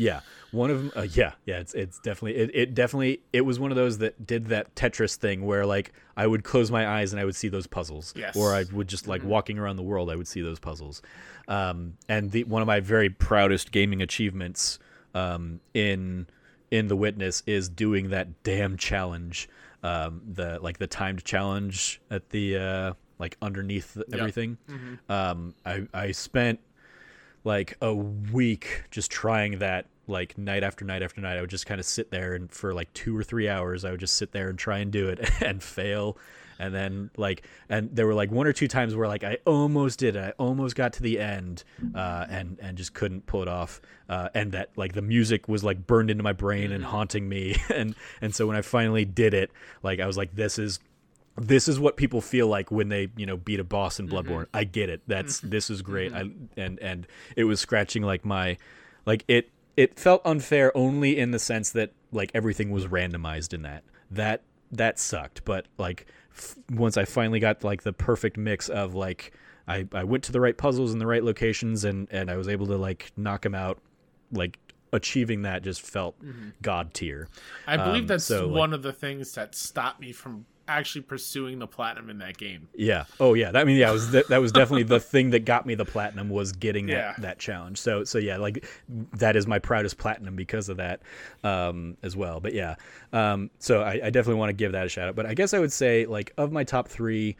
[0.00, 0.20] Yeah,
[0.50, 0.92] one of them.
[0.96, 1.58] Uh, yeah, yeah.
[1.58, 5.16] It's it's definitely it, it definitely it was one of those that did that Tetris
[5.16, 8.14] thing where like I would close my eyes and I would see those puzzles.
[8.16, 8.34] Yes.
[8.34, 9.30] Or I would just like mm-hmm.
[9.30, 11.02] walking around the world I would see those puzzles.
[11.48, 14.78] Um, and the one of my very proudest gaming achievements
[15.14, 16.26] um, in
[16.70, 19.50] in the Witness is doing that damn challenge.
[19.82, 24.56] Um, the like the timed challenge at the uh, like underneath everything.
[24.66, 24.78] Yep.
[24.78, 25.12] Mm-hmm.
[25.12, 26.60] Um, I I spent
[27.44, 31.38] like a week just trying that like night after night after night.
[31.38, 33.90] I would just kind of sit there and for like two or three hours, I
[33.90, 36.18] would just sit there and try and do it and fail.
[36.58, 39.98] And then like, and there were like one or two times where like I almost
[39.98, 40.22] did it.
[40.22, 41.64] I almost got to the end,
[41.94, 43.80] uh, and and just couldn't pull it off.
[44.10, 46.90] Uh, and that like the music was like burned into my brain and mm-hmm.
[46.90, 47.56] haunting me.
[47.74, 49.50] and and so when I finally did it,
[49.82, 50.80] like I was like, this is
[51.40, 54.44] this is what people feel like when they you know beat a boss in Bloodborne.
[54.44, 54.56] Mm-hmm.
[54.56, 55.00] I get it.
[55.06, 55.50] That's mm-hmm.
[55.50, 56.12] this is great.
[56.12, 56.44] Mm-hmm.
[56.58, 57.06] I and and
[57.36, 58.58] it was scratching like my
[59.06, 63.62] like it it felt unfair only in the sense that like everything was randomized in
[63.62, 63.84] that.
[64.10, 64.42] That
[64.72, 66.06] that sucked, but like
[66.36, 69.32] f- once I finally got like the perfect mix of like
[69.66, 72.48] I I went to the right puzzles in the right locations and and I was
[72.48, 73.80] able to like knock them out
[74.30, 74.58] like
[74.92, 76.50] achieving that just felt mm-hmm.
[76.62, 77.28] god tier.
[77.66, 80.46] I believe um, that's so, one like, of the things that stopped me from
[80.78, 82.68] actually pursuing the platinum in that game.
[82.74, 83.04] Yeah.
[83.18, 83.50] Oh yeah.
[83.50, 85.84] That I mean yeah, was that, that was definitely the thing that got me the
[85.84, 87.14] platinum was getting that yeah.
[87.18, 87.78] that challenge.
[87.78, 91.00] So so yeah, like that is my proudest platinum because of that
[91.44, 92.40] um, as well.
[92.40, 92.76] But yeah.
[93.12, 95.16] Um, so I, I definitely want to give that a shout out.
[95.16, 97.36] But I guess I would say like of my top three,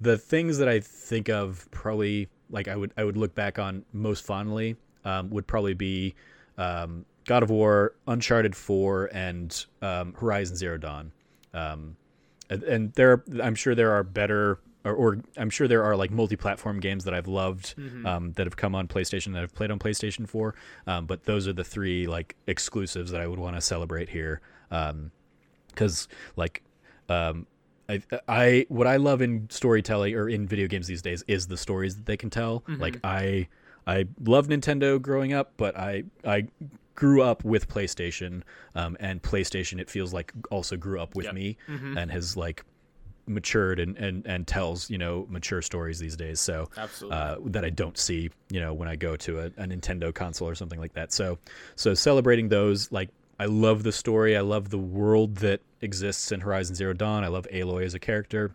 [0.00, 3.84] the things that I think of probably like I would I would look back on
[3.92, 6.14] most fondly um, would probably be
[6.58, 11.12] um, God of War, Uncharted Four, and um, Horizon Zero Dawn.
[11.54, 11.96] Um,
[12.50, 16.80] and there i'm sure there are better or, or, i'm sure there are like multi-platform
[16.80, 18.06] games that i've loved mm-hmm.
[18.06, 20.54] um, that have come on playstation that i've played on playstation 4
[20.86, 24.40] um, but those are the three like exclusives that i would want to celebrate here
[24.68, 26.62] because um, like
[27.08, 27.46] um,
[27.88, 31.56] I, I what i love in storytelling or in video games these days is the
[31.56, 32.80] stories that they can tell mm-hmm.
[32.80, 33.48] like i
[33.86, 36.46] I love Nintendo growing up, but I I
[36.94, 38.42] grew up with PlayStation,
[38.74, 41.34] um, and PlayStation it feels like also grew up with Yep.
[41.34, 42.64] me and has like
[43.26, 46.40] matured and, and and tells you know mature stories these days.
[46.40, 47.16] So Absolutely.
[47.18, 50.48] uh, that I don't see you know when I go to a, a Nintendo console
[50.48, 51.12] or something like that.
[51.12, 51.38] So
[51.76, 53.08] so celebrating those like.
[53.38, 54.36] I love the story.
[54.36, 57.24] I love the world that exists in Horizon Zero Dawn.
[57.24, 58.50] I love Aloy as a character.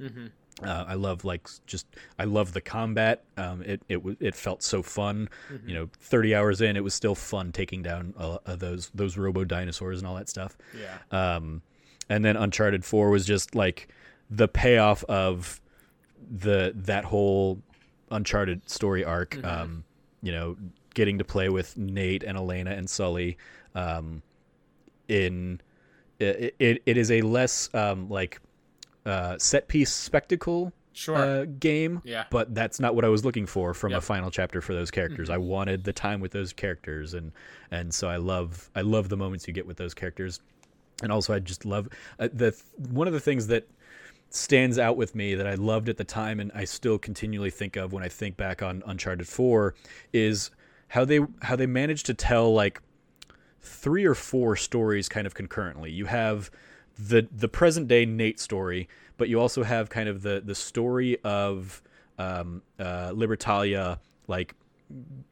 [0.64, 1.86] Uh, I love like just
[2.18, 3.24] I love the combat.
[3.36, 5.28] Um, it it it felt so fun.
[5.66, 9.18] You know, thirty hours in, it was still fun taking down uh, uh, those those
[9.18, 10.58] robo dinosaurs and all that stuff.
[10.80, 11.36] yeah.
[11.36, 11.62] Um,
[12.10, 13.90] and then Uncharted Four was just like
[14.30, 15.60] the payoff of
[16.32, 17.62] the that whole
[18.12, 19.44] Uncharted story arc.
[19.44, 19.84] Um,
[20.22, 20.56] you know,
[20.94, 23.38] getting to play with Nate and Elena and Sully.
[23.76, 24.22] Um,
[25.08, 25.62] in
[26.20, 28.40] it, it, it is a less um, like
[29.06, 31.16] uh, set piece spectacle Sure.
[31.18, 32.02] uh, game.
[32.06, 32.24] Yeah.
[32.30, 33.98] But that's not what I was looking for from Yep.
[34.00, 35.30] a final chapter for those characters.
[35.30, 37.32] I wanted the time with those characters, and
[37.72, 40.40] and so I love I love the moments you get with those characters,
[41.04, 42.56] and also I just love uh, the
[42.90, 43.68] one of the things that
[44.30, 47.76] stands out with me that I loved at the time and I still continually think
[47.76, 49.76] of when I think back on Uncharted 4
[50.14, 50.50] is
[50.90, 52.82] how they how they managed to tell like
[53.62, 55.92] three or four stories kind of concurrently.
[55.92, 56.52] You have
[56.98, 61.18] the the present day Nate story, but you also have kind of the the story
[61.24, 61.82] of
[62.18, 64.56] um, uh, Libertalia, like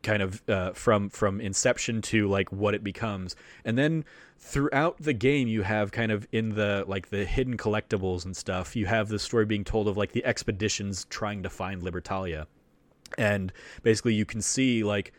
[0.02, 3.35] kind of uh, from from inception to like what it becomes,
[3.65, 4.03] and then
[4.40, 8.76] throughout the game you have kind of in the like the hidden collectibles and stuff.
[8.76, 12.45] You have the story being told of like the expeditions trying to find Libertalia,
[13.18, 13.53] and
[13.84, 15.14] basically you can see like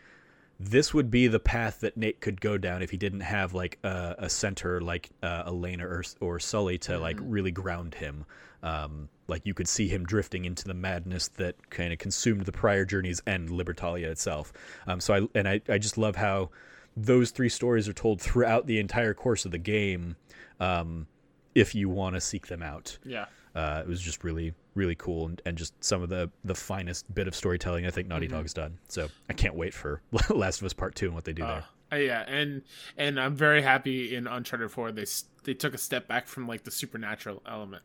[0.59, 3.77] this would be the path that Nate could go down if he didn't have like
[3.83, 8.25] a, a center like uh, Elena or or Sully to like really ground him.
[8.63, 12.51] Um, like you could see him drifting into the madness that kind of consumed the
[12.51, 14.53] prior journeys and Libertalia itself.
[14.87, 16.51] Um, so I and I, I just love how
[16.95, 20.15] those three stories are told throughout the entire course of the game.
[20.59, 21.07] Um,
[21.53, 23.25] if you want to seek them out, yeah.
[23.55, 27.11] uh, it was just really really cool and, and just some of the the finest
[27.15, 28.77] bit of storytelling I think Naughty Dog's done.
[28.89, 31.61] So I can't wait for Last of Us Part Two and what they do Uh,
[31.91, 31.99] there.
[31.99, 32.61] uh, yeah, and
[32.97, 35.05] and I'm very happy in Uncharted 4 they
[35.43, 37.83] they took a step back from like the supernatural element.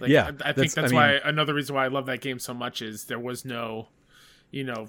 [0.00, 2.06] Like, Yeah, I, I think that's- that's, I why mean- another reason why I love
[2.06, 3.88] that game so much is there was no,
[4.50, 4.88] you know,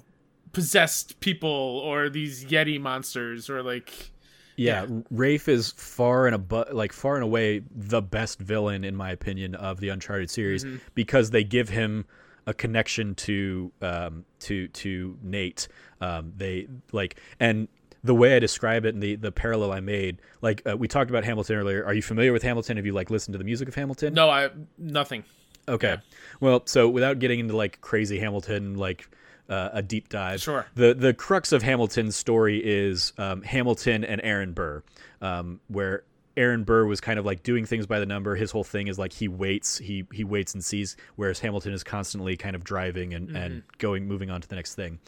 [0.52, 4.10] possessed people or these yeti monsters or like
[4.56, 9.10] Yeah, Rafe is far and above, like far and away the best villain in my
[9.10, 10.76] opinion of the Uncharted series Mm-hmm.
[10.94, 12.06] because they give him
[12.46, 15.68] a connection to um, to to Nate.
[16.00, 17.68] Um, they like and
[18.04, 21.10] the way I describe it and the the parallel I made, like uh, we talked
[21.10, 21.84] about Hamilton earlier.
[21.84, 22.76] Are you familiar with Hamilton?
[22.76, 24.14] Have you like listened to the music of Hamilton?
[24.14, 25.24] no, I nothing.
[25.68, 25.96] Okay.
[26.38, 29.08] Well, so without getting into like crazy Hamilton, like
[29.48, 30.66] uh, a deep dive, Sure.
[30.74, 34.82] The the crux of Hamilton's story is um, Hamilton and Aaron Burr,
[35.20, 36.02] um, where
[36.36, 38.34] Aaron Burr was kind of like doing things by the number.
[38.34, 41.82] His whole thing is like he waits, he he waits and sees, whereas Hamilton is
[41.84, 44.98] constantly kind of driving and and going, moving on to the next thing,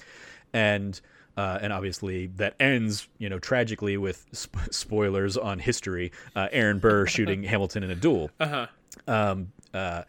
[0.52, 1.01] and.
[1.36, 6.10] Uh, and obviously that ends, you know, tragically with sp- spoilers on history.
[6.35, 8.28] Uh, Aaron Burr shooting Hamilton in a duel.
[8.40, 8.66] Uh-huh.
[9.06, 10.02] Um, uh,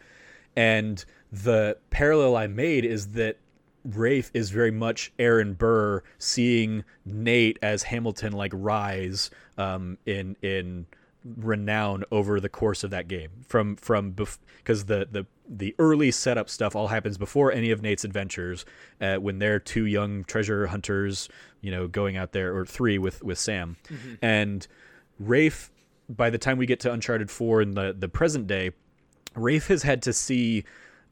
[0.56, 3.38] and the parallel I made is that
[3.84, 10.86] Rafe is very much Aaron Burr seeing Nate as Hamilton like rise um, in in
[11.24, 13.30] renown over the course of that game.
[13.46, 18.04] From from because the the the early setup stuff all happens before any of Nate's
[18.04, 18.64] adventures
[19.00, 21.28] uh, when they're two young treasure hunters
[21.60, 23.76] you know going out there or three with with Sam.
[24.22, 24.66] And
[25.18, 25.70] Rafe
[26.08, 28.72] by the time we get to Uncharted 4 in the the present day
[29.34, 30.64] Rafe has had to see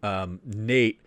[0.02, 1.00] um, Nate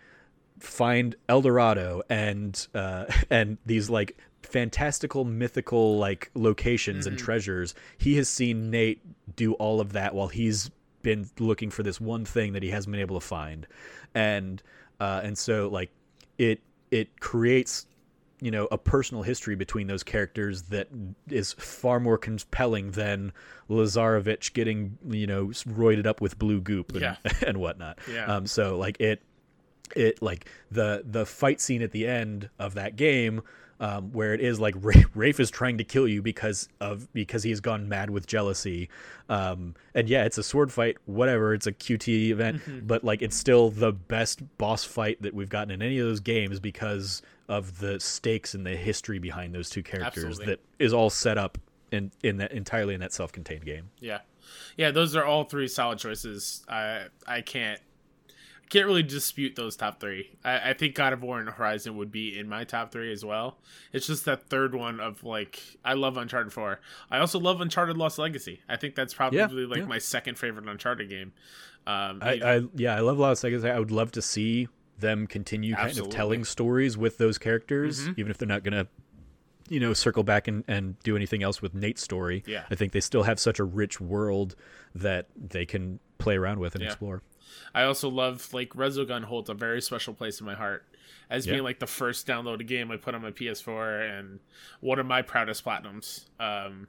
[0.62, 7.74] find El Dorado and uh, and these like fantastical mythical like locations and treasures.
[7.98, 9.00] He has seen Nate
[9.36, 10.70] do all of that while he's
[11.02, 13.66] been looking for this one thing that he hasn't been able to find,
[14.14, 14.62] and
[15.00, 15.90] uh, and so like
[16.38, 16.60] it
[16.90, 17.86] it creates
[18.40, 20.88] you know a personal history between those characters that
[21.28, 23.32] is far more compelling than
[23.70, 27.16] Lazarevich getting you know roided up with blue goop and, Yeah.
[27.46, 27.98] and whatnot.
[28.12, 28.26] Yeah.
[28.26, 29.22] Um, so like it
[29.96, 33.42] it like the the fight scene at the end of that game
[33.80, 34.76] um, where it is like
[35.14, 38.88] Rafe, is trying to kill you because of because he's gone mad with jealousy
[39.28, 43.36] um, and yeah it's a sword fight whatever it's a qt event but like it's
[43.36, 47.78] still the best boss fight that we've gotten in any of those games because of
[47.80, 50.46] the stakes and the history behind those two characters Absolutely.
[50.46, 51.58] that is all set up
[51.90, 54.20] in in that entirely in that self-contained game Yeah,
[54.76, 54.90] yeah.
[54.90, 56.64] Those are all three solid choices.
[56.68, 57.80] I I can't
[58.72, 60.30] can't really dispute those top three.
[60.42, 63.22] I, I think God of War and Horizon would be in my top three as
[63.22, 63.58] well.
[63.92, 66.80] It's just that third one of like I love Uncharted Four.
[67.10, 68.60] I also love Uncharted Lost Legacy.
[68.68, 69.84] I think that's probably Yeah, like yeah.
[69.84, 71.32] my second favorite Uncharted game.
[71.86, 73.68] Um, I, I yeah, I love Lost Legacy.
[73.68, 74.68] I would love to see
[74.98, 76.10] them continue kind Absolutely.
[76.10, 78.86] of telling stories with those characters, even if they're not gonna,
[79.68, 82.42] you know, circle back and, and do anything else with Nate's story.
[82.46, 82.62] Yeah.
[82.70, 84.54] I think they still have such a rich world
[84.94, 86.88] that they can play around with and Yeah.
[86.90, 87.22] explore.
[87.74, 90.84] I also love like Resogun holds a very special place in my heart
[91.30, 91.52] as Yeah.
[91.54, 94.40] being like the first downloaded game I put on my PS4 and
[94.80, 96.26] one of my proudest platinums.
[96.40, 96.88] Um,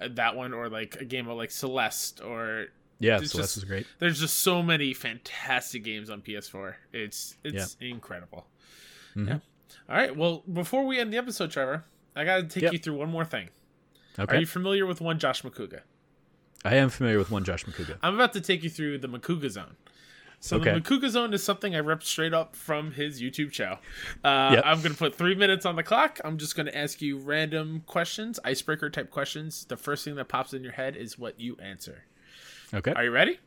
[0.00, 2.66] that one or like a game of like Celeste or
[2.98, 3.86] Yeah, Celeste just- is great.
[3.98, 6.76] there's just so many fantastic games on PS4.
[6.92, 8.46] It's it's incredible.
[9.16, 9.28] Mhm.
[9.28, 9.38] Yeah.
[9.88, 10.14] All right.
[10.16, 12.72] Well, before we end the episode, Trevor, I got to take Yep.
[12.72, 13.50] you through one more thing.
[14.18, 15.80] Okay, Are you familiar with one Josh McCouga?
[16.64, 17.96] I am familiar with one Josh McCouga.
[18.02, 19.76] I'm about to take you through the Makuga Zone.
[20.42, 20.72] So Okay.
[20.72, 23.78] the Makuga Zone is something I ripped straight up from his YouTube show.
[24.24, 24.62] Uh, Yep.
[24.64, 26.18] I'm going to put three minutes on the clock.
[26.24, 29.66] I'm just going to ask you random questions, icebreaker type questions.
[29.66, 32.04] The first thing that pops in your head is what you answer.
[32.72, 33.38] Okay, Are you ready?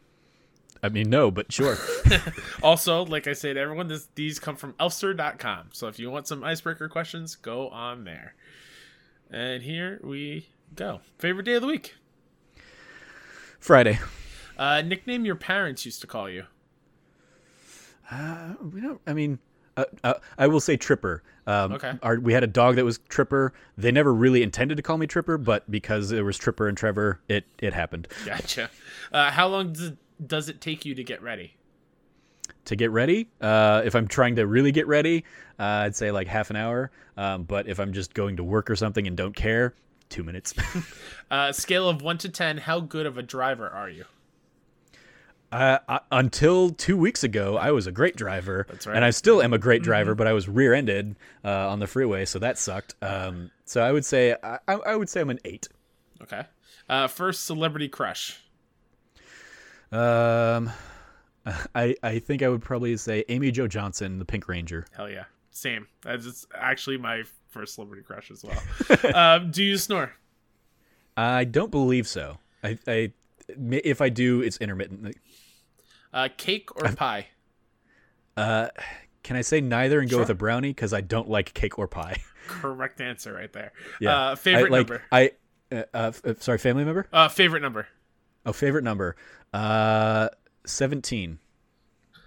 [0.84, 1.78] I mean no, but sure.
[2.62, 5.70] Also, like I said, everyone, this, these come from Elster.com.
[5.72, 8.36] So if you want some icebreaker questions, go on there.
[9.32, 11.00] And here we go.
[11.18, 11.96] Favorite day of the week?
[13.60, 13.98] Friday.
[14.58, 16.44] Uh, nickname your parents used to call you.
[18.12, 19.00] Uh, we don't.
[19.08, 19.40] I mean,
[19.78, 21.24] uh, uh, I will say Tripper.
[21.46, 21.94] Um, Okay.
[22.02, 23.54] Our, we had a dog that was Tripper.
[23.78, 27.20] They never really intended to call me Tripper, but because it was Tripper and Trevor,
[27.28, 28.08] it it happened.
[28.26, 28.70] Gotcha.
[29.12, 31.56] Uh, how long does it, does it take you to get ready?
[32.66, 35.26] To get ready, uh, if I'm trying to really get ready,
[35.60, 36.92] uh, I'd say like half an hour.
[37.18, 39.74] Um, but if I'm just going to work or something and don't care,
[40.10, 40.54] two minutes.
[41.32, 44.06] Uh, scale of 1 to 10, how good of a driver are you?
[45.54, 48.94] Uh, I, until two weeks ago, I was a great driver, That's right.
[48.94, 48.98] Mm-hmm.
[48.98, 50.16] and I still am a great driver.
[50.16, 51.16] But I was rear-ended
[51.46, 52.96] uh, on the freeway, so that sucked.
[53.04, 55.68] Um, so I would say I, I would say I'm an eight.
[56.24, 56.44] Okay.
[56.90, 58.40] Uh, first celebrity crush.
[59.92, 60.72] Um,
[61.76, 64.88] I I think I would probably say Amy Jo Johnson, the Pink Ranger.
[64.96, 65.26] Hell yeah.
[65.52, 65.88] Same.
[66.02, 69.14] That's actually my first celebrity crush as well.
[69.16, 70.14] um, do you snore?
[71.16, 72.40] I don't believe so.
[72.64, 73.12] I, I
[73.72, 75.16] if I do, it's intermittent.
[76.14, 77.28] Uh, cake or pie?
[78.38, 78.70] Uh,
[79.24, 81.88] can I say neither and go with a brownie because I don't like cake or
[81.88, 82.22] pie?
[82.48, 83.72] Correct answer right there.
[84.00, 85.02] Yeah, Uh, favorite I, like, number?
[85.12, 85.32] I
[85.72, 87.08] uh, uh, f- uh, sorry, family member.
[87.12, 87.88] Uh, favorite number.
[88.46, 89.16] Oh, favorite number.
[89.54, 90.30] Uh,
[90.66, 91.40] seventeen.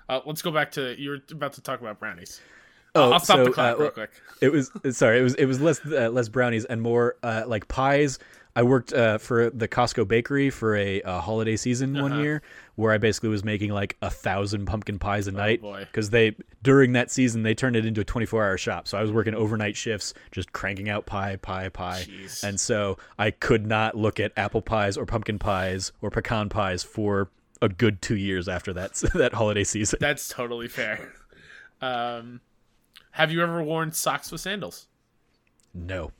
[0.09, 2.41] Uh, let's go back to you were about to talk about brownies.
[2.95, 4.11] Oh, I'll stop so, the clock uh, real quick.
[4.41, 5.19] It was sorry.
[5.19, 8.19] It was it was less uh, less brownies and more uh, like pies.
[8.57, 12.09] I worked uh, for the Costco bakery for a, uh holiday season Uh-huh.
[12.09, 12.43] one year,
[12.75, 15.61] where I basically was making like a thousand pumpkin pies a night.
[15.63, 15.81] Oh, boy.
[15.85, 18.97] Because they during that season they turned it into a twenty four hour shop, so
[18.99, 22.43] I was working overnight shifts, just cranking out pie, pie, pie, Jeez.
[22.43, 26.83] and so I could not look at apple pies or pumpkin pies or pecan pies
[26.83, 27.29] for
[27.63, 29.99] a good two years after that that holiday season.
[30.01, 31.13] That's totally fair.
[31.83, 32.41] Um,
[33.13, 34.89] have you ever worn socks with sandals?
[35.75, 36.13] No,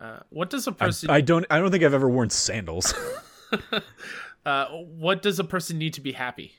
[0.00, 1.44] Uh, what does a person I don't.
[1.50, 2.94] I don't think I've ever worn sandals.
[4.46, 6.54] uh, what does a person need to be happy?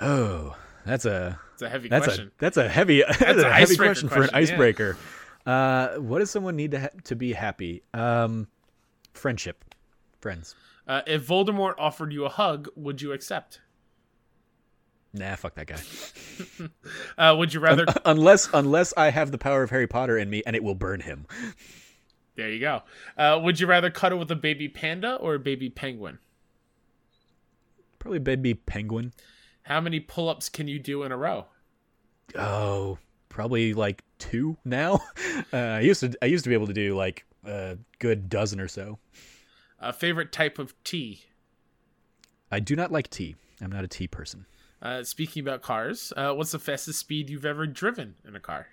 [0.00, 2.28] Oh, that's a It's a heavy that's question.
[2.28, 4.52] a that's a heavy that's, an a heavy icebreaker question for an question, yeah.
[4.54, 4.96] icebreaker.
[5.44, 7.82] Uh, what does someone need to ha- to be happy?
[7.94, 8.48] Um,
[9.14, 9.64] friendship,
[10.20, 10.54] friends.
[10.86, 13.60] Uh, if Voldemort offered you a hug, would you accept?
[15.18, 15.80] Nah, fuck that guy.
[17.18, 17.86] Uh, would you rather?
[18.04, 21.00] unless unless I have the power of Harry Potter in me and it will burn
[21.00, 21.26] him.
[22.34, 22.82] there you go.
[23.16, 26.18] Uh, would you rather cuddle with a baby panda or a baby penguin?
[27.98, 29.12] Probably baby penguin.
[29.62, 31.46] How many pull-ups can you do in a row?
[32.38, 32.98] Oh,
[33.30, 35.00] probably like two now.
[35.52, 38.60] Uh, I used to I used to be able to do like a good dozen
[38.60, 38.98] or so.
[39.78, 41.24] A favorite type of tea?
[42.50, 43.36] I do not like tea.
[43.60, 44.44] I'm not a tea person.
[44.86, 48.68] Uh, speaking about cars, uh, what's the fastest speed you've ever driven in a car?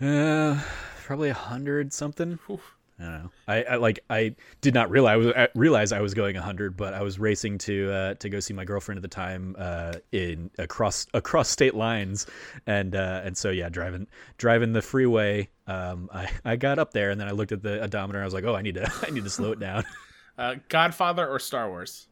[0.00, 0.58] Uh,
[1.04, 2.38] probably a hundred something.
[2.46, 2.58] Whew.
[2.98, 3.30] I don't know.
[3.46, 6.78] I, I like I did not realize I was I realize I was going 100,
[6.78, 9.96] but I was racing to uh, to go see my girlfriend at the time uh,
[10.12, 12.26] in across across state lines,
[12.66, 14.06] and uh, and so yeah, driving
[14.38, 15.50] driving the freeway.
[15.66, 18.18] Um, I, I got up there and then I looked at the odometer.
[18.18, 19.84] and I was like, oh, I need to I need to slow it down.
[20.38, 22.06] Uh, Godfather or Star Wars?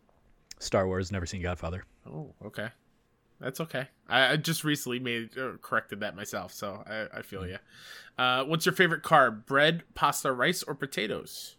[0.58, 1.84] Star Wars, never seen Godfather.
[2.07, 2.68] Oh, okay.
[3.41, 3.89] That's okay.
[4.09, 7.59] I, I just recently made uh, corrected that myself, so I, I feel you.
[8.17, 9.44] Uh, what's your favorite carb?
[9.44, 11.57] Bread, pasta, rice, or potatoes?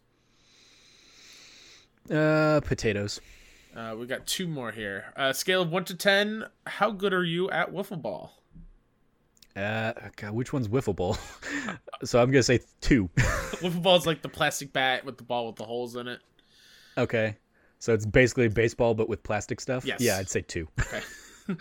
[2.10, 3.22] Uh, potatoes.
[3.76, 5.14] Uh, we got two more here.
[5.16, 6.46] Uh, scale of one to ten.
[6.66, 8.34] How good are you at wiffle ball?
[9.56, 11.18] Uh, God, which one's wiffle ball?
[12.04, 13.10] so I'm gonna say two.
[13.18, 16.22] wiffle ball is like the plastic bat with the ball with the holes in it.
[16.98, 17.36] okay,
[17.80, 19.86] so it's basically baseball but with plastic stuff.
[19.86, 20.02] Yes.
[20.02, 20.68] Yeah, I'd say two.
[20.80, 21.02] Okay.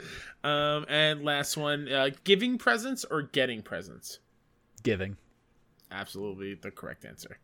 [0.45, 4.21] um, and last one: uh, giving presents or getting presents?
[4.83, 5.17] Giving.
[5.91, 7.39] Absolutely the correct answer.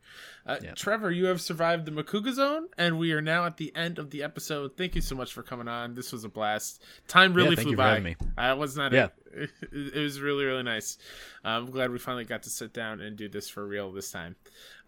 [0.44, 0.72] Uh, Yeah.
[0.74, 4.10] Trevor, you have survived the Makuga zone, and we are now at the end of
[4.10, 4.76] the episode.
[4.76, 5.94] Thank you so much for coming on.
[5.94, 6.82] This was a blast.
[7.06, 7.88] Time really thank flew you for by.
[7.90, 8.16] having me.
[8.36, 8.92] I was not.
[8.92, 9.08] Yeah.
[9.32, 10.98] It, it was really really nice.
[11.44, 14.36] I'm glad we finally got to sit down and do this for real this time.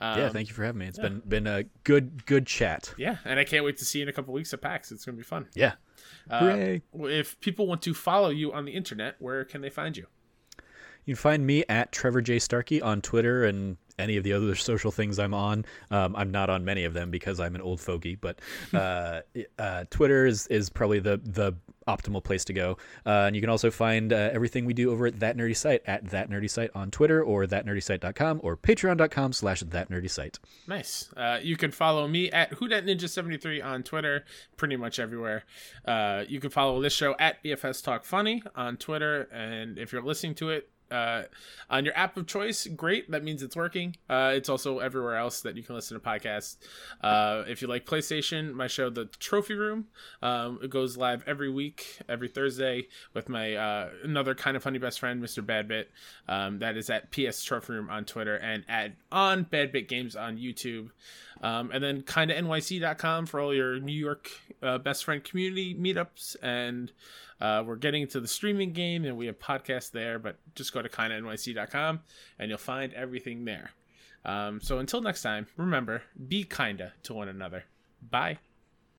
[0.01, 0.87] Um, yeah, thank you for having me.
[0.87, 2.93] It's been been a good good chat.
[2.99, 4.91] Yeah, and I can't wait to see you in a couple weeks at PAX.
[4.91, 5.47] It's gonna be fun.
[5.55, 5.75] Yeah.
[6.29, 6.79] Uh.
[6.95, 10.07] If people want to follow you on the internet, where can they find you?
[11.05, 14.55] You can find me at Trevor J Starkey on Twitter and any of the other
[14.55, 15.65] social things I'm on.
[15.91, 18.41] Um, I'm not on many of them because I'm an old fogey, but
[18.75, 19.21] uh,
[19.59, 21.53] uh, Twitter is, is probably the the
[21.87, 22.79] optimal place to go.
[23.05, 25.83] Uh, and you can also find uh, everything we do over at That Nerdy Site
[25.87, 30.39] at That Nerdy Site on Twitter or thatnerdysite.com or patreon.com slash That Nerdy Site.
[30.67, 31.11] Nice.
[31.15, 34.25] Uh, you can follow me at Ninja73 on Twitter,
[34.57, 35.45] pretty much everywhere.
[35.85, 40.03] Uh, you can follow this show at BFS Talk Funny on Twitter, and if you're
[40.03, 41.25] listening to it uh,
[41.71, 43.11] on your app of choice, great.
[43.11, 43.97] That means it's working.
[44.09, 46.57] Uh, it's also everywhere else that you can listen to podcasts.
[47.01, 49.87] Uh, if you like PlayStation, my show, The Trophy Room,
[50.23, 54.79] um, it goes live every week, every Thursday, with my uh, another kind of funny
[54.79, 55.45] best friend, Mr.
[55.45, 55.87] Badbit.
[56.29, 60.39] Um, that is at PS Trophy Room on Twitter and at on Badbit Games on
[60.39, 60.91] YouTube.
[61.43, 64.31] Um, and then kind of nyc.com for all your New York
[64.63, 66.37] uh, best friend community meetups.
[66.41, 66.93] And
[67.45, 70.81] uh, we're getting to the streaming game and we have podcasts there, but just go
[70.81, 72.01] to kind of nyc.com
[72.39, 73.71] and you'll find everything there.
[74.25, 77.65] Um, so until next time, remember, be kinda to one another.
[78.11, 78.39] Bye.